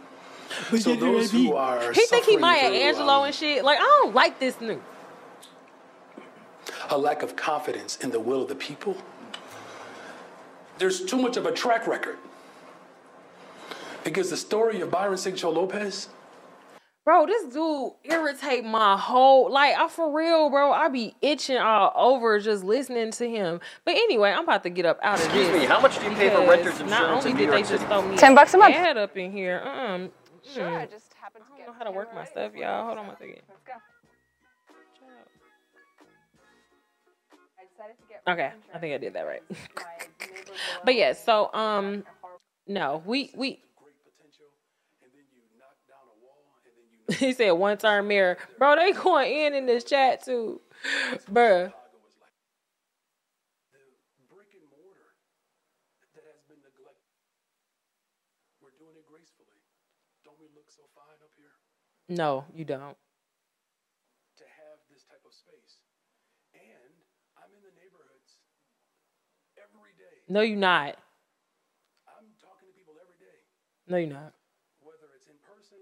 But 0.71 0.81
so 0.81 0.95
those 0.95 1.33
who 1.33 1.55
are 1.55 1.93
he 1.93 2.07
think 2.07 2.25
he 2.25 2.37
Maya 2.37 2.71
Angelou 2.71 3.19
um, 3.19 3.25
and 3.27 3.35
shit. 3.35 3.65
Like 3.65 3.79
I 3.79 4.01
don't 4.03 4.15
like 4.15 4.39
this 4.39 4.55
nigga 4.57 4.81
a 6.91 6.99
lack 6.99 7.23
of 7.23 7.37
confidence 7.37 7.97
in 7.99 8.11
the 8.11 8.21
will 8.21 8.43
of 8.43 8.49
the 8.49 8.55
people. 8.55 8.97
There's 10.79 11.05
too 11.05 11.17
much 11.17 11.37
of 11.37 11.47
a 11.47 11.53
track 11.53 11.87
record. 11.87 12.19
Because 14.05 14.31
the 14.31 14.37
story 14.37 14.81
of 14.81 14.91
Byron 14.91 15.15
Sigcho 15.15 15.53
Lopez. 15.53 16.09
Bro, 17.05 17.27
this 17.27 17.45
dude 17.53 17.93
irritate 18.05 18.65
my 18.65 18.97
whole 18.97 19.51
like 19.51 19.77
I 19.77 19.87
for 19.89 20.13
real, 20.13 20.51
bro. 20.51 20.73
I 20.73 20.89
be 20.89 21.15
itching 21.23 21.57
all 21.57 21.93
over 21.95 22.39
just 22.41 22.65
listening 22.65 23.13
to 23.13 23.29
him. 23.31 23.61
But 23.85 23.93
anyway, 23.95 24.33
I'm 24.33 24.43
about 24.43 24.65
to 24.65 24.71
get 24.71 24.87
up 24.87 24.99
out 25.03 25.21
of 25.21 25.31
here. 25.33 25.43
Excuse 25.43 25.49
this. 25.53 25.61
me, 25.63 25.67
how 25.67 25.81
much 25.81 25.99
do 26.01 26.05
you 26.05 26.17
pay 26.17 26.31
for 26.31 26.41
renter's 26.41 26.81
insurance 26.81 26.91
Not 26.91 27.11
only 27.11 27.31
in 27.31 27.37
did 27.37 27.45
New 27.47 27.51
they 27.53 27.59
York 27.59 27.69
just 27.71 27.85
throw 27.87 28.03
me 28.03 28.17
Ten 28.17 28.35
bucks 28.35 28.55
a 28.55 28.59
month. 28.59 28.75
ad 28.75 28.97
up 28.97 29.17
in 29.17 29.31
here. 29.33 29.61
Um, 29.65 30.11
Sure, 30.55 30.65
mm. 30.65 30.79
I 30.79 30.87
just 30.87 31.13
happened 31.21 31.45
to 31.49 31.55
I 31.55 31.59
don't 31.59 31.67
know 31.67 31.73
how 31.79 31.85
to 31.85 31.91
work 31.91 32.15
my 32.15 32.25
stuff, 32.25 32.55
y'all. 32.55 32.87
Hold 32.87 32.99
on 32.99 33.07
one 33.09 33.17
second. 33.19 33.41
Let's 33.49 33.63
go. 33.67 33.73
Okay, 38.29 38.53
I 38.75 38.79
think 38.79 38.95
I 38.95 38.99
did 38.99 39.15
that 39.15 39.23
right. 39.23 39.43
but 40.85 40.95
yeah, 40.97 41.13
so 41.13 41.53
um, 41.55 42.05
no, 42.67 43.03
we 43.07 43.31
we. 43.37 43.61
he 47.19 47.33
said 47.33 47.53
one 47.53 47.79
term 47.79 48.09
mirror, 48.09 48.39
bro. 48.59 48.77
They 48.77 48.93
going 48.93 49.33
in 49.33 49.55
in 49.55 49.67
this 49.67 49.85
chat 49.85 50.25
too, 50.25 50.61
bruh. 51.33 51.73
No, 62.09 62.45
you 62.55 62.65
don't. 62.65 62.97
To 64.39 64.45
have 64.45 64.79
this 64.91 65.05
type 65.05 65.23
of 65.27 65.35
space 65.35 65.81
the 67.67 67.75
neighborhoods 67.75 68.39
every 69.59 69.95
day. 69.99 70.16
No, 70.29 70.41
you're 70.43 70.57
not. 70.59 70.97
I'm 72.09 72.27
talking 72.41 72.67
to 72.69 72.75
people 72.77 72.95
every 73.01 73.19
day, 73.21 73.39
No, 73.89 73.97
you're 73.99 74.11
not. 74.11 74.35
whether 74.83 75.07
it's 75.17 75.27
in 75.29 75.39
person, 75.47 75.79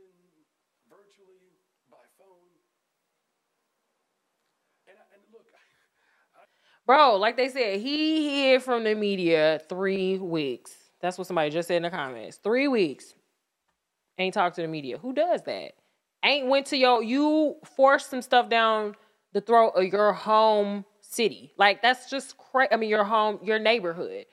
virtually, 0.91 1.57
by 1.91 2.03
phone. 2.19 2.51
And, 4.89 4.97
I, 4.99 5.05
and 5.15 5.23
look, 5.33 5.47
Bro, 6.87 7.17
like 7.17 7.37
they 7.37 7.49
said, 7.49 7.81
he 7.81 8.51
hid 8.51 8.63
from 8.63 8.85
the 8.85 8.95
media 8.95 9.61
three 9.69 10.19
weeks. 10.19 10.73
That's 11.01 11.19
what 11.19 11.27
somebody 11.27 11.51
just 11.51 11.69
said 11.69 11.79
in 11.79 11.83
the 11.85 11.91
comments. 11.91 12.39
Three 12.39 12.69
weeks. 12.69 13.15
Ain't 14.19 14.35
talked 14.35 14.57
to 14.57 14.63
the 14.63 14.69
media. 14.69 14.99
Who 14.99 15.13
does 15.13 15.43
that? 15.43 15.73
Ain't 16.25 16.49
went 16.49 16.67
to 16.67 16.77
your 16.77 17.03
you 17.03 17.57
forced 17.77 18.11
some 18.11 18.23
stuff 18.23 18.49
down 18.49 18.95
the 19.33 19.41
throat 19.41 19.73
of 19.77 19.85
your 19.93 20.13
home 20.13 20.85
city. 21.01 21.53
Like 21.59 21.83
that's 21.83 22.11
just 22.11 22.37
crazy. 22.39 22.69
I 22.73 22.77
mean 22.77 22.91
your 22.91 23.05
home, 23.05 23.41
your 23.43 23.59
neighborhood. 23.59 24.27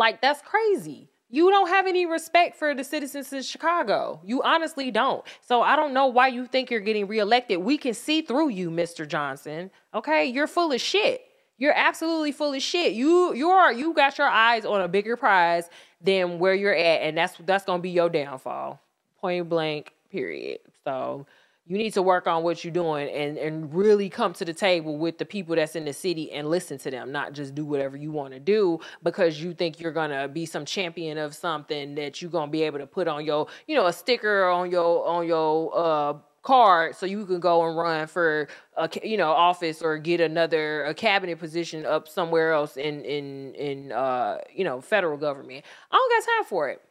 Like 0.00 0.22
that's 0.22 0.40
crazy. 0.40 1.10
You 1.28 1.50
don't 1.50 1.68
have 1.68 1.86
any 1.86 2.06
respect 2.06 2.56
for 2.56 2.74
the 2.74 2.82
citizens 2.82 3.30
of 3.34 3.44
Chicago. 3.44 4.18
You 4.24 4.42
honestly 4.42 4.90
don't. 4.90 5.22
So 5.42 5.60
I 5.60 5.76
don't 5.76 5.92
know 5.92 6.06
why 6.06 6.28
you 6.28 6.46
think 6.46 6.70
you're 6.70 6.80
getting 6.80 7.06
reelected. 7.06 7.58
We 7.58 7.76
can 7.76 7.92
see 7.92 8.22
through 8.22 8.48
you, 8.48 8.70
Mr. 8.70 9.06
Johnson. 9.06 9.70
Okay? 9.92 10.24
You're 10.24 10.46
full 10.46 10.72
of 10.72 10.80
shit. 10.80 11.26
You're 11.58 11.74
absolutely 11.76 12.32
full 12.32 12.54
of 12.54 12.62
shit. 12.62 12.94
You 12.94 13.34
you're 13.34 13.72
you 13.72 13.92
got 13.92 14.16
your 14.16 14.26
eyes 14.26 14.64
on 14.64 14.80
a 14.80 14.88
bigger 14.88 15.18
prize 15.18 15.68
than 16.00 16.38
where 16.38 16.54
you're 16.54 16.74
at, 16.74 17.02
and 17.02 17.18
that's 17.18 17.36
that's 17.40 17.66
gonna 17.66 17.82
be 17.82 17.90
your 17.90 18.08
downfall. 18.08 18.80
Point 19.20 19.50
blank, 19.50 19.92
period. 20.10 20.60
So 20.82 21.26
you 21.70 21.78
need 21.78 21.94
to 21.94 22.02
work 22.02 22.26
on 22.26 22.42
what 22.42 22.64
you're 22.64 22.72
doing 22.72 23.08
and 23.10 23.38
and 23.38 23.72
really 23.72 24.08
come 24.08 24.32
to 24.32 24.44
the 24.44 24.52
table 24.52 24.98
with 24.98 25.18
the 25.18 25.24
people 25.24 25.54
that's 25.54 25.76
in 25.76 25.84
the 25.84 25.92
city 25.92 26.32
and 26.32 26.50
listen 26.50 26.78
to 26.78 26.90
them, 26.90 27.12
not 27.12 27.32
just 27.32 27.54
do 27.54 27.64
whatever 27.64 27.96
you 27.96 28.10
want 28.10 28.34
to 28.34 28.40
do 28.40 28.80
because 29.04 29.40
you 29.40 29.54
think 29.54 29.78
you're 29.78 29.92
gonna 29.92 30.26
be 30.26 30.44
some 30.44 30.64
champion 30.64 31.16
of 31.16 31.32
something 31.32 31.94
that 31.94 32.20
you're 32.20 32.30
gonna 32.30 32.50
be 32.50 32.64
able 32.64 32.80
to 32.80 32.88
put 32.88 33.06
on 33.06 33.24
your, 33.24 33.46
you 33.68 33.76
know, 33.76 33.86
a 33.86 33.92
sticker 33.92 34.48
on 34.50 34.68
your 34.68 35.06
on 35.06 35.28
your 35.28 35.70
uh 35.72 36.14
card 36.42 36.96
so 36.96 37.06
you 37.06 37.24
can 37.24 37.38
go 37.38 37.64
and 37.64 37.76
run 37.76 38.08
for 38.08 38.48
a 38.76 38.90
you 39.04 39.16
know 39.16 39.30
office 39.30 39.80
or 39.80 39.96
get 39.96 40.20
another 40.20 40.82
a 40.86 40.94
cabinet 40.94 41.38
position 41.38 41.86
up 41.86 42.08
somewhere 42.08 42.52
else 42.52 42.76
in 42.78 43.04
in 43.04 43.54
in 43.54 43.92
uh 43.92 44.38
you 44.52 44.64
know 44.64 44.80
federal 44.80 45.16
government. 45.16 45.64
I 45.92 45.96
don't 45.96 46.26
got 46.26 46.32
time 46.32 46.44
for 46.46 46.68
it. 46.68 46.82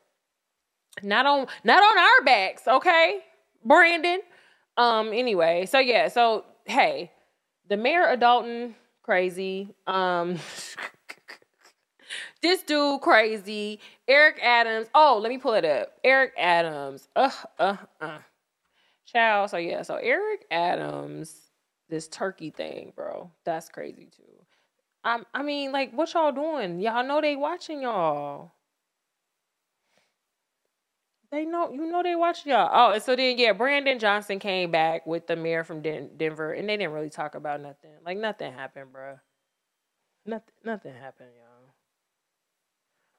Not 1.04 1.26
on 1.26 1.48
not 1.66 1.84
on 1.84 1.98
our 1.98 2.24
backs, 2.24 2.66
okay? 2.66 3.20
Brandon. 3.66 4.22
Um 4.78 5.12
anyway, 5.14 5.66
so 5.66 5.80
yeah, 5.80 6.08
so 6.08 6.46
hey, 6.66 7.12
the 7.68 7.78
mayor 7.78 8.06
of 8.06 8.20
Dolton 8.20 8.76
crazy. 9.04 9.76
Um 9.88 10.38
this 12.42 12.64
dude 12.64 13.02
crazy. 13.02 13.80
Eric 14.08 14.40
Adams. 14.44 14.88
Oh, 14.96 15.20
let 15.22 15.30
me 15.30 15.38
pull 15.38 15.54
it 15.54 15.66
up. 15.66 15.94
Eric 16.04 16.34
Adams. 16.38 17.08
Uh 17.16 17.32
uh 17.60 17.78
uh. 18.02 18.20
Child. 19.06 19.50
So 19.50 19.58
yeah, 19.58 19.82
so 19.82 19.96
Eric 19.96 20.46
Adams, 20.52 21.36
this 21.90 22.08
turkey 22.08 22.52
thing, 22.52 22.94
bro. 22.96 23.32
That's 23.44 23.70
crazy 23.70 24.08
too. 24.16 24.24
I 25.04 25.22
I 25.34 25.44
mean, 25.44 25.72
like, 25.72 25.92
what 25.94 26.14
y'all 26.14 26.32
doing? 26.32 26.80
Y'all 26.80 27.06
know 27.06 27.22
they 27.22 27.36
watching 27.36 27.82
y'all. 27.82 28.52
They 31.32 31.46
know 31.46 31.72
you 31.72 31.88
know 31.88 32.04
they 32.04 32.16
watch 32.16 32.46
y'all. 32.46 32.70
Oh, 32.72 32.94
and 32.94 33.02
so 33.04 33.16
then 33.16 33.38
yeah, 33.38 33.54
Brandon 33.54 33.98
Johnson 34.00 34.40
came 34.40 34.70
back 34.72 35.06
with 35.08 35.26
the 35.28 35.36
mayor 35.36 35.64
from 35.64 35.82
Den- 35.82 36.18
Denver, 36.18 36.54
and 36.54 36.68
they 36.70 36.78
didn't 36.78 36.94
really 36.94 37.10
talk 37.10 37.36
about 37.36 37.62
nothing. 37.62 37.92
Like 38.06 38.18
nothing 38.18 38.54
happened, 38.54 38.92
bro. 38.92 39.20
Nothing, 40.26 40.54
nothing 40.64 40.94
happened, 40.96 41.32
y'all. 41.36 41.74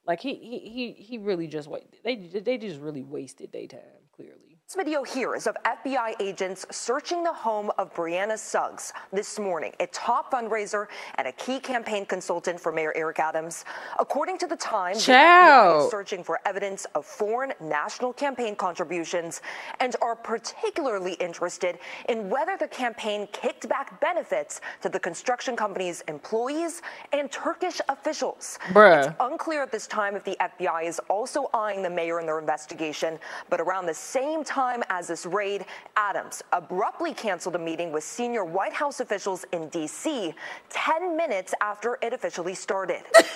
Like 0.04 0.20
he 0.20 0.34
he 0.34 0.58
he 0.70 0.92
he 0.92 1.18
really 1.18 1.46
just 1.46 1.68
wait. 1.68 2.02
They 2.04 2.16
they 2.16 2.58
just 2.58 2.80
really 2.80 3.02
wasted 3.02 3.52
their 3.52 3.66
time. 3.66 4.08
Clearly. 4.12 4.59
This 4.70 4.76
video 4.76 5.02
here 5.02 5.34
is 5.34 5.48
of 5.48 5.56
FBI 5.64 6.14
agents 6.20 6.64
searching 6.70 7.24
the 7.24 7.32
home 7.32 7.72
of 7.76 7.92
Brianna 7.92 8.38
Suggs 8.38 8.92
this 9.12 9.36
morning, 9.36 9.72
a 9.80 9.88
top 9.88 10.32
fundraiser 10.32 10.86
and 11.16 11.26
a 11.26 11.32
key 11.32 11.58
campaign 11.58 12.06
consultant 12.06 12.60
for 12.60 12.70
Mayor 12.70 12.92
Eric 12.94 13.18
Adams. 13.18 13.64
According 13.98 14.38
to 14.38 14.46
the 14.46 14.54
Times, 14.54 15.04
the 15.04 15.10
FBI 15.10 15.86
is 15.86 15.90
searching 15.90 16.22
for 16.22 16.38
evidence 16.46 16.84
of 16.94 17.04
foreign 17.04 17.52
national 17.60 18.12
campaign 18.12 18.54
contributions 18.54 19.42
and 19.80 19.96
are 20.00 20.14
particularly 20.14 21.14
interested 21.14 21.80
in 22.08 22.30
whether 22.30 22.56
the 22.56 22.68
campaign 22.68 23.26
kicked 23.32 23.68
back 23.68 24.00
benefits 24.00 24.60
to 24.82 24.88
the 24.88 25.00
construction 25.00 25.56
company's 25.56 26.02
employees 26.02 26.80
and 27.12 27.28
Turkish 27.32 27.80
officials. 27.88 28.60
Bruh. 28.68 29.08
It's 29.08 29.16
unclear 29.18 29.64
at 29.64 29.72
this 29.72 29.88
time 29.88 30.14
if 30.14 30.22
the 30.22 30.36
FBI 30.40 30.84
is 30.84 31.00
also 31.08 31.50
eyeing 31.52 31.82
the 31.82 31.90
mayor 31.90 32.20
in 32.20 32.26
their 32.26 32.38
investigation, 32.38 33.18
but 33.48 33.60
around 33.60 33.86
the 33.86 33.94
same 33.94 34.44
time 34.44 34.59
as 34.90 35.08
this 35.08 35.24
raid, 35.24 35.64
Adams 35.96 36.42
abruptly 36.52 37.14
canceled 37.14 37.54
a 37.54 37.58
meeting 37.58 37.92
with 37.92 38.04
senior 38.04 38.44
White 38.44 38.74
House 38.74 39.00
officials 39.00 39.44
in 39.52 39.68
D.C. 39.70 40.34
10 40.68 41.16
minutes 41.16 41.54
after 41.62 41.98
it 42.02 42.12
officially 42.12 42.54
started. 42.54 42.96
Adams 43.16 43.26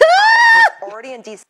was 0.82 0.92
already 0.92 1.12
in 1.14 1.22
D.C. 1.22 1.42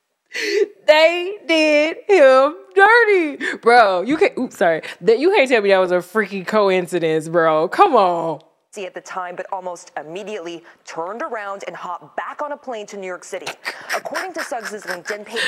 They 0.87 1.39
did 1.47 1.97
him 2.07 2.57
dirty, 2.75 3.57
bro. 3.57 4.03
You 4.03 4.16
can't. 4.16 4.37
Oops, 4.39 4.57
sorry. 4.57 4.83
That 5.01 5.18
you 5.18 5.31
can't 5.31 5.49
tell 5.49 5.62
me 5.62 5.70
that 5.70 5.79
was 5.79 5.93
a 5.93 6.03
freaky 6.03 6.45
coincidence, 6.45 7.29
bro. 7.29 7.68
Come 7.68 7.95
on. 7.97 8.41
at 8.77 8.95
the 8.95 9.01
time, 9.01 9.37
but 9.37 9.47
almost 9.53 9.93
immediately 9.97 10.64
turned 10.85 11.22
around 11.22 11.64
and 11.66 11.77
hopped 11.77 12.16
back 12.16 12.43
on 12.43 12.53
a 12.53 12.57
plane 12.57 12.87
to 12.87 12.97
New 12.97 13.07
York 13.07 13.25
City. 13.25 13.47
According 13.97 14.35
to 14.35 14.43
Suggs' 14.43 14.83
LinkedIn 14.85 15.25
page, 15.25 15.41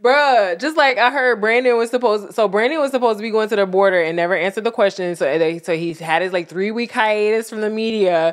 Bruh, 0.00 0.56
just 0.60 0.76
like 0.76 0.96
I 0.96 1.10
heard 1.10 1.40
Brandon 1.40 1.76
was 1.76 1.90
supposed 1.90 2.32
so 2.32 2.46
Brandon 2.46 2.78
was 2.78 2.92
supposed 2.92 3.18
to 3.18 3.22
be 3.22 3.30
going 3.30 3.48
to 3.48 3.56
the 3.56 3.66
border 3.66 4.00
and 4.00 4.14
never 4.14 4.36
answered 4.36 4.62
the 4.62 4.70
question. 4.70 5.16
So 5.16 5.38
they 5.38 5.58
so 5.58 5.76
he's 5.76 5.98
had 5.98 6.22
his 6.22 6.32
like 6.32 6.48
three 6.48 6.70
week 6.70 6.92
hiatus 6.92 7.50
from 7.50 7.62
the 7.62 7.70
media. 7.70 8.32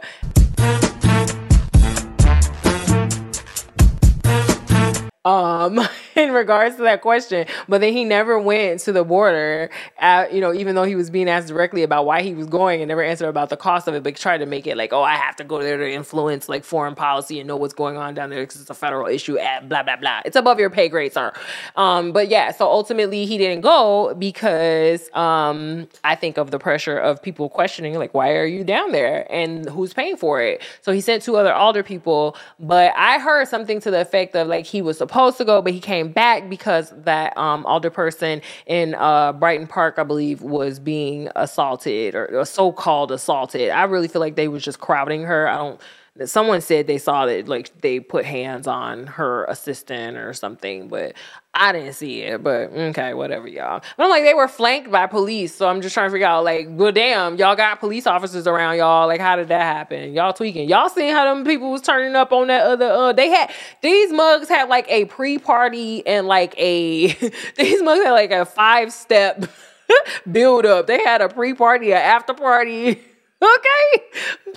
Um, 5.26 5.80
in 6.26 6.32
regards 6.32 6.78
to 6.78 6.84
that 6.84 7.02
question, 7.02 7.46
but 7.68 7.82
then 7.82 7.92
he 7.92 8.06
never 8.06 8.40
went 8.40 8.80
to 8.82 8.92
the 8.94 9.04
border. 9.04 9.70
Uh, 10.00 10.26
you 10.32 10.40
know, 10.40 10.54
even 10.54 10.76
though 10.76 10.84
he 10.84 10.96
was 10.96 11.10
being 11.10 11.30
asked 11.30 11.48
directly 11.48 11.84
about 11.84 12.06
why 12.06 12.22
he 12.22 12.34
was 12.34 12.48
going 12.48 12.82
and 12.82 12.88
never 12.88 13.04
answered 13.04 13.28
about 13.28 13.50
the 13.50 13.58
cost 13.58 13.88
of 13.88 13.96
it, 13.96 14.04
but 14.04 14.16
tried 14.16 14.38
to 14.38 14.46
make 14.46 14.66
it 14.66 14.78
like, 14.78 14.94
oh, 14.94 15.04
I 15.04 15.16
have 15.16 15.36
to 15.38 15.44
go 15.44 15.62
there 15.62 15.78
to 15.78 15.92
influence 15.92 16.48
like 16.48 16.64
foreign 16.64 16.96
policy 16.96 17.40
and 17.40 17.48
know 17.48 17.58
what's 17.58 17.74
going 17.74 17.98
on 17.98 18.14
down 18.14 18.30
there 18.30 18.44
because 18.44 18.62
it's 18.62 18.70
a 18.70 18.76
federal 18.76 19.08
issue. 19.08 19.38
At 19.38 19.68
blah 19.68 19.84
blah 19.84 19.98
blah. 19.98 20.22
It's 20.24 20.38
above 20.38 20.60
your 20.60 20.70
pay 20.70 20.88
grade, 20.88 21.12
sir. 21.12 21.34
Um, 21.76 22.14
but 22.14 22.30
yeah, 22.30 22.52
so 22.52 22.66
ultimately 22.66 23.26
he 23.26 23.38
didn't 23.38 23.62
go 23.62 24.14
because 24.16 25.10
um, 25.14 25.88
I 26.04 26.16
think 26.16 26.38
of 26.38 26.52
the 26.52 26.60
pressure 26.60 26.98
of 26.98 27.22
people 27.22 27.50
questioning 27.50 27.96
like, 27.96 28.14
why 28.14 28.36
are 28.36 28.46
you 28.46 28.64
down 28.64 28.92
there 28.92 29.28
and 29.30 29.70
who's 29.70 29.94
paying 29.94 30.16
for 30.16 30.42
it? 30.42 30.62
So 30.82 30.94
he 30.94 31.02
sent 31.02 31.24
two 31.24 31.36
other 31.36 31.54
alder 31.54 31.84
people, 31.84 32.38
but 32.60 32.94
I 32.96 33.20
heard 33.20 33.48
something 33.50 33.82
to 33.82 33.92
the 33.92 34.00
effect 34.00 34.36
of 34.36 34.48
like 34.48 34.66
he 34.66 34.82
was 34.82 34.98
supposed 34.98 35.38
to 35.38 35.46
go, 35.46 35.62
but 35.62 35.74
he 35.74 35.80
came 35.80 36.05
back 36.10 36.50
because 36.50 36.94
that 37.04 37.38
um, 37.38 37.66
alder 37.66 37.90
person 37.90 38.42
in 38.66 38.96
uh, 38.96 39.34
Brighton 39.34 39.68
Park, 39.68 39.96
I 39.98 40.04
believe, 40.04 40.42
was 40.42 40.80
being 40.80 41.30
assaulted 41.36 42.16
or, 42.16 42.40
or 42.40 42.46
so-called 42.46 43.12
assaulted. 43.12 43.70
I 43.70 43.84
really 43.84 44.08
feel 44.08 44.22
like 44.22 44.36
they 44.36 44.48
was 44.48 44.64
just 44.64 44.80
crowding 44.80 45.24
her. 45.24 45.48
I 45.48 45.58
don't. 45.58 45.82
Someone 46.24 46.62
said 46.62 46.88
they 46.88 46.98
saw 46.98 47.26
that 47.26 47.50
like 47.50 47.82
they 47.82 48.00
put 48.00 48.24
hands 48.24 48.68
on 48.68 49.06
her 49.06 49.44
assistant 49.46 50.16
or 50.16 50.32
something, 50.32 50.88
but 50.88 51.14
I 51.54 51.74
didn't 51.74 51.92
see 51.92 52.22
it. 52.22 52.42
But 52.42 52.72
okay, 52.72 53.14
whatever, 53.14 53.50
y'all. 53.50 53.82
But 53.98 54.04
I'm 54.04 54.10
like 54.10 54.24
they 54.24 54.34
were 54.34 54.48
flanked 54.48 54.90
by 54.90 55.08
police, 55.08 55.54
so 55.54 55.68
I'm 55.68 55.82
just 55.82 55.94
trying 55.94 56.08
to 56.08 56.12
figure 56.14 56.26
out 56.26 56.46
like, 56.46 56.68
well, 56.70 56.94
damn, 56.94 57.36
y'all 57.36 57.58
got 57.58 57.82
police 57.82 58.08
officers 58.08 58.48
around 58.48 58.78
y'all. 58.78 59.08
Like, 59.08 59.20
how 59.20 59.36
did 59.36 59.50
that 59.50 59.62
happen? 59.62 60.14
Y'all 60.14 60.32
tweaking? 60.32 60.70
Y'all 60.70 60.88
seen 60.88 61.14
how 61.14 61.34
them 61.34 61.44
people 61.44 61.70
was 61.70 61.82
turning 61.82 62.16
up 62.16 62.32
on 62.32 62.48
that 62.48 62.66
other? 62.66 62.90
Uh, 62.90 63.12
they 63.12 63.28
had 63.28 63.52
these 63.82 64.14
mugs 64.14 64.48
had 64.48 64.70
like 64.70 64.86
a 64.88 65.04
pre-party 65.06 66.08
and 66.08 66.28
like 66.28 66.56
a 66.58 67.08
these 67.58 67.84
mugs 67.84 68.06
had 68.06 68.12
like 68.12 68.32
a 68.32 68.46
five-step 68.46 69.50
build 70.32 70.66
up. 70.66 70.88
They 70.88 71.04
had 71.04 71.22
a 71.22 71.28
pre-party, 71.28 71.92
an 71.92 71.98
after 71.98 72.34
party, 72.34 72.92
okay, 73.42 74.04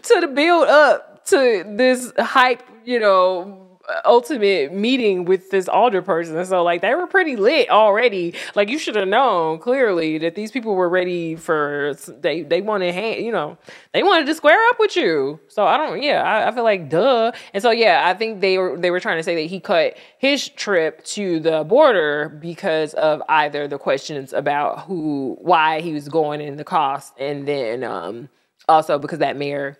to 0.03 0.21
the 0.21 0.29
build 0.29 0.69
up 0.69 1.08
to 1.31 1.65
this 1.67 2.13
hype, 2.19 2.63
you 2.85 2.99
know, 2.99 3.69
ultimate 4.05 4.73
meeting 4.73 5.25
with 5.25 5.51
this 5.51 5.69
alder 5.69 6.03
person. 6.03 6.45
So 6.45 6.63
like 6.63 6.83
they 6.83 6.95
were 6.95 7.07
pretty 7.07 7.37
lit 7.37 7.71
already. 7.71 8.35
Like 8.55 8.69
you 8.69 8.79
should 8.79 8.97
have 8.97 9.09
known 9.09 9.59
clearly 9.59 10.19
that 10.19 10.35
these 10.35 10.51
people 10.51 10.75
were 10.75 10.89
ready 10.89 11.37
for 11.37 11.95
they 12.09 12.43
they 12.43 12.61
wanted 12.61 12.95
hand, 12.95 13.25
you 13.25 13.33
know, 13.33 13.57
they 13.93 14.03
wanted 14.03 14.27
to 14.27 14.35
square 14.35 14.59
up 14.71 14.79
with 14.79 14.97
you. 14.97 15.41
So 15.49 15.67
I 15.67 15.77
don't 15.77 16.03
yeah, 16.03 16.23
I, 16.23 16.49
I 16.49 16.53
feel 16.53 16.65
like 16.65 16.91
duh. 16.91 17.33
And 17.55 17.63
so 17.63 17.71
yeah, 17.71 18.03
I 18.07 18.15
think 18.15 18.41
they 18.41 18.59
were 18.59 18.79
they 18.79 18.91
were 18.91 19.01
trying 19.01 19.19
to 19.19 19.23
say 19.23 19.35
that 19.37 19.51
he 19.51 19.61
cut 19.61 19.97
his 20.19 20.49
trip 20.49 21.05
to 21.05 21.41
the 21.41 21.65
border 21.65 22.29
because 22.29 22.95
of 22.95 23.23
either 23.29 23.69
the 23.69 23.79
questions 23.79 24.33
about 24.33 24.81
who 24.81 25.37
why 25.41 25.81
he 25.81 25.93
was 25.93 26.09
going 26.09 26.41
and 26.41 26.59
the 26.59 26.65
cost 26.65 27.15
and 27.19 27.49
then 27.49 27.85
um 27.85 28.29
also 28.69 28.99
because 28.99 29.21
that 29.21 29.37
mayor 29.37 29.79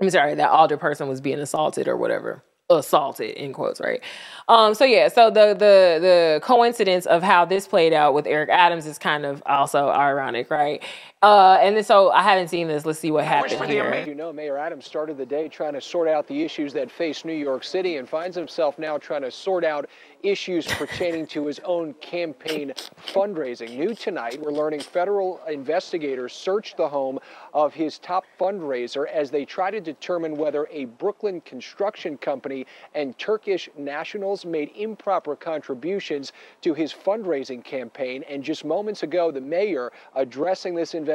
I'm 0.00 0.10
sorry, 0.10 0.34
that 0.34 0.50
older 0.52 0.76
person 0.76 1.08
was 1.08 1.20
being 1.20 1.38
assaulted 1.38 1.88
or 1.88 1.96
whatever. 1.96 2.44
Assaulted 2.70 3.32
in 3.36 3.52
quotes, 3.52 3.78
right? 3.80 4.00
Um, 4.48 4.74
so 4.74 4.84
yeah, 4.86 5.08
so 5.08 5.30
the 5.30 5.48
the 5.52 5.98
the 6.00 6.40
coincidence 6.42 7.04
of 7.06 7.22
how 7.22 7.44
this 7.44 7.68
played 7.68 7.92
out 7.92 8.14
with 8.14 8.26
Eric 8.26 8.48
Adams 8.50 8.86
is 8.86 8.98
kind 8.98 9.26
of 9.26 9.42
also 9.46 9.88
ironic, 9.90 10.50
right? 10.50 10.82
Uh, 11.24 11.56
and 11.62 11.74
then 11.74 11.82
so 11.82 12.10
I 12.10 12.20
haven't 12.20 12.48
seen 12.48 12.68
this. 12.68 12.84
Let's 12.84 12.98
see 12.98 13.10
what 13.10 13.24
happens 13.24 13.58
here. 13.62 14.04
You 14.06 14.14
know, 14.14 14.30
Mayor 14.30 14.58
Adams 14.58 14.84
started 14.84 15.16
the 15.16 15.24
day 15.24 15.48
trying 15.48 15.72
to 15.72 15.80
sort 15.80 16.06
out 16.06 16.26
the 16.26 16.42
issues 16.42 16.74
that 16.74 16.90
face 16.90 17.24
New 17.24 17.32
York 17.32 17.64
City 17.64 17.96
and 17.96 18.06
finds 18.06 18.36
himself 18.36 18.78
now 18.78 18.98
trying 18.98 19.22
to 19.22 19.30
sort 19.30 19.64
out 19.64 19.88
issues 20.22 20.66
pertaining 20.66 21.26
to 21.28 21.46
his 21.46 21.60
own 21.64 21.94
campaign 21.94 22.74
fundraising. 23.06 23.78
New 23.78 23.94
tonight, 23.94 24.38
we're 24.40 24.52
learning 24.52 24.80
federal 24.80 25.40
investigators 25.48 26.34
searched 26.34 26.76
the 26.76 26.88
home 26.88 27.18
of 27.54 27.72
his 27.72 27.98
top 27.98 28.24
fundraiser 28.38 29.06
as 29.08 29.30
they 29.30 29.46
try 29.46 29.70
to 29.70 29.80
determine 29.80 30.36
whether 30.36 30.66
a 30.70 30.84
Brooklyn 30.84 31.40
construction 31.42 32.18
company 32.18 32.66
and 32.94 33.16
Turkish 33.18 33.70
nationals 33.78 34.44
made 34.44 34.70
improper 34.76 35.36
contributions 35.36 36.32
to 36.60 36.74
his 36.74 36.92
fundraising 36.92 37.64
campaign. 37.64 38.24
And 38.28 38.42
just 38.42 38.64
moments 38.64 39.02
ago, 39.02 39.30
the 39.30 39.40
mayor 39.40 39.90
addressing 40.14 40.74
this 40.74 40.92
investigation 40.92 41.13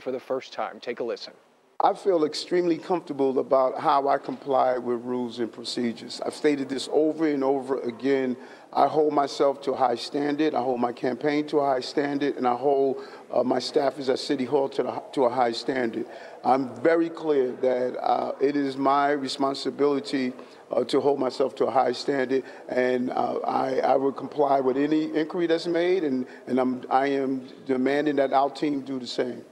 for 0.00 0.12
the 0.12 0.20
first 0.20 0.52
time. 0.52 0.80
Take 0.80 1.00
a 1.00 1.04
listen. 1.04 1.34
I 1.80 1.92
feel 1.92 2.24
extremely 2.24 2.78
comfortable 2.78 3.38
about 3.38 3.78
how 3.78 4.08
I 4.08 4.16
comply 4.16 4.78
with 4.78 5.02
rules 5.02 5.40
and 5.40 5.52
procedures. 5.52 6.20
I've 6.24 6.34
stated 6.34 6.68
this 6.68 6.88
over 6.90 7.26
and 7.26 7.44
over 7.44 7.80
again. 7.80 8.36
I 8.72 8.86
hold 8.86 9.12
myself 9.12 9.60
to 9.62 9.72
a 9.72 9.76
high 9.76 9.96
standard. 9.96 10.54
I 10.54 10.62
hold 10.62 10.80
my 10.80 10.92
campaign 10.92 11.46
to 11.48 11.58
a 11.58 11.66
high 11.66 11.80
standard, 11.80 12.36
and 12.36 12.46
I 12.46 12.54
hold 12.54 13.04
uh, 13.30 13.42
my 13.42 13.58
staffers 13.58 14.08
at 14.08 14.18
City 14.18 14.44
Hall 14.44 14.68
to, 14.70 14.82
the, 14.82 15.02
to, 15.12 15.24
a 15.24 15.30
high 15.30 15.52
standard. 15.52 16.06
I'm 16.42 16.74
very 16.76 17.10
clear 17.10 17.50
that 17.50 18.02
uh, 18.02 18.32
it 18.40 18.56
is 18.56 18.76
my 18.76 19.10
responsibility 19.10 20.32
uh, 20.74 20.84
to 20.84 21.00
hold 21.00 21.18
myself 21.18 21.54
to 21.56 21.66
a 21.66 21.70
high 21.70 21.92
standard, 21.92 22.42
and 22.68 23.10
uh, 23.10 23.38
I, 23.46 23.78
I 23.80 23.96
will 23.96 24.12
comply 24.12 24.60
with 24.60 24.76
any 24.76 25.14
inquiry 25.14 25.46
that's 25.46 25.66
made, 25.66 26.04
and, 26.04 26.26
and 26.46 26.58
I'm, 26.58 26.82
I 26.90 27.06
am 27.08 27.46
demanding 27.66 28.16
that 28.16 28.32
our 28.32 28.50
team 28.50 28.80
do 28.80 28.98
the 28.98 29.06
same. 29.06 29.44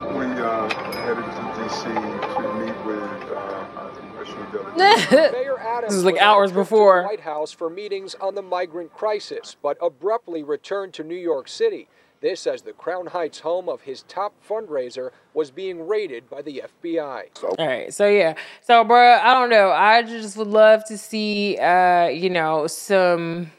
We 0.00 0.06
uh, 0.08 0.68
headed 0.92 1.24
to 1.24 1.62
D.C. 1.62 1.84
to 1.84 2.54
meet 2.54 2.84
with 2.84 3.32
uh, 3.32 3.90
congressional 3.96 4.50
delegates. 4.74 5.10
Mayor 5.32 5.58
Adams 5.58 5.92
This 5.92 5.98
is 5.98 6.04
like 6.04 6.14
went 6.14 6.24
on 6.26 6.28
a 6.28 6.32
hours 6.32 6.52
before. 6.52 7.02
the 7.02 7.08
White 7.08 7.20
House 7.20 7.52
for 7.52 7.70
meetings 7.70 8.14
on 8.16 8.34
the 8.34 8.42
migrant 8.42 8.92
crisis, 8.92 9.56
but 9.62 9.78
abruptly 9.80 10.42
returned 10.42 10.92
to 10.94 11.04
New 11.04 11.14
York 11.14 11.48
City. 11.48 11.88
This 12.24 12.46
as 12.46 12.62
the 12.62 12.72
Crown 12.72 13.08
Heights 13.08 13.40
home 13.40 13.68
of 13.68 13.82
his 13.82 14.02
top 14.04 14.32
fundraiser 14.48 15.10
was 15.34 15.50
being 15.50 15.86
raided 15.86 16.30
by 16.30 16.40
the 16.40 16.62
FBI. 16.82 17.24
All 17.44 17.54
right, 17.58 17.92
so 17.92 18.08
yeah, 18.08 18.32
so 18.62 18.82
bro, 18.82 18.98
I 18.98 19.34
don't 19.34 19.50
know. 19.50 19.70
I 19.70 20.00
just 20.00 20.34
would 20.38 20.46
love 20.46 20.86
to 20.86 20.96
see, 20.96 21.58
uh, 21.58 22.06
you 22.06 22.30
know, 22.30 22.66
some. 22.66 23.52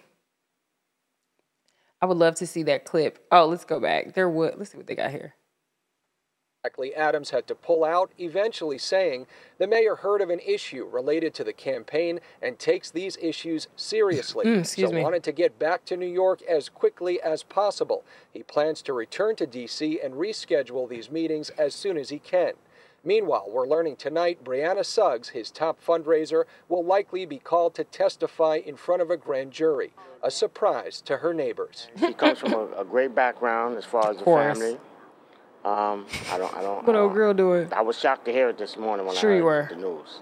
I 2.02 2.08
would 2.08 2.18
love 2.18 2.34
to 2.38 2.48
see 2.48 2.64
that 2.64 2.86
clip. 2.86 3.24
Oh, 3.32 3.46
let's 3.46 3.66
go 3.66 3.80
back. 3.80 4.16
There 4.16 4.28
would. 4.28 4.56
Let's 4.58 4.72
see 4.72 4.78
what 4.78 4.88
they 4.88 4.96
got 4.96 5.12
here. 5.12 5.36
Exactly, 6.66 6.96
Adams 6.96 7.30
had 7.30 7.46
to 7.46 7.54
pull 7.54 7.84
out, 7.84 8.10
eventually 8.18 8.80
saying 8.80 9.28
the 9.60 9.68
mayor 9.68 9.98
heard 9.98 10.20
of 10.20 10.32
an 10.32 10.40
issue 10.40 10.84
related 10.92 11.32
to 11.36 11.44
the 11.44 11.54
campaign 11.54 12.20
and 12.42 12.58
takes 12.58 12.90
these 12.90 13.18
issues 13.22 13.68
seriously. 13.76 14.48
Mm, 14.48 14.62
excuse 14.62 14.90
so 14.90 14.96
me. 14.96 15.04
wanted 15.04 15.22
to 15.26 15.32
get 15.32 15.60
back 15.60 15.86
to 15.86 15.96
New 15.96 16.08
York 16.08 16.42
as 16.42 16.68
quickly 16.68 17.22
as 17.22 17.44
possible. 17.44 18.04
He 18.34 18.42
plans 18.42 18.82
to 18.82 18.94
return 18.94 19.36
to 19.36 19.46
D.C. 19.46 20.00
and 20.04 20.16
reschedule 20.16 20.90
these 20.90 21.12
meetings 21.12 21.52
as 21.52 21.76
soon 21.76 22.00
as 22.00 22.10
he 22.10 22.18
can. 22.18 22.54
Meanwhile, 23.04 23.46
we're 23.52 23.68
learning 23.68 23.98
tonight 23.98 24.44
Brianna 24.44 24.84
Suggs, 24.84 25.30
his 25.30 25.52
top 25.52 25.80
fundraiser, 25.86 26.46
will 26.68 26.84
likely 26.84 27.28
be 27.28 27.38
called 27.38 27.76
to 27.76 27.84
testify 27.84 28.56
in 28.56 28.76
front 28.76 29.04
of 29.04 29.12
a 29.12 29.18
grand 29.18 29.52
jury. 29.52 29.94
A 30.24 30.32
surprise 30.32 31.00
to 31.02 31.18
her 31.18 31.32
neighbors. 31.32 31.90
She 32.00 32.14
comes 32.14 32.40
from 32.40 32.54
a, 32.54 32.66
a 32.72 32.84
great 32.84 33.14
background 33.14 33.78
as 33.78 33.86
far 33.86 34.10
as 34.10 34.18
the 34.18 34.24
course. 34.24 34.58
family. 34.58 34.80
Um, 35.66 36.06
I 36.32 36.38
don't, 36.38 36.54
I 36.56 36.62
don't. 36.62 36.86
What 36.86 36.96
I 36.96 37.00
old 37.00 37.10
don't- 37.10 37.14
girl 37.16 37.34
doing? 37.34 37.74
I 37.74 37.82
was 37.82 37.98
shocked 38.00 38.26
to 38.26 38.32
hear 38.32 38.50
it 38.50 38.58
this 38.58 38.78
morning 38.78 39.06
when 39.08 39.16
Sure 39.16 39.34
I 39.34 39.38
you 39.38 39.44
were. 39.44 39.68
the 39.70 39.76
news. 39.76 40.20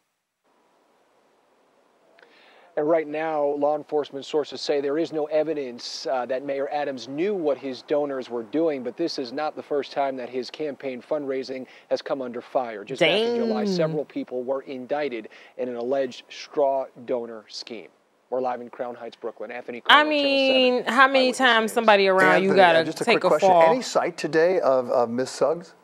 And 2.76 2.90
right 2.90 3.08
now, 3.08 3.44
law 3.44 3.76
enforcement 3.76 4.26
sources 4.26 4.60
say 4.60 4.82
there 4.82 4.98
is 4.98 5.14
no 5.14 5.26
evidence 5.26 6.08
uh, 6.10 6.26
that 6.26 6.44
Mayor 6.44 6.68
Adams 6.72 7.08
knew 7.08 7.36
what 7.36 7.56
his 7.56 7.84
donors 7.84 8.32
were 8.32 8.42
doing, 8.42 8.82
but 8.82 8.98
this 8.98 9.20
is 9.20 9.32
not 9.32 9.56
the 9.56 9.62
first 9.62 9.92
time 9.92 10.16
that 10.18 10.28
his 10.28 10.50
campaign 10.50 11.00
fundraising 11.00 11.68
has 11.92 12.02
come 12.02 12.20
under 12.20 12.42
fire. 12.42 12.84
Just 12.84 13.02
back 13.02 13.10
in 13.20 13.36
July, 13.36 13.66
several 13.66 14.06
people 14.06 14.42
were 14.44 14.62
indicted 14.62 15.30
in 15.60 15.70
an 15.70 15.76
alleged 15.76 16.24
straw 16.30 16.86
donor 17.06 17.44
scheme. 17.48 17.90
We're 18.34 18.42
live 18.42 18.62
in 18.62 18.70
Crown 18.72 18.96
Heights, 18.96 19.16
Brooklyn. 19.16 19.52
Anthony. 19.52 19.84
I 19.86 20.02
Carlo, 20.02 20.10
Channel 20.10 20.24
7. 20.24 20.64
mean, 20.64 20.84
how 20.86 21.08
many 21.08 21.32
times 21.34 21.72
somebody 21.72 22.08
around 22.08 22.42
you 22.42 22.56
gotta 22.56 22.84
just 22.84 23.00
a 23.00 23.06
take 23.06 23.22
quick 23.22 23.26
a 23.26 23.28
question. 23.28 23.48
fall? 23.48 23.70
Any 23.70 23.84
sight 23.84 24.18
today 24.18 24.60
of, 24.60 24.90
of 24.90 25.12
Miss 25.12 25.30
Suggs? 25.30 25.76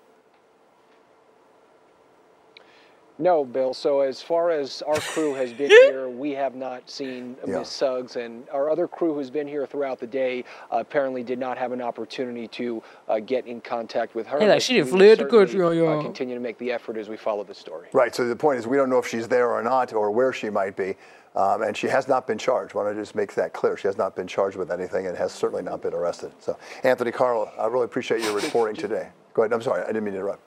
No, 3.20 3.44
Bill. 3.44 3.74
So 3.74 4.00
as 4.00 4.22
far 4.22 4.50
as 4.50 4.82
our 4.82 4.96
crew 4.96 5.34
has 5.36 5.52
been 5.54 5.70
here, 5.70 6.10
we 6.10 6.32
have 6.32 6.56
not 6.56 6.90
seen 6.90 7.36
Yeah. 7.46 7.60
Ms. 7.60 7.68
Suggs, 7.68 8.16
and 8.16 8.48
our 8.50 8.70
other 8.70 8.88
crew 8.88 9.14
who's 9.14 9.30
been 9.30 9.48
here 9.48 9.68
throughout 9.68 10.00
the 10.00 10.08
day 10.08 10.46
uh, 10.72 10.78
apparently 10.78 11.22
did 11.22 11.38
not 11.38 11.58
have 11.58 11.74
an 11.74 11.82
opportunity 11.82 12.48
to 12.48 12.82
uh, 13.10 13.20
get 13.20 13.46
in 13.46 13.60
contact 13.62 14.16
with 14.16 14.26
her. 14.26 14.40
Hey, 14.40 14.48
like, 14.48 14.62
she 14.62 14.78
done 14.78 14.86
we 14.86 14.92
will 14.92 14.98
fled 15.00 15.18
the 15.20 15.24
certainly, 15.24 15.46
country 15.46 15.62
on 15.62 15.78
y'all. 15.78 16.00
Uh, 16.00 16.02
continue 16.02 16.34
to 16.34 16.42
make 16.42 16.58
the 16.58 16.72
effort 16.72 16.98
as 16.98 17.10
we 17.10 17.18
follow 17.18 17.44
the 17.44 17.54
story. 17.54 17.90
Right. 17.92 18.16
So 18.16 18.28
the 18.28 18.36
point 18.36 18.58
is, 18.58 18.66
we 18.66 18.78
don't 18.78 18.90
know 18.90 19.00
if 19.00 19.08
she's 19.08 19.28
there 19.28 19.52
or 19.52 19.62
not, 19.62 19.94
or 19.94 20.10
where 20.12 20.32
she 20.32 20.50
might 20.50 20.78
be, 20.78 20.96
um, 21.36 21.62
and 21.62 21.76
she 21.76 21.88
has 21.88 22.08
not 22.08 22.28
been 22.28 22.38
charged. 22.38 22.74
Want 22.74 22.94
to 22.94 23.00
just 23.00 23.16
make 23.16 23.34
that 23.36 23.54
clear? 23.54 23.78
She 23.78 23.88
has 23.88 23.98
not 23.98 24.16
been 24.16 24.28
charged 24.28 24.58
with 24.58 24.72
anything, 24.72 25.08
and 25.08 25.18
has 25.18 25.32
certainly 25.32 25.64
not 25.64 25.82
been 25.82 25.94
arrested. 25.94 26.32
So, 26.40 26.58
Anthony 26.84 27.12
Carl, 27.12 27.52
I 27.58 27.68
really 27.68 27.86
appreciate 27.86 28.22
your 28.22 28.36
reporting 28.36 28.76
today. 28.82 29.10
Go 29.34 29.44
ahead. 29.44 29.54
I'm 29.54 29.62
sorry, 29.62 29.84
I 29.84 29.88
didn't 29.88 30.04
mean 30.04 30.14
to 30.14 30.20
interrupt. 30.20 30.44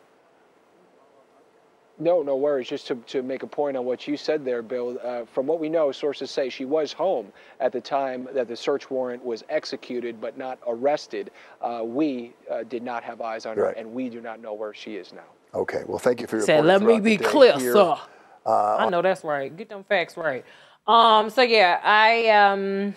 No, 1.98 2.22
no 2.22 2.36
worries. 2.36 2.68
Just 2.68 2.86
to, 2.88 2.96
to 2.96 3.22
make 3.22 3.42
a 3.42 3.46
point 3.46 3.76
on 3.76 3.84
what 3.84 4.08
you 4.08 4.16
said 4.16 4.44
there, 4.44 4.60
Bill, 4.62 4.98
uh, 5.04 5.24
from 5.24 5.46
what 5.46 5.60
we 5.60 5.68
know, 5.68 5.92
sources 5.92 6.30
say 6.30 6.48
she 6.48 6.64
was 6.64 6.92
home 6.92 7.32
at 7.60 7.70
the 7.70 7.80
time 7.80 8.28
that 8.34 8.48
the 8.48 8.56
search 8.56 8.90
warrant 8.90 9.24
was 9.24 9.44
executed, 9.48 10.20
but 10.20 10.36
not 10.36 10.58
arrested. 10.66 11.30
Uh, 11.60 11.82
we 11.84 12.32
uh, 12.50 12.64
did 12.64 12.82
not 12.82 13.04
have 13.04 13.20
eyes 13.20 13.46
on 13.46 13.56
her, 13.56 13.68
and 13.70 13.92
we 13.92 14.08
do 14.08 14.20
not 14.20 14.40
know 14.40 14.52
where 14.52 14.74
she 14.74 14.96
is 14.96 15.12
now. 15.12 15.20
Okay. 15.54 15.84
Well, 15.86 15.98
thank 15.98 16.20
you 16.20 16.26
for 16.26 16.36
your 16.36 16.46
Said, 16.46 16.64
reporting 16.64 16.88
let 16.88 17.02
me 17.04 17.16
be 17.16 17.22
clear, 17.22 17.56
here. 17.58 17.72
sir. 17.72 17.96
Uh, 18.44 18.76
I 18.76 18.88
know 18.88 19.02
that's 19.02 19.22
right. 19.22 19.54
Get 19.56 19.68
them 19.68 19.84
facts 19.84 20.16
right. 20.16 20.44
Um. 20.86 21.30
So 21.30 21.42
yeah, 21.42 21.80
I 21.82 22.28
um. 22.28 22.94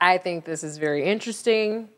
I 0.00 0.18
think 0.18 0.44
this 0.44 0.64
is 0.64 0.78
very 0.78 1.04
interesting, 1.04 1.88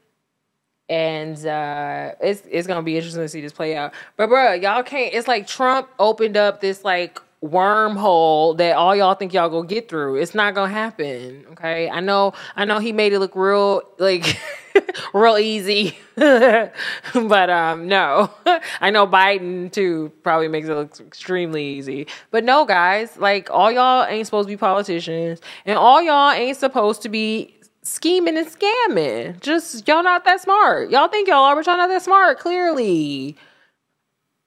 and 0.90 1.36
uh, 1.46 2.12
it's 2.20 2.42
it's 2.50 2.66
gonna 2.66 2.82
be 2.82 2.96
interesting 2.96 3.22
to 3.22 3.28
see 3.28 3.40
this 3.40 3.52
play 3.52 3.76
out. 3.76 3.94
But 4.16 4.28
bro, 4.28 4.52
y'all 4.52 4.82
can't. 4.82 5.14
It's 5.14 5.26
like 5.26 5.46
Trump 5.46 5.88
opened 5.98 6.36
up 6.36 6.60
this 6.60 6.84
like 6.84 7.18
wormhole 7.44 8.56
that 8.56 8.76
all 8.76 8.96
y'all 8.96 9.14
think 9.14 9.32
y'all 9.32 9.48
gonna 9.48 9.66
get 9.66 9.88
through. 9.88 10.16
It's 10.16 10.34
not 10.34 10.54
gonna 10.54 10.72
happen. 10.72 11.44
Okay. 11.52 11.88
I 11.90 12.00
know. 12.00 12.32
I 12.56 12.64
know 12.64 12.78
he 12.78 12.92
made 12.92 13.12
it 13.12 13.18
look 13.18 13.36
real 13.36 13.82
like 13.98 14.40
real 15.14 15.38
easy, 15.38 15.98
but 16.16 17.50
um 17.50 17.86
no. 17.86 18.30
I 18.80 18.90
know 18.90 19.06
Biden 19.06 19.70
too 19.70 20.12
probably 20.22 20.48
makes 20.48 20.68
it 20.68 20.74
look 20.74 20.98
extremely 21.00 21.64
easy. 21.64 22.06
But 22.30 22.44
no, 22.44 22.64
guys, 22.64 23.16
like 23.16 23.50
all 23.50 23.70
y'all 23.70 24.04
ain't 24.06 24.26
supposed 24.26 24.48
to 24.48 24.52
be 24.52 24.56
politicians, 24.56 25.40
and 25.66 25.76
all 25.78 26.02
y'all 26.02 26.30
ain't 26.32 26.56
supposed 26.56 27.02
to 27.02 27.08
be 27.08 27.54
scheming 27.82 28.38
and 28.38 28.46
scamming. 28.46 29.40
Just 29.40 29.86
y'all 29.86 30.02
not 30.02 30.24
that 30.24 30.40
smart. 30.40 30.90
Y'all 30.90 31.08
think 31.08 31.28
y'all 31.28 31.44
are, 31.44 31.56
but 31.56 31.66
y'all 31.66 31.76
not 31.76 31.88
that 31.88 32.02
smart. 32.02 32.38
Clearly. 32.38 33.36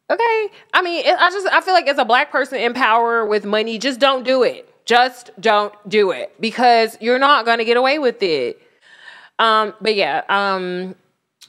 Okay. 0.10 0.50
I 0.74 0.82
mean, 0.82 1.06
it, 1.06 1.18
I 1.20 1.30
just 1.32 1.48
I 1.48 1.62
feel 1.62 1.74
like 1.74 1.88
as 1.88 1.98
a 1.98 2.06
black 2.06 2.32
person 2.32 2.60
in 2.60 2.74
power 2.74 3.26
with 3.26 3.46
money, 3.46 3.78
just 3.78 4.00
don't 4.00 4.24
do 4.24 4.44
it. 4.44 4.74
Just 4.86 5.32
don't 5.40 5.74
do 5.90 6.12
it 6.12 6.34
because 6.40 6.98
you're 7.02 7.20
not 7.20 7.46
gonna 7.46 7.66
get 7.66 7.76
away 7.76 8.00
with 8.00 8.24
it. 8.24 8.62
Um, 9.38 9.74
but 9.82 9.96
yeah, 9.96 10.24
um, 10.30 10.96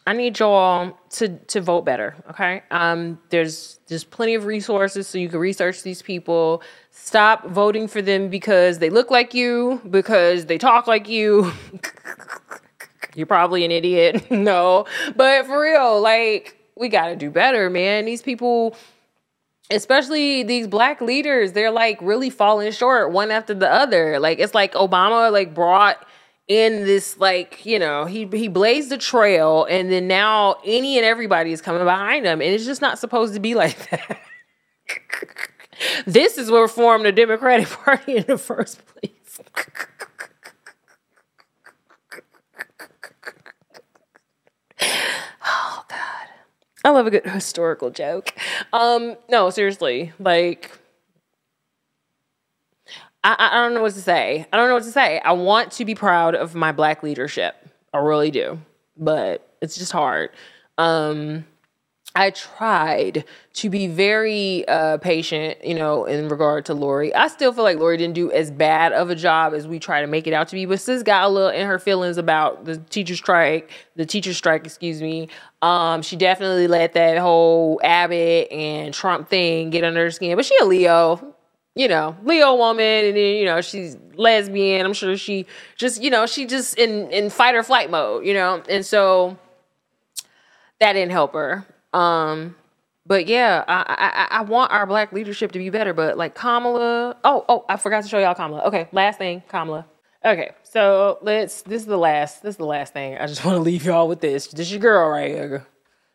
I 0.08 0.12
need 0.12 0.38
y'all 0.38 0.98
to 1.10 1.28
to 1.28 1.60
vote 1.60 1.84
better. 1.84 2.16
Okay. 2.30 2.62
Um, 2.72 3.20
there's 3.30 3.78
there's 3.86 4.04
plenty 4.04 4.34
of 4.34 4.44
resources 4.44 5.06
so 5.06 5.18
you 5.18 5.28
can 5.28 5.38
research 5.38 5.84
these 5.84 6.02
people. 6.02 6.62
Stop 6.90 7.46
voting 7.46 7.86
for 7.86 8.02
them 8.02 8.28
because 8.28 8.80
they 8.80 8.90
look 8.90 9.10
like 9.10 9.34
you, 9.34 9.80
because 9.88 10.46
they 10.46 10.58
talk 10.58 10.88
like 10.88 11.08
you. 11.08 11.52
You're 13.14 13.26
probably 13.26 13.64
an 13.64 13.70
idiot. 13.70 14.30
no, 14.30 14.86
but 15.14 15.46
for 15.46 15.60
real, 15.60 16.00
like 16.00 16.57
we 16.78 16.88
got 16.88 17.08
to 17.08 17.16
do 17.16 17.30
better, 17.30 17.68
man. 17.70 18.04
These 18.04 18.22
people 18.22 18.76
especially 19.70 20.42
these 20.42 20.66
black 20.66 21.02
leaders 21.02 21.52
they're 21.52 21.70
like 21.70 22.00
really 22.00 22.30
falling 22.30 22.72
short 22.72 23.12
one 23.12 23.30
after 23.30 23.52
the 23.52 23.70
other 23.70 24.18
like 24.18 24.38
it's 24.38 24.54
like 24.54 24.72
obama 24.72 25.30
like 25.30 25.52
brought 25.52 26.06
in 26.46 26.86
this 26.86 27.18
like 27.18 27.66
you 27.66 27.78
know 27.78 28.06
he 28.06 28.26
he 28.32 28.48
blazed 28.48 28.88
the 28.88 28.96
trail 28.96 29.66
and 29.68 29.92
then 29.92 30.08
now 30.08 30.56
any 30.64 30.96
and 30.96 31.04
everybody 31.04 31.52
is 31.52 31.60
coming 31.60 31.84
behind 31.84 32.24
him 32.24 32.40
and 32.40 32.50
it's 32.54 32.64
just 32.64 32.80
not 32.80 32.98
supposed 32.98 33.34
to 33.34 33.40
be 33.40 33.54
like 33.54 33.76
that 33.90 34.18
This 36.06 36.38
is 36.38 36.50
what 36.50 36.70
formed 36.70 37.04
the 37.04 37.12
Democratic 37.12 37.68
Party 37.68 38.16
in 38.16 38.24
the 38.26 38.38
first 38.38 38.82
place. 38.86 39.40
I 46.84 46.90
love 46.90 47.06
a 47.06 47.10
good 47.10 47.26
historical 47.26 47.90
joke. 47.90 48.32
Um, 48.72 49.16
no, 49.28 49.50
seriously, 49.50 50.12
like 50.18 50.78
I, 53.24 53.50
I 53.52 53.54
don't 53.56 53.74
know 53.74 53.82
what 53.82 53.94
to 53.94 54.00
say. 54.00 54.46
I 54.52 54.56
don't 54.56 54.68
know 54.68 54.74
what 54.74 54.84
to 54.84 54.92
say. 54.92 55.20
I 55.20 55.32
want 55.32 55.72
to 55.72 55.84
be 55.84 55.94
proud 55.94 56.34
of 56.34 56.54
my 56.54 56.72
black 56.72 57.02
leadership. 57.02 57.56
I 57.92 57.98
really 57.98 58.30
do. 58.30 58.58
But 58.96 59.48
it's 59.60 59.76
just 59.76 59.92
hard. 59.92 60.30
Um 60.76 61.44
I 62.14 62.30
tried 62.30 63.24
to 63.54 63.70
be 63.70 63.86
very 63.86 64.66
uh, 64.66 64.96
patient, 64.96 65.64
you 65.64 65.74
know, 65.74 66.04
in 66.04 66.28
regard 66.28 66.64
to 66.66 66.74
Lori. 66.74 67.14
I 67.14 67.28
still 67.28 67.52
feel 67.52 67.64
like 67.64 67.78
Lori 67.78 67.96
didn't 67.96 68.14
do 68.14 68.32
as 68.32 68.50
bad 68.50 68.92
of 68.92 69.10
a 69.10 69.14
job 69.14 69.54
as 69.54 69.68
we 69.68 69.78
try 69.78 70.00
to 70.00 70.06
make 70.06 70.26
it 70.26 70.32
out 70.32 70.48
to 70.48 70.54
be, 70.56 70.64
but 70.64 70.80
sis 70.80 71.02
got 71.02 71.24
a 71.24 71.28
little 71.28 71.50
in 71.50 71.66
her 71.66 71.78
feelings 71.78 72.16
about 72.16 72.64
the 72.64 72.78
teacher 72.78 73.14
strike, 73.14 73.70
the 73.94 74.06
teacher 74.06 74.34
strike, 74.34 74.64
excuse 74.64 75.00
me. 75.00 75.28
Um, 75.62 76.02
she 76.02 76.16
definitely 76.16 76.66
let 76.66 76.94
that 76.94 77.18
whole 77.18 77.80
Abbott 77.84 78.50
and 78.50 78.92
Trump 78.94 79.28
thing 79.28 79.70
get 79.70 79.84
under 79.84 80.02
her 80.02 80.10
skin, 80.10 80.34
but 80.34 80.44
she 80.44 80.56
a 80.60 80.64
Leo, 80.64 81.34
you 81.76 81.88
know, 81.88 82.16
Leo 82.24 82.56
woman, 82.56 83.04
and 83.04 83.16
then 83.16 83.36
you 83.36 83.44
know 83.44 83.60
she's 83.60 83.96
lesbian. 84.14 84.84
I'm 84.84 84.94
sure 84.94 85.16
she 85.16 85.46
just, 85.76 86.02
you 86.02 86.10
know, 86.10 86.26
she 86.26 86.46
just 86.46 86.78
in 86.78 87.10
in 87.10 87.30
fight 87.30 87.54
or 87.54 87.62
flight 87.62 87.90
mode, 87.90 88.24
you 88.24 88.34
know, 88.34 88.62
and 88.68 88.84
so 88.84 89.36
that 90.80 90.94
didn't 90.94 91.12
help 91.12 91.34
her. 91.34 91.64
Um, 91.92 92.56
but 93.08 93.26
yeah, 93.26 93.64
I, 93.66 94.28
I 94.30 94.38
I 94.38 94.42
want 94.42 94.70
our 94.70 94.86
black 94.86 95.12
leadership 95.12 95.52
to 95.52 95.58
be 95.58 95.70
better. 95.70 95.94
But 95.94 96.18
like 96.18 96.34
Kamala, 96.34 97.16
oh 97.24 97.44
oh, 97.48 97.64
I 97.68 97.76
forgot 97.76 98.02
to 98.02 98.08
show 98.08 98.18
y'all 98.18 98.34
Kamala. 98.34 98.64
Okay, 98.64 98.88
last 98.92 99.18
thing, 99.18 99.42
Kamala. 99.48 99.86
Okay, 100.24 100.52
so 100.62 101.18
let's. 101.22 101.62
This 101.62 101.82
is 101.82 101.86
the 101.86 101.96
last. 101.96 102.42
This 102.42 102.52
is 102.52 102.56
the 102.58 102.66
last 102.66 102.92
thing. 102.92 103.16
I 103.16 103.26
just 103.26 103.44
want 103.46 103.56
to 103.56 103.62
leave 103.62 103.86
y'all 103.86 104.08
with 104.08 104.20
this. 104.20 104.48
This 104.48 104.66
is 104.66 104.72
your 104.72 104.80
girl 104.80 105.08
right 105.08 105.30
here. 105.30 105.66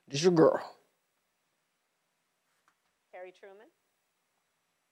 This 0.07 0.19
is 0.19 0.24
your 0.24 0.34
girl. 0.34 0.61
Harry 3.11 3.34
Truman. 3.34 3.74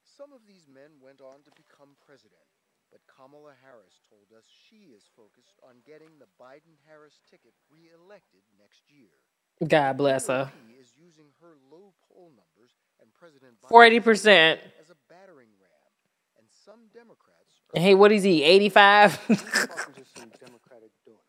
Some 0.02 0.32
of 0.32 0.42
these 0.48 0.66
men 0.66 0.98
went 0.98 1.20
on 1.20 1.46
to 1.46 1.52
become 1.54 1.94
president, 2.02 2.50
but 2.90 3.06
Kamala 3.06 3.54
Harris 3.62 4.02
told 4.10 4.26
us 4.34 4.50
she 4.50 4.90
is 4.90 5.06
focused 5.14 5.54
on 5.62 5.86
getting 5.86 6.18
the 6.18 6.30
Biden 6.34 6.74
Harris 6.88 7.22
ticket 7.30 7.54
reelected 7.70 8.42
next 8.58 8.90
year. 8.90 9.22
God 9.66 9.96
bless 9.96 10.26
her. 10.26 10.50
He 10.68 10.74
is 10.80 10.92
using 10.98 11.26
her 11.40 11.54
low 11.70 11.92
poll 12.08 12.30
numbers 12.30 12.72
and 13.00 13.08
President 13.18 13.52
Forty 13.68 14.00
percent. 14.00 14.60
as 14.80 14.90
a 14.90 14.96
battering 15.08 15.48
ram, 15.60 16.38
and 16.38 16.46
some 16.64 16.80
Democrats 16.92 17.28
Hey, 17.74 17.94
what 17.94 18.12
is 18.12 18.22
he? 18.22 18.42
Eighty 18.42 18.68
five. 18.68 19.16
talking 19.26 19.36
to 19.36 20.04
some 20.16 20.30
Democratic 20.44 20.90
donors, 21.06 21.20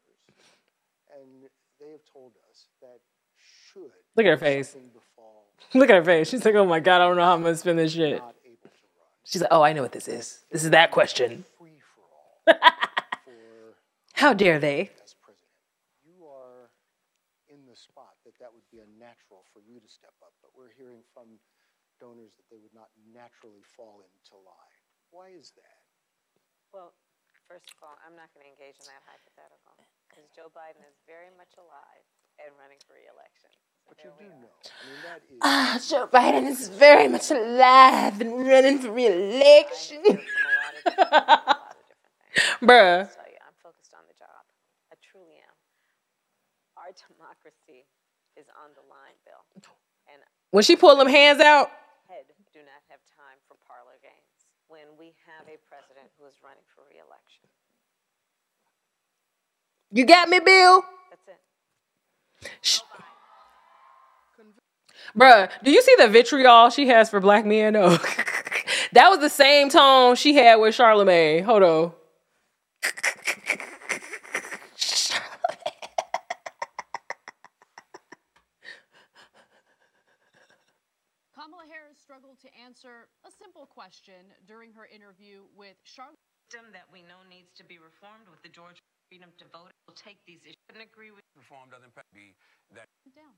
and 1.16 1.50
they 1.80 1.92
have 1.92 2.02
told 2.12 2.34
us 2.50 2.66
that 2.82 3.00
should 3.38 3.92
Look 4.16 4.26
at 4.26 4.30
her 4.32 4.38
face. 4.38 4.76
Look 5.74 5.90
at 5.90 5.96
her 5.96 6.04
face. 6.04 6.30
She's 6.30 6.44
like, 6.46 6.54
oh 6.56 6.66
my 6.66 6.80
god, 6.80 7.02
I 7.02 7.08
don't 7.08 7.16
know 7.16 7.24
how 7.24 7.34
I'm 7.34 7.42
gonna 7.44 7.56
spend 7.56 7.80
this 7.80 7.94
shit. 7.94 8.22
She's 9.26 9.42
like, 9.42 9.52
oh, 9.52 9.62
I 9.62 9.74
know 9.74 9.82
what 9.82 9.92
this 9.94 10.08
is. 10.08 10.44
This 10.52 10.64
is 10.64 10.72
that 10.72 10.92
question. 10.92 11.46
How 14.14 14.34
dare 14.34 14.60
they? 14.60 14.92
you 16.06 16.26
are 16.28 16.70
in 17.50 17.66
the 17.66 17.76
spot 17.76 18.14
that 18.26 18.34
that 18.40 18.54
would 18.54 18.64
be 18.72 18.80
unnatural 18.80 19.46
for 19.53 19.53
you 19.68 19.80
to 19.80 19.90
step 19.90 20.16
up, 20.24 20.36
but 20.44 20.52
we're 20.56 20.74
hearing 20.76 21.04
from 21.16 21.40
donors 22.02 22.36
that 22.36 22.48
they 22.52 22.60
would 22.60 22.74
not 22.76 22.92
naturally 23.12 23.64
fall 23.76 24.04
into 24.04 24.36
line. 24.44 24.82
Why 25.14 25.32
is 25.32 25.54
that? 25.56 25.82
Well, 26.74 26.94
first 27.48 27.70
of 27.72 27.78
all, 27.86 27.96
I'm 28.02 28.18
not 28.18 28.34
going 28.34 28.44
to 28.44 28.52
engage 28.52 28.82
in 28.82 28.88
that 28.90 29.04
hypothetical 29.06 29.78
because 30.10 30.26
Joe 30.34 30.50
Biden 30.52 30.82
is 30.90 30.98
very 31.06 31.30
much 31.38 31.54
alive 31.56 32.06
and 32.42 32.50
running 32.58 32.82
for 32.84 32.98
reelection. 32.98 33.54
So 33.86 33.94
But 33.94 34.02
you 34.04 34.12
do 34.18 34.28
know. 34.42 34.50
I 34.50 34.84
mean, 34.90 35.02
that 35.06 35.22
is. 35.28 35.40
Ah, 35.44 35.78
Joe 35.78 36.08
Biden 36.08 36.48
is 36.50 36.70
very 36.70 37.08
much 37.08 37.30
alive 37.32 38.20
and 38.22 38.48
running 38.48 38.80
for 38.80 38.92
re-election. 38.92 40.02
Bruh. 42.64 43.06
tell 43.06 43.30
you, 43.30 43.38
I'm 43.46 43.54
focused 43.62 43.94
on 43.94 44.08
the 44.10 44.18
job. 44.18 44.44
I 44.90 44.96
truly 45.04 45.38
am. 45.46 45.56
Our 46.80 46.90
democracy 46.96 47.86
is 48.38 48.48
on 48.58 48.72
the 48.76 48.82
line, 48.90 49.18
Bill. 49.26 49.44
And 50.12 50.22
When 50.52 50.64
she 50.64 50.76
pulled 50.76 51.00
them 51.00 51.08
hands 51.08 51.40
out, 51.40 51.70
head 52.08 52.26
do 52.54 52.60
not 52.60 52.82
have 52.90 53.00
time 53.18 53.38
for 53.48 53.56
parlor 53.68 53.98
games 54.02 54.48
when 54.68 54.86
we 54.98 55.14
have 55.26 55.48
a 55.48 55.58
president 55.70 56.10
who 56.20 56.26
is 56.26 56.36
running 56.44 56.64
for 56.76 56.82
reelection. 56.90 57.46
you 59.92 60.06
got 60.06 60.30
me, 60.30 60.40
Bill. 60.40 60.84
That's 61.10 61.28
it. 61.28 62.52
Sh- 62.62 62.80
Bruh, 65.16 65.50
do 65.64 65.72
you 65.72 65.82
see 65.82 65.96
the 66.00 66.08
vitriol 66.08 66.70
she 66.72 66.88
has 66.88 67.10
for 67.10 67.20
black 67.20 67.46
men? 67.46 67.74
though? 67.74 67.98
that 68.94 69.10
was 69.10 69.20
the 69.20 69.30
same 69.30 69.70
tone 69.70 70.16
she 70.16 70.34
had 70.34 70.56
with 70.56 70.76
Charlamagne. 70.76 71.44
Hold 71.44 71.64
on. 71.64 71.92
Kamala 81.34 81.66
Harris 81.70 81.98
struggled 81.98 82.40
to 82.42 82.50
answer 82.64 83.12
a 83.28 83.32
simple 83.36 83.68
question 83.68 84.32
during 84.48 84.72
her 84.74 84.88
interview 84.88 85.44
with 85.56 85.76
Charlotte. 85.84 86.18
System 86.52 86.70
That 86.76 86.86
we 86.94 87.02
know 87.02 87.24
needs 87.26 87.50
to 87.58 87.64
be 87.66 87.82
reformed 87.82 88.30
with 88.30 88.38
the 88.46 88.52
Georgia 88.52 88.84
freedom 89.10 89.32
to 89.42 89.46
vote. 89.50 89.74
We'll 89.90 89.98
take 89.98 90.22
these 90.30 90.44
issues. 90.46 90.60
Couldn't 90.70 90.86
agree 90.86 91.10
with 91.10 91.24
Reform 91.34 91.72
doesn't 91.74 91.96
pa- 91.98 92.06
be 92.14 92.36
that 92.78 92.86
Down. 93.16 93.34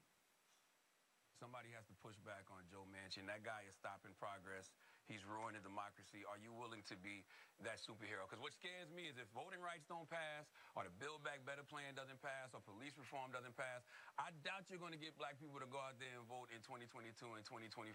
somebody 1.40 1.72
has 1.72 1.88
to 1.88 1.96
push 2.04 2.18
back 2.28 2.44
on 2.52 2.66
Joe 2.68 2.84
Manchin. 2.92 3.24
That 3.32 3.46
guy 3.46 3.64
is 3.70 3.76
stopping 3.80 4.12
progress. 4.20 4.68
He's 5.06 5.22
ruining 5.22 5.62
democracy. 5.62 6.26
Are 6.26 6.38
you 6.42 6.50
willing 6.50 6.82
to 6.90 6.98
be 6.98 7.22
that 7.62 7.78
superhero? 7.78 8.26
Because 8.26 8.42
what 8.42 8.54
scares 8.58 8.90
me 8.90 9.06
is 9.06 9.22
if 9.22 9.30
voting 9.38 9.62
rights 9.62 9.86
don't 9.86 10.10
pass, 10.10 10.50
or 10.74 10.82
the 10.82 10.94
Build 10.98 11.22
Back 11.22 11.46
Better 11.46 11.62
plan 11.62 11.94
doesn't 11.94 12.18
pass, 12.26 12.54
or 12.58 12.62
police 12.66 12.98
reform 12.98 13.30
doesn't 13.30 13.54
pass, 13.54 13.86
I 14.18 14.34
doubt 14.42 14.66
you're 14.72 14.82
going 14.82 14.98
to 14.98 15.02
get 15.02 15.14
black 15.22 15.38
people 15.38 15.62
to 15.62 15.70
go 15.70 15.78
out 15.78 16.02
there 16.02 16.10
and 16.18 16.26
vote 16.26 16.50
in 16.50 16.58
2022 16.66 17.14
and 17.38 17.46
2024, 17.46 17.86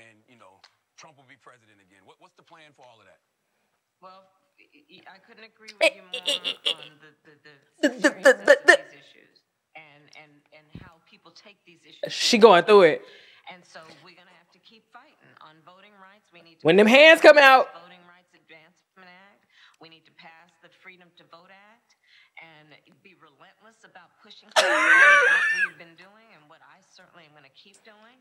and 0.00 0.16
you 0.30 0.40
know 0.40 0.64
Trump 0.96 1.20
will 1.20 1.28
be 1.28 1.36
president 1.36 1.76
again. 1.76 2.00
What, 2.08 2.16
what's 2.24 2.36
the 2.40 2.46
plan 2.46 2.72
for 2.72 2.88
all 2.88 2.96
of 2.96 3.04
that? 3.04 3.20
Well, 4.00 4.24
I 4.60 5.20
couldn't 5.20 5.44
agree 5.44 5.72
with 5.76 5.92
you 5.92 6.04
more 6.08 6.24
on 6.72 6.88
the, 7.04 7.12
the, 7.20 7.32
the, 7.44 7.54
The- 7.84 7.88
the- 8.00 8.16
the- 8.16 8.60
the- 8.64 8.80
these 8.80 8.96
issues 8.96 9.44
and, 9.76 10.08
and, 10.16 10.32
and 10.56 10.64
how 10.80 11.00
people 11.04 11.32
take 11.36 11.60
these 11.68 11.80
issues. 11.84 12.08
She 12.08 12.40
going 12.40 12.64
through 12.64 12.96
it. 12.96 13.04
And 13.52 13.64
so 13.66 13.80
we're 14.04 14.14
going 14.14 14.28
to 14.30 14.36
have 14.38 14.46
to 14.52 14.60
keep 14.60 14.86
fighting 14.94 15.32
on 15.42 15.56
voting 15.66 15.90
rights. 15.90 15.90
We 15.90 15.98
need 15.98 16.28
to 16.29 16.29
When 16.62 16.76
them 16.76 16.86
hands 16.86 17.20
come 17.20 17.38
out. 17.38 17.68
Voting 17.72 18.04
Rights 18.08 18.32
Advancement 18.34 19.08
Act. 19.08 19.44
We 19.80 19.88
need 19.88 20.04
to 20.04 20.12
pass 20.12 20.50
the 20.62 20.68
Freedom 20.82 21.08
to 21.16 21.24
Vote 21.30 21.48
Act 21.50 21.96
and 22.40 22.72
be 23.02 23.16
relentless 23.20 23.84
about 23.84 24.10
pushing 24.22 24.48
what 24.56 24.64
we've 24.64 25.78
been 25.78 25.96
doing 25.96 26.28
and 26.36 26.48
what 26.48 26.60
I 26.64 26.80
certainly 26.88 27.24
am 27.24 27.32
going 27.32 27.44
to 27.44 27.56
keep 27.56 27.76
doing. 27.84 28.16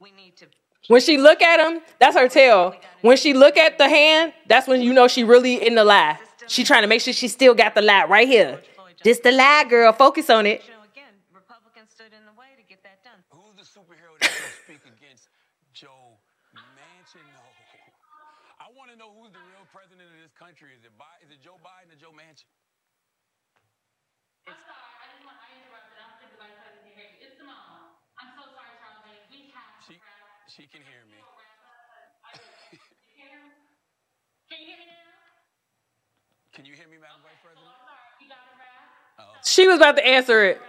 We 0.00 0.10
need 0.12 0.36
to 0.38 0.46
When 0.88 1.00
she 1.00 1.16
look 1.16 1.40
at 1.40 1.60
him, 1.60 1.80
that's 1.98 2.16
her 2.16 2.28
tail. 2.28 2.74
When 3.00 3.16
she 3.16 3.32
look 3.32 3.56
at 3.56 3.78
the 3.78 3.88
hand, 3.88 4.32
that's 4.48 4.66
when 4.66 4.82
you 4.82 4.92
know 4.92 5.08
she 5.08 5.24
really 5.24 5.64
in 5.64 5.74
the 5.76 5.84
lie. 5.84 6.18
She 6.46 6.64
trying 6.64 6.82
to 6.82 6.88
make 6.88 7.00
sure 7.00 7.12
she 7.12 7.28
still 7.28 7.54
got 7.54 7.74
the 7.74 7.80
lie 7.82 8.04
right 8.04 8.28
here. 8.28 8.60
This 9.02 9.20
the 9.20 9.32
lie, 9.32 9.64
girl. 9.64 9.92
Focus 9.92 10.28
on 10.28 10.46
it. 10.46 10.62
Who's 13.32 13.54
the 13.56 13.64
superhero 13.64 14.12
that's 14.20 14.34
going 14.34 14.50
to 14.50 14.56
speak 14.64 14.82
against 14.84 15.28
Joe 15.72 16.20
Manchin? 16.56 17.24
No. 17.32 17.44
I 18.60 18.68
want 18.76 18.90
to 18.90 18.96
know 18.96 19.12
who's 19.12 19.32
the 19.32 19.44
real 19.52 19.64
president 19.72 20.08
of 20.08 20.18
this 20.20 20.32
country. 20.36 20.72
Is 20.76 20.84
it 20.84 20.92
Bi- 20.98 21.20
is 21.24 21.30
it 21.32 21.40
Joe 21.40 21.56
Biden 21.64 21.92
or 21.92 21.98
Joe 22.00 22.12
Manchin? 22.12 22.48
She, 29.86 30.00
she 30.54 30.62
can 30.66 30.80
hear 30.82 31.02
me. 31.10 31.18
Can 36.54 36.64
you 36.64 36.74
hear 36.74 36.86
me, 36.86 36.96
Madam 37.00 37.16
Vice 37.22 37.32
President? 37.42 37.66
She 39.44 39.66
was 39.66 39.76
about 39.76 39.96
to 39.96 40.06
answer 40.06 40.44
it. 40.44 40.60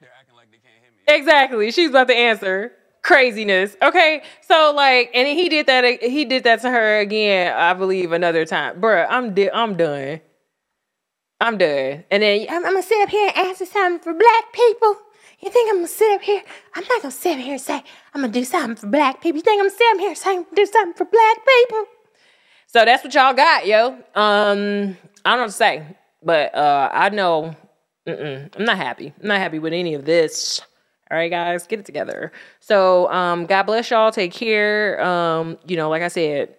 They're 0.00 0.10
acting 0.18 0.36
like 0.36 0.50
they 0.52 0.58
can't 0.58 0.74
hear 0.80 0.90
me. 0.90 1.18
Exactly. 1.18 1.70
She 1.72 1.82
was 1.82 1.90
about 1.90 2.08
to 2.08 2.14
answer. 2.14 2.72
Craziness. 3.02 3.76
Okay. 3.82 4.22
So 4.42 4.72
like, 4.74 5.10
and 5.12 5.26
he 5.26 5.48
did 5.48 5.66
that. 5.66 6.02
He 6.02 6.24
did 6.24 6.44
that 6.44 6.62
to 6.62 6.70
her 6.70 7.00
again. 7.00 7.52
I 7.54 7.74
believe 7.74 8.12
another 8.12 8.46
time, 8.46 8.80
Bruh, 8.80 9.06
I'm 9.10 9.34
di- 9.34 9.50
I'm 9.50 9.76
done. 9.76 10.20
I'm 11.40 11.58
done. 11.58 12.04
And 12.10 12.22
then 12.22 12.46
I'm, 12.48 12.64
I'm 12.64 12.72
gonna 12.72 12.82
sit 12.82 13.02
up 13.02 13.10
here 13.10 13.30
and 13.34 13.48
answer 13.48 13.66
something 13.66 14.00
for 14.00 14.14
black 14.14 14.52
people. 14.52 14.96
You 15.44 15.50
think 15.50 15.68
I'm 15.68 15.76
gonna 15.76 15.88
sit 15.88 16.10
up 16.12 16.22
here? 16.22 16.42
I'm 16.74 16.84
not 16.88 17.02
gonna 17.02 17.12
sit 17.12 17.36
up 17.36 17.44
here 17.44 17.52
and 17.52 17.60
say 17.60 17.84
I'm 18.14 18.22
gonna 18.22 18.32
do 18.32 18.44
something 18.44 18.76
for 18.76 18.86
black 18.86 19.20
people. 19.20 19.36
You 19.36 19.42
think 19.42 19.60
I'm 19.60 19.66
gonna 19.66 19.76
sit 19.76 19.92
up 19.92 19.98
here 19.98 20.08
and 20.08 20.16
say 20.16 20.30
I'm 20.30 20.44
gonna 20.44 20.56
do 20.56 20.64
something 20.64 20.94
for 20.94 21.04
black 21.04 21.36
people? 21.46 21.84
So 22.66 22.84
that's 22.86 23.04
what 23.04 23.12
y'all 23.12 23.34
got, 23.34 23.66
yo. 23.66 23.88
Um, 24.14 24.96
I 25.22 25.36
don't 25.36 25.52
say, 25.52 25.84
but 26.22 26.54
uh, 26.54 26.88
I 26.90 27.10
know 27.10 27.54
I'm 28.06 28.48
not 28.58 28.78
happy. 28.78 29.12
I'm 29.20 29.28
not 29.28 29.38
happy 29.38 29.58
with 29.58 29.74
any 29.74 29.92
of 29.92 30.06
this. 30.06 30.62
All 31.10 31.18
right, 31.18 31.30
guys, 31.30 31.66
get 31.66 31.78
it 31.78 31.84
together. 31.84 32.32
So, 32.60 33.12
um, 33.12 33.44
God 33.44 33.64
bless 33.64 33.90
y'all. 33.90 34.10
Take 34.10 34.32
care. 34.32 35.04
Um, 35.04 35.58
you 35.66 35.76
know, 35.76 35.90
like 35.90 36.02
I 36.02 36.08
said, 36.08 36.54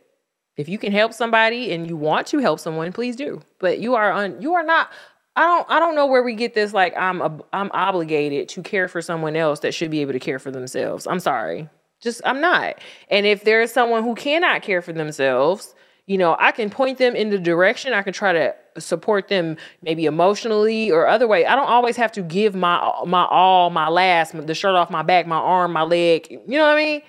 if 0.57 0.69
you 0.69 0.77
can 0.77 0.91
help 0.91 1.11
somebody 1.11 1.73
and 1.73 1.87
you 1.89 1.97
want 1.97 2.27
to 2.27 2.37
help 2.37 2.59
someone, 2.59 2.93
please 2.93 3.15
do. 3.15 3.41
But 3.59 3.79
you 3.79 3.95
are 3.95 4.11
on. 4.11 4.41
You 4.43 4.53
are 4.53 4.63
not. 4.63 4.91
I 5.35 5.41
don't. 5.45 5.69
I 5.69 5.79
don't 5.79 5.95
know 5.95 6.05
where 6.05 6.23
we 6.23 6.33
get 6.33 6.53
this. 6.53 6.73
Like 6.73 6.95
I'm. 6.97 7.21
A, 7.21 7.39
I'm 7.53 7.71
obligated 7.73 8.49
to 8.49 8.63
care 8.63 8.87
for 8.87 9.01
someone 9.01 9.35
else 9.35 9.59
that 9.61 9.73
should 9.73 9.91
be 9.91 10.01
able 10.01 10.13
to 10.13 10.19
care 10.19 10.39
for 10.39 10.51
themselves. 10.51 11.07
I'm 11.07 11.19
sorry. 11.19 11.69
Just 12.01 12.21
I'm 12.25 12.41
not. 12.41 12.75
And 13.09 13.25
if 13.25 13.43
there 13.43 13.61
is 13.61 13.71
someone 13.71 14.03
who 14.03 14.15
cannot 14.15 14.61
care 14.61 14.81
for 14.81 14.93
themselves, 14.93 15.73
you 16.07 16.17
know, 16.17 16.35
I 16.39 16.51
can 16.51 16.69
point 16.69 16.99
them 16.99 17.15
in 17.15 17.31
the 17.31 17.39
direction. 17.39 17.93
I 17.93 18.03
can 18.03 18.13
try 18.13 18.31
to 18.33 18.55
support 18.77 19.27
them 19.27 19.57
maybe 19.81 20.05
emotionally 20.05 20.91
or 20.91 21.07
other 21.07 21.27
way. 21.27 21.45
I 21.45 21.55
don't 21.55 21.67
always 21.67 21.95
have 21.97 22.11
to 22.13 22.21
give 22.21 22.53
my 22.55 22.91
my 23.05 23.25
all, 23.25 23.69
my 23.69 23.89
last, 23.89 24.33
the 24.45 24.53
shirt 24.53 24.75
off 24.75 24.89
my 24.89 25.01
back, 25.01 25.25
my 25.27 25.37
arm, 25.37 25.73
my 25.73 25.83
leg. 25.83 26.27
You 26.29 26.57
know 26.57 26.65
what 26.65 26.77
I 26.77 26.83
mean? 26.83 27.01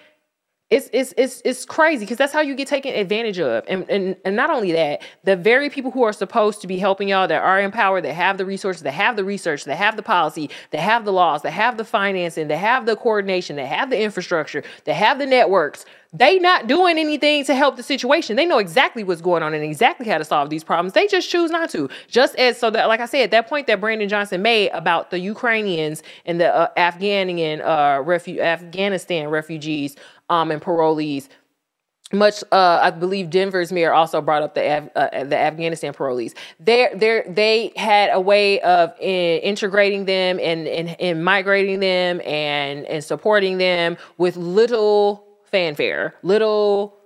It's 0.69 0.91
it's 0.93 1.15
it's 1.17 1.43
it's 1.45 1.65
crazy 1.65 2.01
because 2.01 2.17
that's 2.17 2.33
how 2.33 2.41
you 2.41 2.57
get 2.57 2.67
taken 2.67 2.93
advantage 2.93 3.39
of. 3.39 3.63
And, 3.69 3.89
and 3.89 4.17
and 4.25 4.35
not 4.35 4.51
only 4.51 4.73
that, 4.73 5.01
the 5.23 5.37
very 5.37 5.71
people 5.71 5.93
who 5.93 6.03
are 6.03 6.13
supposed 6.13 6.61
to 6.63 6.67
be 6.67 6.77
helping 6.77 7.07
y'all 7.07 7.29
that 7.29 7.41
are 7.41 7.61
in 7.61 7.71
power, 7.71 8.01
that 8.01 8.15
have 8.15 8.37
the 8.37 8.45
resources, 8.45 8.83
that 8.83 8.91
have 8.91 9.15
the 9.15 9.23
research, 9.23 9.63
that 9.65 9.77
have 9.77 9.95
the 9.95 10.03
policy, 10.03 10.51
that 10.73 10.81
have 10.81 11.05
the 11.05 11.13
laws, 11.13 11.43
that 11.43 11.53
have 11.53 11.77
the 11.77 11.85
financing, 11.85 12.49
that 12.49 12.57
have 12.57 12.85
the 12.85 12.97
coordination, 12.97 13.55
that 13.57 13.67
have 13.67 13.91
the 13.91 14.01
infrastructure, 14.01 14.65
that 14.87 14.95
have 14.95 15.21
the 15.21 15.27
networks, 15.27 15.85
they 16.13 16.39
not 16.39 16.67
doing 16.67 16.99
anything 16.99 17.45
to 17.45 17.55
help 17.55 17.77
the 17.77 17.83
situation. 17.83 18.37
They 18.37 18.47
know 18.47 18.59
exactly 18.59 19.05
what's 19.05 19.21
going 19.21 19.43
on 19.43 19.53
and 19.55 19.63
exactly 19.63 20.09
how 20.09 20.19
to 20.19 20.25
solve 20.25 20.51
these 20.51 20.65
problems. 20.65 20.93
They 20.95 21.07
just 21.07 21.29
choose 21.29 21.51
not 21.51 21.69
to. 21.71 21.89
Just 22.09 22.37
as 22.37 22.59
so 22.59 22.71
that, 22.71 22.87
like 22.87 23.01
I 23.01 23.07
said, 23.07 23.31
that 23.33 23.49
point 23.49 23.67
that 23.67 23.81
Brandon 23.81 24.09
Johnson 24.09 24.41
made 24.41 24.71
about 24.71 25.11
the 25.11 25.19
Ukrainians 25.19 26.03
and 26.25 26.41
the 26.41 26.55
uh, 26.55 26.69
uh, 26.77 26.81
refu- 28.03 28.39
Afghanistan 28.39 29.29
refugees 29.29 29.97
um, 30.29 30.51
and 30.51 30.61
parolees. 30.63 31.29
Much, 32.13 32.45
uh, 32.53 32.79
I 32.83 32.91
believe 32.91 33.31
Denver's 33.31 33.73
mayor 33.73 33.93
also 33.93 34.21
brought 34.21 34.43
up 34.43 34.55
the 34.55 34.79
Af- 34.79 34.91
uh, 34.95 35.25
the 35.25 35.37
Afghanistan 35.37 35.93
parolees. 35.93 36.35
They 36.61 36.89
they 36.95 37.25
they 37.27 37.73
had 37.75 38.11
a 38.13 38.21
way 38.21 38.61
of 38.61 38.95
in, 39.01 39.41
integrating 39.43 40.05
them 40.05 40.39
and, 40.41 40.69
and 40.69 41.01
and 41.01 41.25
migrating 41.25 41.81
them 41.81 42.21
and 42.25 42.87
and 42.87 43.03
supporting 43.03 43.59
them 43.59 43.97
with 44.19 44.37
little 44.37 45.27
fanfare, 45.45 46.15
little 46.23 46.97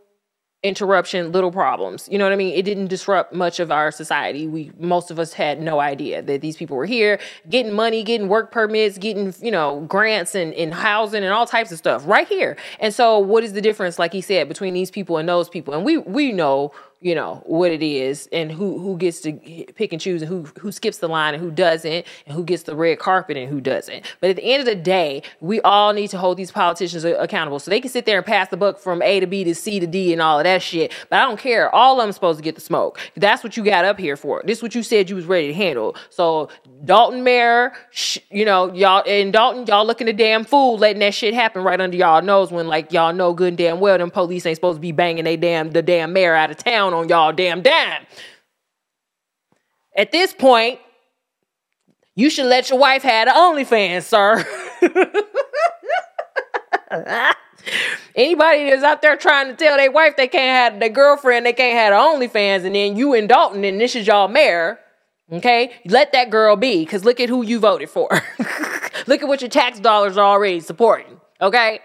interruption, 0.63 1.33
little 1.33 1.51
problems. 1.51 2.07
You 2.11 2.19
know 2.19 2.25
what 2.25 2.33
I 2.33 2.37
mean? 2.37 2.55
It 2.55 2.65
didn't 2.65 2.89
disrupt 2.89 3.33
much 3.33 3.61
of 3.61 3.71
our 3.71 3.91
society. 3.91 4.47
We 4.47 4.71
most 4.79 5.11
of 5.11 5.19
us 5.19 5.33
had 5.33 5.61
no 5.61 5.81
idea 5.81 6.21
that 6.23 6.43
these 6.43 6.57
people 6.57 6.77
were 6.77 6.87
here, 6.87 7.19
getting 7.49 7.73
money, 7.73 8.03
getting 8.03 8.29
work 8.29 8.53
permits, 8.53 8.99
getting, 8.99 9.35
you 9.41 9.51
know, 9.51 9.81
grants 9.89 10.35
and, 10.35 10.53
and 10.55 10.75
housing 10.75 11.25
and 11.25 11.33
all 11.33 11.47
types 11.47 11.73
of 11.73 11.79
stuff 11.79 12.07
right 12.07 12.29
here. 12.29 12.57
And 12.79 12.93
so 12.93 13.19
what 13.19 13.43
is 13.43 13.55
the 13.55 13.63
difference, 13.63 13.99
like 13.99 14.13
he 14.13 14.21
said, 14.21 14.49
between 14.49 14.75
these 14.75 14.91
people 14.91 15.17
and 15.17 15.29
those 15.29 15.49
people? 15.49 15.73
And 15.73 15.85
we 15.85 15.97
we 15.97 16.31
know 16.31 16.73
you 17.01 17.15
know 17.15 17.43
what 17.47 17.71
it 17.71 17.83
is 17.83 18.29
and 18.31 18.53
who 18.53 18.79
who 18.79 18.97
gets 18.99 19.21
to 19.21 19.33
pick 19.75 19.93
and 19.93 20.01
choose 20.01 20.21
and 20.21 20.29
who 20.29 20.43
who 20.61 20.71
skips 20.71 20.99
the 20.99 21.09
line 21.09 21.33
and 21.33 21.43
who 21.43 21.51
doesn't 21.51 22.07
and 22.27 22.37
who 22.37 22.45
gets 22.45 22.65
the 22.65 22.77
red 22.77 22.99
carpet 22.99 23.39
and 23.39 23.49
who 23.49 23.61
doesn't. 23.61 24.05
But 24.21 24.31
at 24.31 24.37
the 24.37 24.45
end 24.45 24.61
of 24.61 24.67
the 24.67 24.75
day 24.75 25.23
we 25.41 25.61
all 25.63 25.95
need 25.95 26.09
to 26.09 26.19
hold 26.19 26.37
these 26.37 26.51
politicians 26.51 27.05
accountable 27.05 27.59
so 27.59 27.71
they 27.71 27.81
can 27.81 27.91
sit 27.91 28.05
there 28.05 28.19
and 28.19 28.27
pass 28.27 28.49
the 28.49 28.59
buck 28.59 28.79
from 28.79 29.01
a 29.01 29.19
to 29.21 29.27
b 29.27 29.45
to 29.45 29.55
c 29.55 29.81
to 29.81 29.87
d 29.87 30.13
and 30.13 30.21
all 30.21 30.39
of 30.39 30.45
that 30.45 30.63
shit. 30.63 30.93
But 31.09 31.21
i 31.21 31.23
don't 31.23 31.39
care. 31.39 31.75
All 31.75 31.99
of 31.99 32.05
them 32.07 32.13
supposed 32.13 32.39
to 32.39 32.43
get 32.43 32.55
the 32.55 32.61
smoke. 32.61 33.01
That's 33.17 33.43
what 33.43 33.57
you 33.57 33.65
got 33.65 33.87
up 33.87 33.99
here 33.99 34.17
for. 34.17 34.43
This 34.45 34.59
is 34.59 34.63
what 34.63 34.75
you 34.75 34.83
said 34.83 35.09
you 35.09 35.17
was 35.17 35.25
ready 35.25 35.49
to 35.49 35.55
handle. 35.55 35.97
So 36.11 36.51
Dolton 36.85 37.25
mayor 37.25 37.73
sh- 37.91 38.19
you 38.31 38.45
know 38.45 38.73
y'all 38.75 39.03
in 39.05 39.31
Dolton 39.31 39.65
y'all 39.67 39.87
looking 39.87 40.09
a 40.09 40.13
damn 40.13 40.45
fool 40.45 40.77
letting 40.77 41.01
that 41.01 41.15
shit 41.15 41.33
happen 41.33 41.63
right 41.63 41.81
under 41.81 41.97
y'all 41.97 42.21
nose 42.21 42.51
when 42.51 42.69
like 42.69 42.93
y'all 42.93 43.13
know 43.15 43.33
good 43.33 43.49
and 43.49 43.59
damn 43.59 43.81
well 43.81 43.99
them 43.99 44.11
police 44.11 44.45
ain't 44.47 44.57
supposed 44.57 44.77
to 44.77 44.81
be 44.81 44.93
banging 44.93 45.25
they 45.25 45.37
damn 45.37 45.71
the 45.71 45.83
damn 45.83 46.13
mayor 46.13 46.35
out 46.35 46.51
of 46.51 46.57
town 46.57 46.90
on 46.95 47.09
y'all 47.09 47.33
damn 47.33 47.63
dime. 47.63 48.07
At 49.97 50.13
this 50.13 50.33
point, 50.33 50.79
you 52.15 52.31
should 52.31 52.47
let 52.47 52.71
your 52.71 52.79
wife 52.79 53.03
have 53.03 53.29
the 53.29 53.35
OnlyFans, 53.35 54.03
sir. 54.05 54.45
Anybody 58.15 58.71
that's 58.71 58.83
out 58.83 59.03
there 59.03 59.17
trying 59.17 59.49
to 59.49 59.55
tell 59.55 59.77
their 59.77 59.91
wife 59.91 60.17
they 60.17 60.29
can't 60.29 60.73
have 60.73 60.81
their 60.81 60.89
girlfriend, 60.89 61.47
they 61.47 61.53
can't 61.53 61.77
have 61.79 61.93
the 61.93 62.27
OnlyFans, 62.27 62.65
and 62.65 62.75
then 62.75 62.97
you 62.97 63.15
and 63.15 63.29
Dolton, 63.29 63.65
and 63.65 63.81
this 63.81 63.95
is 63.95 64.07
y'all 64.07 64.29
mayor, 64.29 64.79
okay? 65.33 65.73
Let 65.87 66.13
that 66.13 66.31
girl 66.31 66.57
be, 66.57 66.85
because 66.85 67.05
look 67.05 67.21
at 67.21 67.29
who 67.29 67.45
you 67.45 67.59
voted 67.59 67.91
for. 67.91 68.09
look 69.07 69.23
at 69.23 69.29
what 69.29 69.41
your 69.41 69.51
tax 69.51 69.79
dollars 69.81 70.17
are 70.17 70.27
already 70.27 70.61
supporting, 70.61 71.21
okay? 71.41 71.81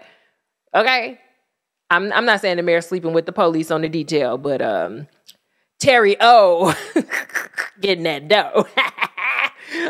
Okay? 0.74 1.20
I'm 1.90 2.12
I'm 2.12 2.24
not 2.24 2.40
saying 2.40 2.56
the 2.56 2.62
mayor 2.62 2.80
sleeping 2.80 3.12
with 3.12 3.26
the 3.26 3.32
police 3.32 3.70
on 3.70 3.82
the 3.82 3.88
detail, 3.88 4.38
but 4.38 4.60
um 4.62 5.06
Terry 5.78 6.16
O 6.20 6.74
getting 7.80 8.04
that 8.04 8.28
dough. 8.28 8.66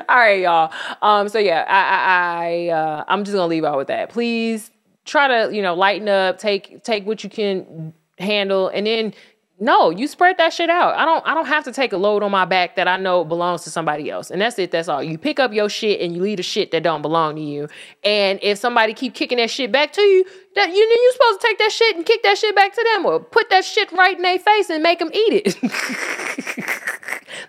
All 0.08 0.16
right, 0.16 0.40
y'all. 0.40 0.72
Um, 1.02 1.28
so 1.28 1.38
yeah, 1.38 1.64
I 1.68 1.80
I, 1.94 2.46
I 2.46 2.68
uh, 2.68 3.04
I'm 3.08 3.24
just 3.24 3.34
gonna 3.34 3.46
leave 3.46 3.64
out 3.64 3.76
with 3.76 3.88
that. 3.88 4.10
Please 4.10 4.70
try 5.04 5.28
to 5.28 5.54
you 5.54 5.62
know 5.62 5.74
lighten 5.74 6.08
up, 6.08 6.38
take 6.38 6.82
take 6.82 7.06
what 7.06 7.22
you 7.24 7.30
can 7.30 7.92
handle, 8.18 8.68
and 8.68 8.86
then 8.86 9.14
no, 9.58 9.88
you 9.88 10.06
spread 10.06 10.36
that 10.36 10.52
shit 10.52 10.68
out. 10.68 10.94
I 10.96 11.06
don't 11.06 11.26
I 11.26 11.32
don't 11.32 11.46
have 11.46 11.64
to 11.64 11.72
take 11.72 11.94
a 11.94 11.96
load 11.96 12.22
on 12.22 12.30
my 12.30 12.44
back 12.44 12.76
that 12.76 12.86
I 12.86 12.98
know 12.98 13.24
belongs 13.24 13.62
to 13.64 13.70
somebody 13.70 14.10
else. 14.10 14.30
And 14.30 14.40
that's 14.40 14.58
it. 14.58 14.70
That's 14.70 14.86
all. 14.86 15.02
You 15.02 15.16
pick 15.16 15.40
up 15.40 15.52
your 15.52 15.70
shit 15.70 16.00
and 16.02 16.14
you 16.14 16.20
leave 16.20 16.36
the 16.36 16.42
shit 16.42 16.72
that 16.72 16.82
don't 16.82 17.00
belong 17.00 17.36
to 17.36 17.40
you. 17.40 17.68
And 18.04 18.38
if 18.42 18.58
somebody 18.58 18.92
keep 18.92 19.14
kicking 19.14 19.38
that 19.38 19.50
shit 19.50 19.72
back 19.72 19.94
to 19.94 20.02
you, 20.02 20.26
that 20.56 20.68
you 20.68 20.76
you 20.76 21.12
supposed 21.14 21.40
to 21.40 21.46
take 21.46 21.58
that 21.58 21.72
shit 21.72 21.96
and 21.96 22.04
kick 22.04 22.22
that 22.22 22.36
shit 22.36 22.54
back 22.54 22.74
to 22.74 22.86
them 22.94 23.06
or 23.06 23.18
put 23.18 23.48
that 23.48 23.64
shit 23.64 23.90
right 23.92 24.16
in 24.16 24.22
their 24.22 24.38
face 24.38 24.68
and 24.68 24.82
make 24.82 24.98
them 24.98 25.10
eat 25.14 25.42
it. 25.46 26.92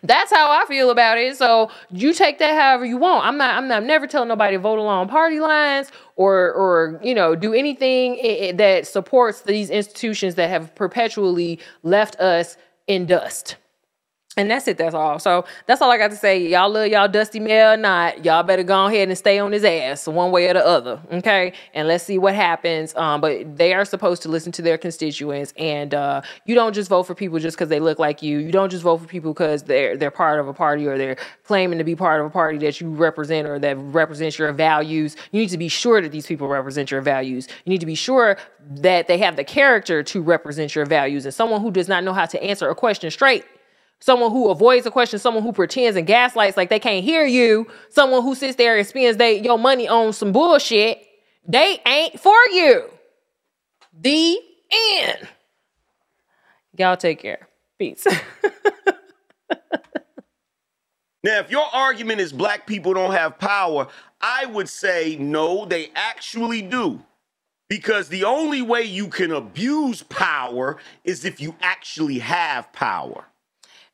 That's 0.04 0.32
how 0.32 0.52
I 0.52 0.66
feel 0.68 0.90
about 0.90 1.18
it. 1.18 1.38
So 1.38 1.72
you 1.92 2.14
take 2.14 2.40
that 2.40 2.52
however 2.60 2.86
you 2.86 2.98
want. 2.98 3.26
I'm 3.26 3.38
not. 3.38 3.56
I'm 3.56 3.68
not. 3.68 3.78
I'm 3.78 3.88
never 3.88 4.08
telling 4.08 4.30
nobody 4.30 4.58
to 4.58 4.62
vote 4.62 4.80
along 4.80 5.10
party 5.10 5.40
lines 5.40 5.92
or 6.16 6.54
or 6.54 7.00
you 7.04 7.16
know 7.16 7.36
do 7.36 7.54
anything 7.54 8.20
eh, 8.22 8.50
eh, 8.50 8.52
that 8.54 8.88
supports 8.88 9.42
these 9.42 9.70
institutions 9.70 10.36
that 10.36 10.50
have 10.50 10.74
perpetually 10.76 11.60
left 11.84 12.16
us 12.18 12.58
in 12.88 13.06
dust. 13.06 13.56
And 14.38 14.52
that's 14.52 14.68
it. 14.68 14.78
That's 14.78 14.94
all. 14.94 15.18
So 15.18 15.46
that's 15.66 15.82
all 15.82 15.90
I 15.90 15.98
got 15.98 16.12
to 16.12 16.16
say. 16.16 16.48
Y'all 16.48 16.70
love 16.70 16.88
y'all 16.88 17.08
Dusty 17.08 17.40
Mayor 17.40 17.72
or 17.72 17.78
not. 17.78 18.24
Y'all 18.24 18.44
better 18.44 18.62
go 18.62 18.86
ahead 18.86 19.10
and 19.10 19.18
stay 19.18 19.40
on 19.40 19.52
his 19.52 19.64
ass 19.66 20.08
one 20.08 20.32
way 20.32 20.48
or 20.48 20.54
the 20.54 20.64
other. 20.64 21.02
Okay. 21.12 21.54
And 21.74 21.88
let's 21.88 22.04
see 22.04 22.20
what 22.20 22.36
happens. 22.36 22.96
Um, 22.96 23.20
but 23.20 23.58
they 23.58 23.74
are 23.74 23.84
supposed 23.84 24.22
to 24.22 24.30
listen 24.30 24.52
to 24.54 24.62
their 24.62 24.78
constituents. 24.78 25.54
And 25.58 25.96
uh, 25.96 26.22
you 26.46 26.54
don't 26.54 26.74
just 26.74 26.88
vote 26.88 27.04
for 27.04 27.16
people 27.16 27.40
just 27.40 27.58
because 27.58 27.70
they 27.70 27.80
look 27.80 27.98
like 27.98 28.22
you. 28.22 28.38
You 28.38 28.52
don't 28.52 28.70
just 28.70 28.84
vote 28.84 28.98
for 28.98 29.08
people 29.08 29.34
because 29.34 29.64
they're 29.64 29.98
they're 29.98 30.12
part 30.12 30.40
of 30.40 30.48
a 30.48 30.54
party 30.54 30.86
or 30.86 31.00
they're 31.00 31.18
claiming 31.44 31.80
to 31.80 31.84
be 31.84 31.96
part 31.96 32.22
of 32.22 32.28
a 32.28 32.30
party 32.30 32.60
that 32.60 32.80
you 32.80 32.90
represent 32.92 33.48
or 33.48 33.58
that 33.58 33.76
represents 33.78 34.38
your 34.38 34.54
values. 34.54 35.16
You 35.32 35.42
need 35.42 35.50
to 35.50 35.58
be 35.58 35.68
sure 35.68 36.00
that 36.00 36.12
these 36.12 36.28
people 36.28 36.48
represent 36.48 36.92
your 36.92 37.02
values. 37.02 37.48
You 37.66 37.72
need 37.72 37.80
to 37.80 37.88
be 37.88 37.96
sure 37.96 38.38
that 38.70 39.08
they 39.08 39.18
have 39.18 39.36
the 39.36 39.44
character 39.44 40.04
to 40.04 40.22
represent 40.22 40.76
your 40.76 40.86
values. 40.86 41.26
And 41.26 41.34
someone 41.34 41.62
who 41.62 41.72
does 41.72 41.88
not 41.88 42.04
know 42.04 42.14
how 42.14 42.28
to 42.28 42.44
answer 42.44 42.70
a 42.70 42.76
question 42.76 43.10
straight 43.10 43.44
someone 44.00 44.32
who 44.32 44.50
avoids 44.50 44.86
a 44.86 44.92
question, 44.92 45.20
someone 45.20 45.44
who 45.44 45.52
pretends 45.52 45.98
and 45.98 46.08
gaslights 46.08 46.58
like 46.58 46.70
they 46.70 46.80
can't 46.80 47.04
hear 47.04 47.26
you, 47.26 47.68
someone 47.90 48.22
who 48.22 48.36
sits 48.36 48.56
there 48.56 48.78
and 48.78 48.88
spends 48.88 49.18
they, 49.18 49.42
your 49.42 49.58
money 49.58 49.88
on 49.88 50.14
some 50.14 50.32
bullshit, 50.32 51.02
they 51.46 51.80
ain't 51.86 52.20
for 52.20 52.38
you. 52.52 52.90
The 54.00 54.40
end. 55.00 55.28
Y'all 56.78 56.98
take 56.98 57.20
care. 57.20 57.48
Peace. 57.80 58.06
now, 61.24 61.40
if 61.40 61.50
your 61.50 61.66
argument 61.74 62.22
is 62.22 62.32
black 62.32 62.68
people 62.68 62.94
don't 62.94 63.14
have 63.14 63.40
power, 63.40 63.88
I 64.22 64.46
would 64.46 64.70
say 64.70 65.16
no, 65.20 65.66
they 65.66 65.90
actually 65.96 66.62
do. 66.62 67.02
Because 67.70 68.08
the 68.08 68.24
only 68.24 68.62
way 68.62 68.84
you 68.84 69.08
can 69.08 69.32
abuse 69.32 70.02
power 70.04 70.78
is 71.04 71.26
if 71.26 71.42
you 71.42 71.56
actually 71.62 72.20
have 72.20 72.72
power. 72.72 73.26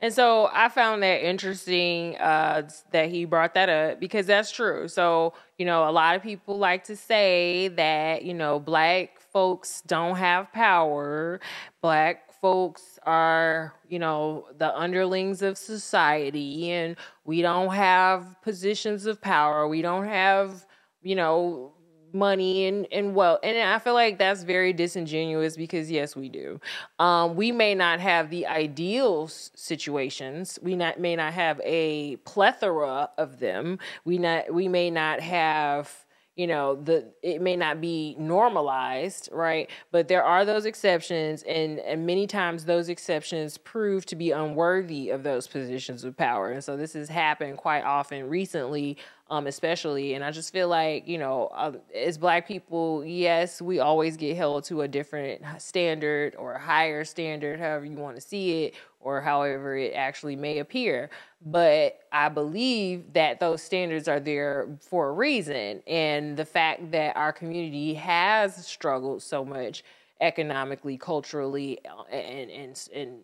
And 0.04 0.14
so 0.14 0.50
I 0.52 0.68
found 0.68 1.02
that 1.04 1.26
interesting 1.26 2.18
uh, 2.18 2.70
that 2.92 3.10
he 3.10 3.24
brought 3.24 3.54
that 3.54 3.70
up 3.70 4.02
because 4.02 4.26
that's 4.26 4.52
true. 4.52 4.90
So, 4.90 5.34
you 5.58 5.66
know, 5.66 5.88
a 5.88 5.92
lot 5.92 6.18
of 6.18 6.22
people 6.22 6.58
like 6.58 6.84
to 6.86 6.98
say 6.98 7.70
that, 7.70 8.26
you 8.26 8.34
know, 8.34 8.60
black 8.60 9.22
folks 9.32 9.82
don't 9.88 10.18
have 10.18 10.52
power. 10.52 11.40
Black 11.82 12.34
folks 12.42 13.00
are, 13.04 13.76
you 13.88 13.98
know, 13.98 14.46
the 14.58 14.78
underlings 14.78 15.42
of 15.42 15.58
society 15.58 16.70
and 16.72 16.98
we 17.24 17.42
don't 17.42 17.74
have 17.74 18.36
positions 18.42 19.06
of 19.06 19.22
power. 19.22 19.70
We 19.70 19.82
don't 19.82 20.06
have 20.06 20.66
you 21.04 21.16
know, 21.16 21.74
money 22.14 22.66
and 22.68 22.88
and 22.92 23.16
wealth. 23.16 23.40
And 23.44 23.58
I 23.58 23.80
feel 23.80 23.94
like 23.94 24.18
that's 24.20 24.44
very 24.44 24.74
disingenuous 24.74 25.58
because 25.58 25.92
yes, 25.92 26.16
we 26.16 26.30
do. 26.30 26.60
Um, 27.00 27.36
we 27.36 27.52
may 27.52 27.76
not 27.76 28.00
have 28.00 28.30
the 28.30 28.48
ideal 28.48 29.28
situations. 29.28 30.60
We 30.62 30.76
not 30.76 31.00
may 31.00 31.16
not 31.16 31.34
have 31.34 31.62
a 31.64 32.18
plethora 32.18 33.10
of 33.18 33.40
them. 33.40 33.80
We 34.06 34.18
not 34.18 34.54
we 34.54 34.68
may 34.68 34.90
not 34.92 35.22
have 35.22 36.03
you 36.36 36.48
know 36.48 36.76
the 36.76 37.06
it 37.22 37.42
may 37.42 37.56
not 37.56 37.82
be 37.82 38.16
normalized 38.18 39.30
right? 39.32 39.70
But 39.92 40.08
there 40.08 40.24
are 40.24 40.46
those 40.46 40.66
exceptions 40.66 41.44
and 41.44 41.80
and 41.80 42.06
many 42.06 42.28
times 42.28 42.66
those 42.66 42.90
exceptions 42.90 43.58
prove 43.58 44.06
to 44.08 44.16
be 44.16 44.32
unworthy 44.32 45.10
of 45.10 45.24
those 45.24 45.48
positions 45.48 46.04
of 46.04 46.18
power. 46.18 46.52
And 46.52 46.64
so 46.64 46.78
this 46.78 46.94
has 46.94 47.10
happened 47.10 47.58
quite 47.58 47.84
often 47.84 48.30
recently 48.30 48.98
um 49.30 49.48
especially 49.48 50.14
and 50.14 50.24
i 50.24 50.32
just 50.32 50.52
feel 50.52 50.68
like 50.68 51.08
you 51.08 51.18
know 51.18 51.48
uh, 51.56 51.72
as 51.96 52.18
black 52.18 52.48
people 52.48 53.04
yes 53.06 53.62
we 53.62 53.80
always 53.80 54.18
get 54.18 54.36
held 54.36 54.64
to 54.64 54.82
a 54.82 54.88
different 54.88 55.42
standard 55.58 56.36
or 56.36 56.54
a 56.54 56.60
higher 56.60 57.04
standard 57.04 57.60
however 57.60 57.86
you 57.86 57.96
want 57.96 58.16
to 58.16 58.22
see 58.22 58.66
it 58.66 58.76
or 59.04 59.22
however 59.22 59.76
it 59.78 59.94
actually 59.94 60.36
may 60.36 60.60
appear. 60.60 61.10
But 61.46 62.00
I 62.12 62.30
believe 62.30 63.14
that 63.14 63.40
those 63.40 63.62
standards 63.62 64.08
are 64.08 64.20
there 64.20 64.68
for 64.82 65.10
a 65.10 65.12
reason. 65.12 65.84
And 65.88 66.38
the 66.38 66.46
fact 66.46 66.92
that 66.92 67.16
our 67.16 67.34
community 67.34 67.94
has 67.96 68.66
struggled 68.66 69.22
so 69.22 69.44
much 69.44 69.84
economically, 70.22 70.98
culturally, 70.98 71.80
uh, 71.86 72.04
and, 72.16 72.50
and, 72.50 72.90
and 72.94 73.20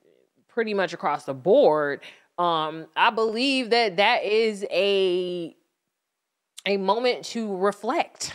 pretty 0.48 0.74
much 0.74 0.94
across 0.94 1.26
the 1.26 1.34
board, 1.34 2.02
um, 2.38 2.88
I 2.96 3.10
believe 3.10 3.70
that 3.72 3.98
that 3.98 4.24
is 4.24 4.66
a 4.72 5.56
a 6.66 6.78
moment 6.78 7.24
to 7.24 7.56
reflect, 7.58 8.34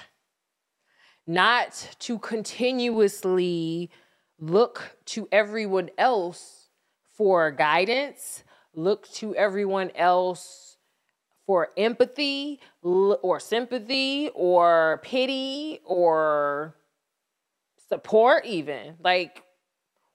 not 1.26 1.94
to 2.00 2.18
continuously 2.18 3.90
look 4.38 4.96
to 5.06 5.28
everyone 5.30 5.90
else 5.98 6.63
for 7.16 7.50
guidance, 7.50 8.44
look 8.74 9.10
to 9.12 9.34
everyone 9.34 9.90
else 9.94 10.76
for 11.46 11.70
empathy 11.76 12.60
or 12.82 13.38
sympathy 13.38 14.30
or 14.34 15.00
pity 15.02 15.80
or 15.84 16.74
support, 17.88 18.46
even. 18.46 18.96
Like, 19.02 19.42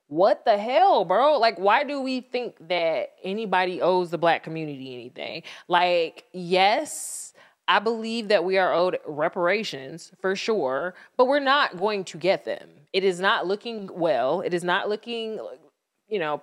what 0.07 0.43
the 0.43 0.57
hell, 0.57 1.05
bro? 1.05 1.37
Like, 1.37 1.59
why 1.59 1.83
do 1.83 2.01
we 2.01 2.21
think 2.21 2.55
that 2.67 3.11
anybody 3.23 3.81
owes 3.81 4.09
the 4.09 4.17
black 4.17 4.43
community 4.43 4.95
anything? 4.95 5.43
Like, 5.67 6.25
yes, 6.33 7.33
I 7.67 7.77
believe 7.77 8.29
that 8.29 8.43
we 8.43 8.57
are 8.57 8.73
owed 8.73 8.97
reparations 9.05 10.11
for 10.19 10.35
sure, 10.35 10.95
but 11.15 11.27
we're 11.27 11.39
not 11.39 11.77
going 11.77 12.03
to 12.05 12.17
get 12.17 12.43
them. 12.43 12.67
It 12.91 13.03
is 13.03 13.19
not 13.19 13.45
looking 13.45 13.87
well. 13.93 14.41
It 14.41 14.55
is 14.55 14.63
not 14.63 14.89
looking, 14.89 15.39
you 16.07 16.17
know, 16.17 16.41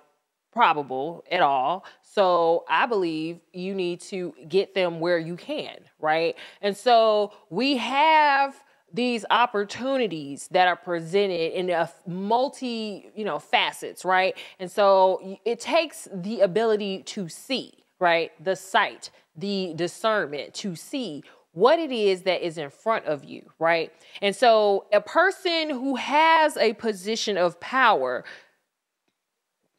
probable 0.57 1.23
at 1.31 1.41
all. 1.41 1.85
So 2.01 2.65
I 2.67 2.87
believe 2.87 3.41
you 3.53 3.75
need 3.75 4.01
to 4.01 4.33
get 4.49 4.73
them 4.73 4.99
where 4.99 5.19
you 5.19 5.35
can, 5.35 5.77
right? 5.99 6.35
And 6.63 6.75
so 6.75 7.31
we 7.51 7.77
have 7.77 8.55
these 8.91 9.23
opportunities 9.29 10.47
that 10.49 10.67
are 10.67 10.75
presented 10.75 11.51
in 11.53 11.69
a 11.69 11.91
multi, 12.07 13.11
you 13.15 13.23
know, 13.23 13.37
facets, 13.37 14.03
right? 14.03 14.35
And 14.57 14.71
so 14.71 15.37
it 15.45 15.59
takes 15.59 16.07
the 16.11 16.39
ability 16.39 17.03
to 17.03 17.29
see, 17.29 17.85
right? 17.99 18.31
The 18.43 18.55
sight, 18.55 19.11
the 19.35 19.73
discernment 19.75 20.55
to 20.55 20.75
see 20.75 21.23
what 21.51 21.77
it 21.77 21.91
is 21.91 22.23
that 22.23 22.43
is 22.43 22.57
in 22.57 22.71
front 22.71 23.05
of 23.05 23.23
you, 23.23 23.43
right? 23.59 23.91
And 24.23 24.35
so 24.35 24.85
a 24.91 25.01
person 25.01 25.69
who 25.69 25.95
has 25.97 26.57
a 26.57 26.73
position 26.73 27.37
of 27.37 27.59
power 27.59 28.23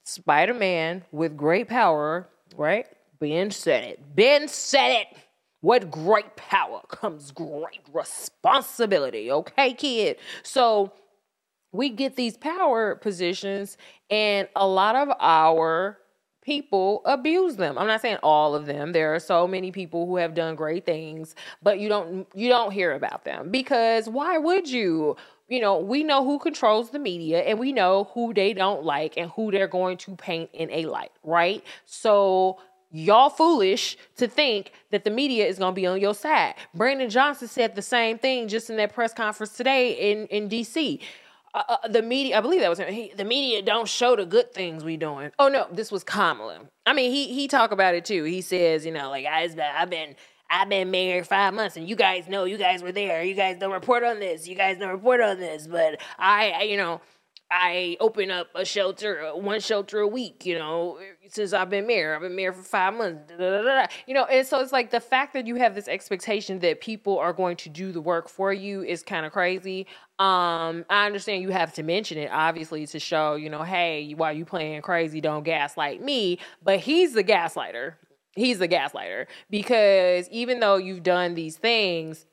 Spider 0.09 0.55
Man 0.55 1.05
with 1.13 1.37
great 1.37 1.69
power, 1.69 2.27
right? 2.57 2.87
Ben 3.21 3.51
said 3.51 3.85
it. 3.85 4.17
Ben 4.17 4.49
said 4.49 5.03
it. 5.03 5.07
What 5.61 5.91
great 5.91 6.35
power 6.37 6.81
comes 6.89 7.31
great 7.31 7.83
responsibility. 7.93 9.31
Okay, 9.31 9.75
kid. 9.75 10.17
So 10.43 10.93
we 11.73 11.91
get 11.91 12.17
these 12.17 12.39
power 12.39 12.95
positions, 12.95 13.77
and 14.09 14.49
a 14.57 14.67
lot 14.67 14.97
of 14.97 15.11
our 15.21 15.99
people 16.43 17.03
abuse 17.05 17.57
them. 17.57 17.77
I'm 17.77 17.87
not 17.87 18.01
saying 18.01 18.19
all 18.23 18.55
of 18.55 18.65
them. 18.65 18.93
There 18.93 19.15
are 19.15 19.21
so 19.21 19.47
many 19.47 19.71
people 19.71 20.07
who 20.07 20.17
have 20.17 20.33
done 20.33 20.55
great 20.55 20.87
things, 20.87 21.35
but 21.63 21.81
you 21.81 21.91
don't 21.91 22.27
you 22.35 22.49
don't 22.49 22.71
hear 22.71 22.95
about 22.95 23.27
them 23.27 23.51
because 23.51 24.09
why 24.09 24.39
would 24.39 24.71
you? 24.71 25.17
You 25.49 25.61
know, 25.61 25.79
we 25.79 26.05
know 26.05 26.25
who 26.25 26.39
controls 26.39 26.91
the 26.91 26.99
media 26.99 27.41
and 27.41 27.59
we 27.59 27.73
know 27.73 28.11
who 28.15 28.35
they 28.35 28.53
don't 28.53 28.85
like 28.85 29.17
and 29.17 29.31
who 29.31 29.51
they're 29.51 29.69
going 29.69 29.97
to 29.99 30.15
paint 30.15 30.51
in 30.53 30.71
a 30.71 30.85
light, 30.85 31.11
right? 31.25 31.65
So 31.87 32.59
y'all 32.91 33.31
foolish 33.31 33.97
to 34.17 34.29
think 34.29 34.73
that 34.91 35.05
the 35.05 35.11
media 35.11 35.47
is 35.47 35.59
going 35.59 35.75
to 35.75 35.81
be 35.81 35.87
on 35.87 36.01
your 36.01 36.15
side. 36.15 36.55
Brandon 36.75 37.09
Johnson 37.09 37.49
said 37.49 37.75
the 37.75 37.83
same 37.83 38.19
thing 38.19 38.49
just 38.49 38.69
in 38.71 38.77
that 38.77 38.93
press 38.93 39.15
conference 39.15 39.53
today 39.57 40.13
in 40.13 40.27
in 40.27 40.49
DC. 40.49 41.01
Uh, 41.55 41.63
uh, 41.67 41.89
the 41.89 42.03
media, 42.03 42.37
I 42.37 42.41
believe 42.43 42.61
that 42.61 42.69
was 42.69 42.79
him. 42.79 42.93
He, 42.93 43.13
the 43.17 43.25
media 43.25 43.63
don't 43.63 43.89
show 43.89 44.15
the 44.17 44.27
good 44.27 44.53
things 44.53 44.85
we 44.85 44.99
doing. 44.99 45.31
Oh 45.39 45.49
no, 45.49 45.67
this 45.73 45.91
was 45.91 46.05
Kamala. 46.05 46.61
I 46.85 46.93
mean, 46.93 47.11
he 47.11 47.33
he 47.33 47.49
talk 47.49 47.71
about 47.73 47.95
it 47.95 48.05
too. 48.05 48.25
He 48.25 48.43
says, 48.43 48.85
you 48.85 48.93
know, 48.93 49.09
like 49.09 49.25
I've 49.25 49.91
been 49.91 50.15
I've 50.51 50.69
been 50.69 50.91
married 50.91 51.27
five 51.27 51.53
months, 51.55 51.77
and 51.77 51.89
you 51.89 51.97
guys 51.97 52.29
know, 52.29 52.45
you 52.45 52.57
guys 52.57 52.83
were 52.83 52.93
there. 52.93 53.23
You 53.23 53.35
guys 53.35 53.59
don't 53.59 53.73
report 53.73 54.03
on 54.03 54.19
this. 54.19 54.49
You 54.49 54.55
guys 54.55 54.79
don't 54.79 54.91
report 54.91 55.21
on 55.21 55.39
this. 55.39 55.67
But 55.67 56.01
I, 56.19 56.51
I 56.51 56.63
you 56.63 56.77
know, 56.77 57.01
I 57.51 57.97
open 58.01 58.31
up 58.31 58.49
a 58.55 58.65
shelter, 58.65 59.25
uh, 59.25 59.37
one 59.37 59.61
shelter 59.61 60.01
a 60.01 60.07
week, 60.07 60.45
you 60.45 60.59
know, 60.59 60.99
since 61.29 61.55
I've 61.55 61.71
been 61.71 61.87
married. 61.87 62.17
I've 62.17 62.23
been 62.23 62.37
married 62.37 62.57
for 62.57 62.63
five 62.63 62.93
months, 62.93 63.31
da, 63.31 63.37
da, 63.39 63.63
da, 63.63 63.87
you 64.07 64.13
know, 64.13 64.25
and 64.25 64.47
so 64.47 64.61
it's 64.61 64.73
like 64.73 64.91
the 64.91 65.01
fact 65.01 65.33
that 65.33 65.47
you 65.47 65.55
have 65.57 65.75
this 65.75 65.89
expectation 65.89 66.59
that 66.59 66.83
people 66.83 67.19
are 67.19 67.33
going 67.33 67.57
to 67.59 67.71
do 67.71 67.91
the 67.91 68.03
work 68.03 68.29
for 68.29 68.53
you 68.53 68.83
is 68.83 69.03
kind 69.03 69.25
of 69.25 69.33
crazy. 69.33 69.87
Um, 70.19 70.85
I 70.91 71.07
understand 71.07 71.43
you 71.43 71.51
have 71.51 71.73
to 71.75 71.83
mention 71.83 72.19
it, 72.19 72.31
obviously, 72.31 72.87
to 72.87 72.99
show, 72.99 73.37
you 73.37 73.49
know, 73.49 73.63
hey, 73.63 74.13
while 74.15 74.33
you 74.33 74.45
playing 74.45 74.83
crazy, 74.83 75.23
don't 75.23 75.43
gaslight 75.43 76.03
me. 76.03 76.41
But 76.63 76.81
he's 76.81 77.15
the 77.15 77.25
gaslighter. 77.25 77.95
He's 78.39 78.59
the 78.59 78.68
gaslighter 78.68 79.26
because 79.51 80.28
even 80.30 80.61
though 80.61 80.76
you've 80.76 81.03
done 81.03 81.34
these 81.34 81.57
things, 81.57 82.26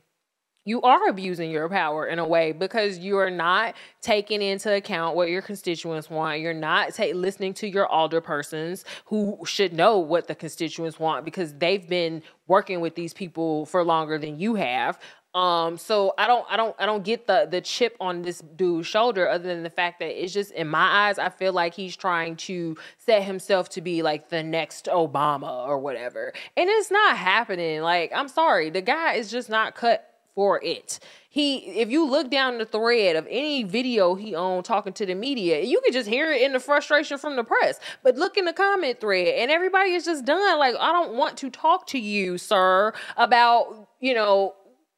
you 0.67 0.81
are 0.81 1.07
abusing 1.07 1.51
your 1.51 1.69
power 1.69 2.07
in 2.07 2.17
a 2.17 2.27
way 2.27 2.51
because 2.51 2.97
you 2.97 3.17
are 3.17 3.29
not 3.29 3.75
taking 4.01 4.41
into 4.41 4.73
account 4.73 5.15
what 5.15 5.29
your 5.29 5.43
constituents 5.43 6.09
want. 6.09 6.39
You're 6.41 6.55
not 6.55 6.95
ta- 6.95 7.11
listening 7.13 7.53
to 7.55 7.67
your 7.67 7.87
alder 7.87 8.19
persons 8.19 8.83
who 9.05 9.37
should 9.45 9.73
know 9.73 9.99
what 9.99 10.27
the 10.27 10.33
constituents 10.33 10.99
want 10.99 11.23
because 11.23 11.53
they've 11.53 11.87
been 11.87 12.23
working 12.47 12.81
with 12.81 12.95
these 12.95 13.13
people 13.13 13.67
for 13.67 13.83
longer 13.83 14.17
than 14.17 14.39
you 14.39 14.55
have. 14.55 14.99
Um, 15.36 15.77
so 15.77 16.13
I 16.17 16.27
don't, 16.27 16.45
I 16.49 16.55
don't, 16.55 16.75
I 16.79 16.86
don't 16.86 17.03
get 17.03 17.27
the 17.27 17.45
the 17.51 17.59
chip 17.59 17.97
on 17.99 18.21
this 18.21 18.39
dude's 18.39 18.88
shoulder, 18.88 19.29
other 19.29 19.49
than 19.49 19.63
the 19.63 19.69
fact 19.69 19.99
that 19.99 20.23
it's 20.23 20.33
just 20.33 20.51
in 20.51 20.69
my 20.69 21.09
eyes, 21.09 21.19
I 21.19 21.27
feel 21.27 21.51
like 21.51 21.73
he's 21.73 21.97
trying 21.97 22.38
to 22.38 22.77
set 22.97 23.23
himself 23.23 23.67
to 23.71 23.81
be 23.81 24.01
like 24.01 24.29
the 24.29 24.41
next 24.41 24.86
Obama 24.86 25.67
or 25.67 25.78
whatever, 25.78 26.32
and 26.55 26.70
it's 26.70 26.89
not 26.89 27.17
happening. 27.17 27.82
Like 27.82 28.13
I'm 28.16 28.29
sorry, 28.29 28.70
the 28.70 28.82
guy 28.82 29.16
is 29.16 29.29
just 29.29 29.49
not 29.49 29.75
cut 29.75 30.09
for 30.36 30.62
it. 30.63 30.99
He, 31.29 31.57
if 31.82 31.89
you 31.89 32.09
look 32.09 32.32
down 32.32 32.57
the 32.57 32.66
thread 32.66 33.17
of 33.17 33.28
any 33.29 33.63
video 33.63 34.16
he 34.16 34.36
owned 34.36 34.63
talking 34.63 34.93
to 34.93 35.05
the 35.05 35.16
media, 35.16 35.62
you 35.62 35.82
can 35.82 35.91
just 35.91 36.07
hear 36.07 36.32
it 36.32 36.41
in 36.43 36.53
the 36.53 36.62
frustration 36.62 37.17
from 37.17 37.36
the 37.36 37.43
press. 37.43 37.78
But 38.03 38.16
look 38.16 38.37
in 38.37 38.45
the 38.45 38.53
comment 38.53 39.01
thread, 39.01 39.36
and 39.36 39.51
everybody 39.51 39.91
is 39.91 40.05
just 40.05 40.24
done. 40.24 40.59
Like, 40.59 40.75
I 40.79 40.93
don't 40.93 41.16
want 41.16 41.36
to 41.39 41.49
talk 41.49 41.87
to 41.87 41.99
you, 41.99 42.37
sir, 42.37 42.93
about 43.17 43.89
you 43.99 44.13
know 44.13 44.55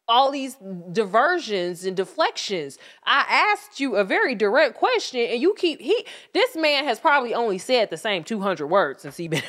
all 0.08 0.32
these 0.32 0.58
diversions 0.92 1.86
and 1.86 1.96
deflections. 1.96 2.78
I 3.06 3.26
asked 3.30 3.80
you 3.80 3.96
a 3.96 4.04
very 4.04 4.36
direct 4.36 4.76
question, 4.76 5.22
and 5.22 5.42
you 5.42 5.54
keep 5.58 5.82
he. 5.82 6.06
This 6.34 6.56
man 6.56 6.86
has 6.86 7.00
probably 7.00 7.34
only 7.34 7.58
said 7.58 7.90
the 7.90 7.98
same 7.98 8.24
two 8.24 8.40
hundred 8.40 8.68
words 8.68 9.02
since 9.02 9.18
he 9.18 9.28
been 9.28 9.44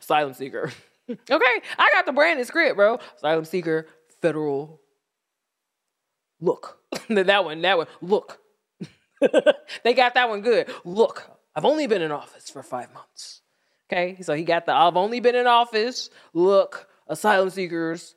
Silent 0.00 0.36
seeker. 0.36 0.72
okay, 1.10 1.60
I 1.78 1.90
got 1.92 2.06
the 2.06 2.12
Brandon 2.12 2.44
script, 2.44 2.76
bro. 2.76 2.98
Asylum 3.16 3.44
seeker, 3.44 3.86
federal. 4.22 4.80
Look, 6.40 6.78
that 7.08 7.44
one, 7.44 7.62
that 7.62 7.76
one. 7.76 7.86
Look, 8.00 8.38
they 9.82 9.94
got 9.94 10.14
that 10.14 10.28
one 10.28 10.40
good. 10.40 10.68
Look, 10.84 11.30
I've 11.54 11.64
only 11.64 11.86
been 11.86 12.02
in 12.02 12.10
office 12.10 12.50
for 12.50 12.62
five 12.62 12.92
months. 12.92 13.42
Okay, 13.90 14.16
so 14.22 14.34
he 14.34 14.44
got 14.44 14.66
the 14.66 14.72
I've 14.72 14.96
only 14.96 15.20
been 15.20 15.34
in 15.34 15.46
office. 15.46 16.10
Look, 16.32 16.88
asylum 17.06 17.50
seekers, 17.50 18.14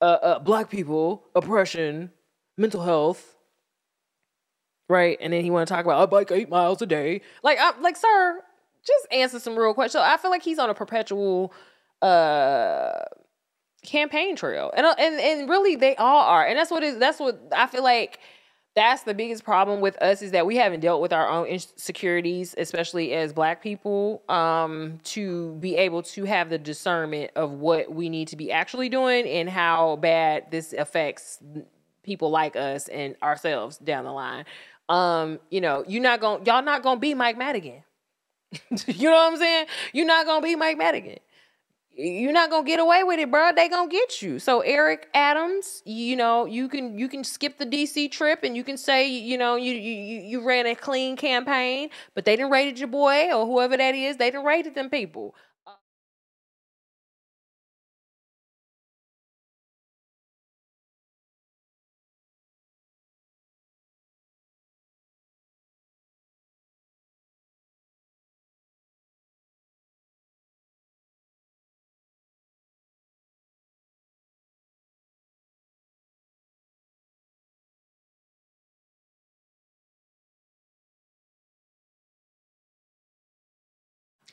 uh, 0.00 0.04
uh, 0.04 0.38
black 0.38 0.70
people, 0.70 1.24
oppression, 1.34 2.10
mental 2.56 2.82
health. 2.82 3.34
Right, 4.88 5.18
and 5.20 5.32
then 5.32 5.42
he 5.42 5.50
want 5.50 5.66
to 5.66 5.74
talk 5.74 5.84
about 5.84 6.00
I 6.00 6.06
bike 6.06 6.30
eight 6.30 6.48
miles 6.48 6.80
a 6.80 6.86
day. 6.86 7.22
Like, 7.42 7.58
I'm 7.60 7.82
like, 7.82 7.96
sir, 7.96 8.40
just 8.86 9.06
answer 9.10 9.40
some 9.40 9.56
real 9.56 9.74
questions. 9.74 10.02
I 10.06 10.16
feel 10.16 10.30
like 10.30 10.42
he's 10.42 10.58
on 10.60 10.70
a 10.70 10.74
perpetual 10.74 11.52
uh 12.02 13.00
campaign 13.86 14.36
trail. 14.36 14.70
And 14.76 14.86
uh, 14.86 14.94
and 14.98 15.18
and 15.20 15.48
really 15.48 15.76
they 15.76 15.96
all 15.96 16.22
are. 16.24 16.46
And 16.46 16.58
that's 16.58 16.70
what 16.70 16.82
is 16.82 16.98
that's 16.98 17.18
what 17.18 17.40
I 17.52 17.66
feel 17.66 17.82
like 17.82 18.18
that's 18.76 19.04
the 19.04 19.14
biggest 19.14 19.42
problem 19.42 19.80
with 19.80 20.00
us 20.02 20.20
is 20.20 20.32
that 20.32 20.44
we 20.46 20.56
haven't 20.56 20.80
dealt 20.80 21.00
with 21.00 21.10
our 21.10 21.26
own 21.26 21.46
insecurities, 21.46 22.54
especially 22.58 23.14
as 23.14 23.32
black 23.32 23.62
people, 23.62 24.22
um, 24.28 24.98
to 25.02 25.54
be 25.54 25.76
able 25.76 26.02
to 26.02 26.24
have 26.24 26.50
the 26.50 26.58
discernment 26.58 27.30
of 27.34 27.52
what 27.52 27.90
we 27.90 28.10
need 28.10 28.28
to 28.28 28.36
be 28.36 28.52
actually 28.52 28.90
doing 28.90 29.26
and 29.26 29.48
how 29.48 29.96
bad 29.96 30.50
this 30.50 30.74
affects 30.74 31.42
people 32.02 32.30
like 32.30 32.54
us 32.54 32.86
and 32.88 33.16
ourselves 33.22 33.78
down 33.78 34.04
the 34.04 34.12
line. 34.12 34.44
Um, 34.90 35.40
you 35.50 35.62
know, 35.62 35.82
you're 35.88 36.02
not 36.02 36.20
gonna 36.20 36.44
y'all 36.44 36.62
not 36.62 36.82
gonna 36.82 37.00
be 37.00 37.14
Mike 37.14 37.38
Madigan. 37.38 37.82
you 38.86 39.08
know 39.08 39.16
what 39.16 39.32
I'm 39.32 39.38
saying? 39.38 39.66
You're 39.94 40.06
not 40.06 40.26
gonna 40.26 40.42
be 40.42 40.54
Mike 40.54 40.76
Madigan 40.76 41.18
you're 41.96 42.32
not 42.32 42.50
gonna 42.50 42.66
get 42.66 42.78
away 42.78 43.04
with 43.04 43.18
it, 43.18 43.30
bro. 43.30 43.52
They 43.54 43.68
gonna 43.68 43.88
get 43.90 44.20
you. 44.22 44.38
So 44.38 44.60
Eric 44.60 45.08
Adams, 45.14 45.82
you 45.86 46.16
know, 46.16 46.44
you 46.44 46.68
can 46.68 46.98
you 46.98 47.08
can 47.08 47.24
skip 47.24 47.58
the 47.58 47.66
DC 47.66 48.08
trip 48.10 48.40
and 48.42 48.56
you 48.56 48.64
can 48.64 48.76
say, 48.76 49.08
you 49.08 49.38
know, 49.38 49.56
you 49.56 49.72
you 49.72 50.20
you 50.20 50.40
ran 50.46 50.66
a 50.66 50.74
clean 50.74 51.16
campaign, 51.16 51.90
but 52.14 52.24
they 52.24 52.36
didn't 52.36 52.50
rated 52.52 52.78
your 52.78 52.88
boy 52.88 53.32
or 53.32 53.46
whoever 53.46 53.76
that 53.76 53.94
is. 53.94 54.18
They 54.18 54.30
didn't 54.30 54.44
rated 54.46 54.74
them 54.74 54.90
people. 54.90 55.34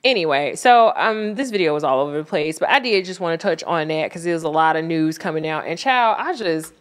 Anyway, 0.03 0.53
so 0.55 0.91
um, 0.97 1.35
this 1.35 1.49
video 1.49 1.73
was 1.73 1.84
all 1.85 2.01
over 2.01 2.17
the 2.17 2.25
place, 2.25 2.59
but 2.59 2.69
I 2.69 2.80
did 2.80 3.05
just 3.05 3.21
want 3.21 3.39
to 3.39 3.47
touch 3.47 3.63
on 3.63 3.88
that 3.88 4.09
because 4.09 4.25
there's 4.25 4.43
a 4.43 4.49
lot 4.49 4.75
of 4.75 4.84
news 4.84 5.17
coming 5.17 5.47
out. 5.47 5.65
And 5.65 5.80
child, 5.80 6.17
I 6.19 6.35
just, 6.35 6.73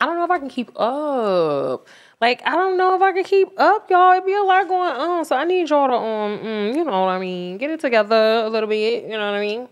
I 0.00 0.06
don't 0.06 0.16
know 0.16 0.24
if 0.24 0.30
I 0.32 0.38
can 0.40 0.48
keep 0.48 0.70
up. 0.78 1.86
Like, 2.20 2.42
I 2.44 2.56
don't 2.56 2.76
know 2.76 2.96
if 2.96 3.02
I 3.02 3.12
can 3.12 3.22
keep 3.22 3.48
up, 3.56 3.88
y'all. 3.88 4.12
It'd 4.14 4.26
be 4.26 4.34
a 4.34 4.42
lot 4.42 4.66
going 4.66 4.96
on, 4.96 5.24
so 5.24 5.36
I 5.36 5.44
need 5.44 5.70
y'all 5.70 5.86
to, 5.88 5.94
um, 5.94 6.38
mm, 6.40 6.76
you 6.76 6.84
know 6.84 7.02
what 7.02 7.10
I 7.10 7.20
mean, 7.20 7.56
get 7.56 7.70
it 7.70 7.78
together 7.78 8.42
a 8.44 8.48
little 8.48 8.68
bit. 8.68 9.04
You 9.04 9.10
know 9.10 9.30
what 9.30 9.38
I 9.38 9.40
mean? 9.40 9.68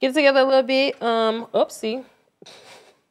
Get 0.00 0.10
it 0.10 0.14
together 0.14 0.40
a 0.40 0.44
little 0.44 0.64
bit. 0.64 1.00
Um, 1.00 1.46
oopsie. 1.54 2.04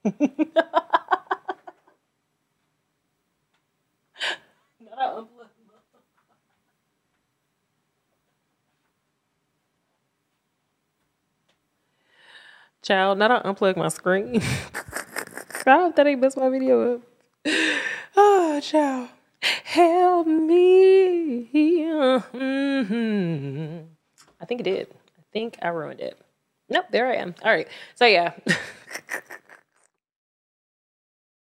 Child, 12.90 13.20
now 13.20 13.38
I 13.38 13.44
unplug 13.44 13.78
my 13.78 13.90
screen. 13.90 14.38
I 15.68 15.76
hope 15.76 15.96
that 15.96 16.08
ain't 16.08 16.22
messed 16.22 16.38
my 16.38 16.50
video 16.50 16.96
up. 16.96 17.02
Oh, 18.18 18.60
child. 18.64 19.10
Help 19.64 20.26
me. 20.26 21.48
Mm-hmm. 22.34 23.78
I 24.42 24.46
think 24.46 24.62
it 24.62 24.64
did. 24.64 24.88
I 24.90 25.22
think 25.32 25.60
I 25.62 25.68
ruined 25.68 26.00
it. 26.00 26.18
Nope, 26.68 26.86
there 26.90 27.06
I 27.06 27.18
am. 27.18 27.36
All 27.44 27.52
right. 27.52 27.68
So, 27.94 28.08
yeah. 28.08 28.34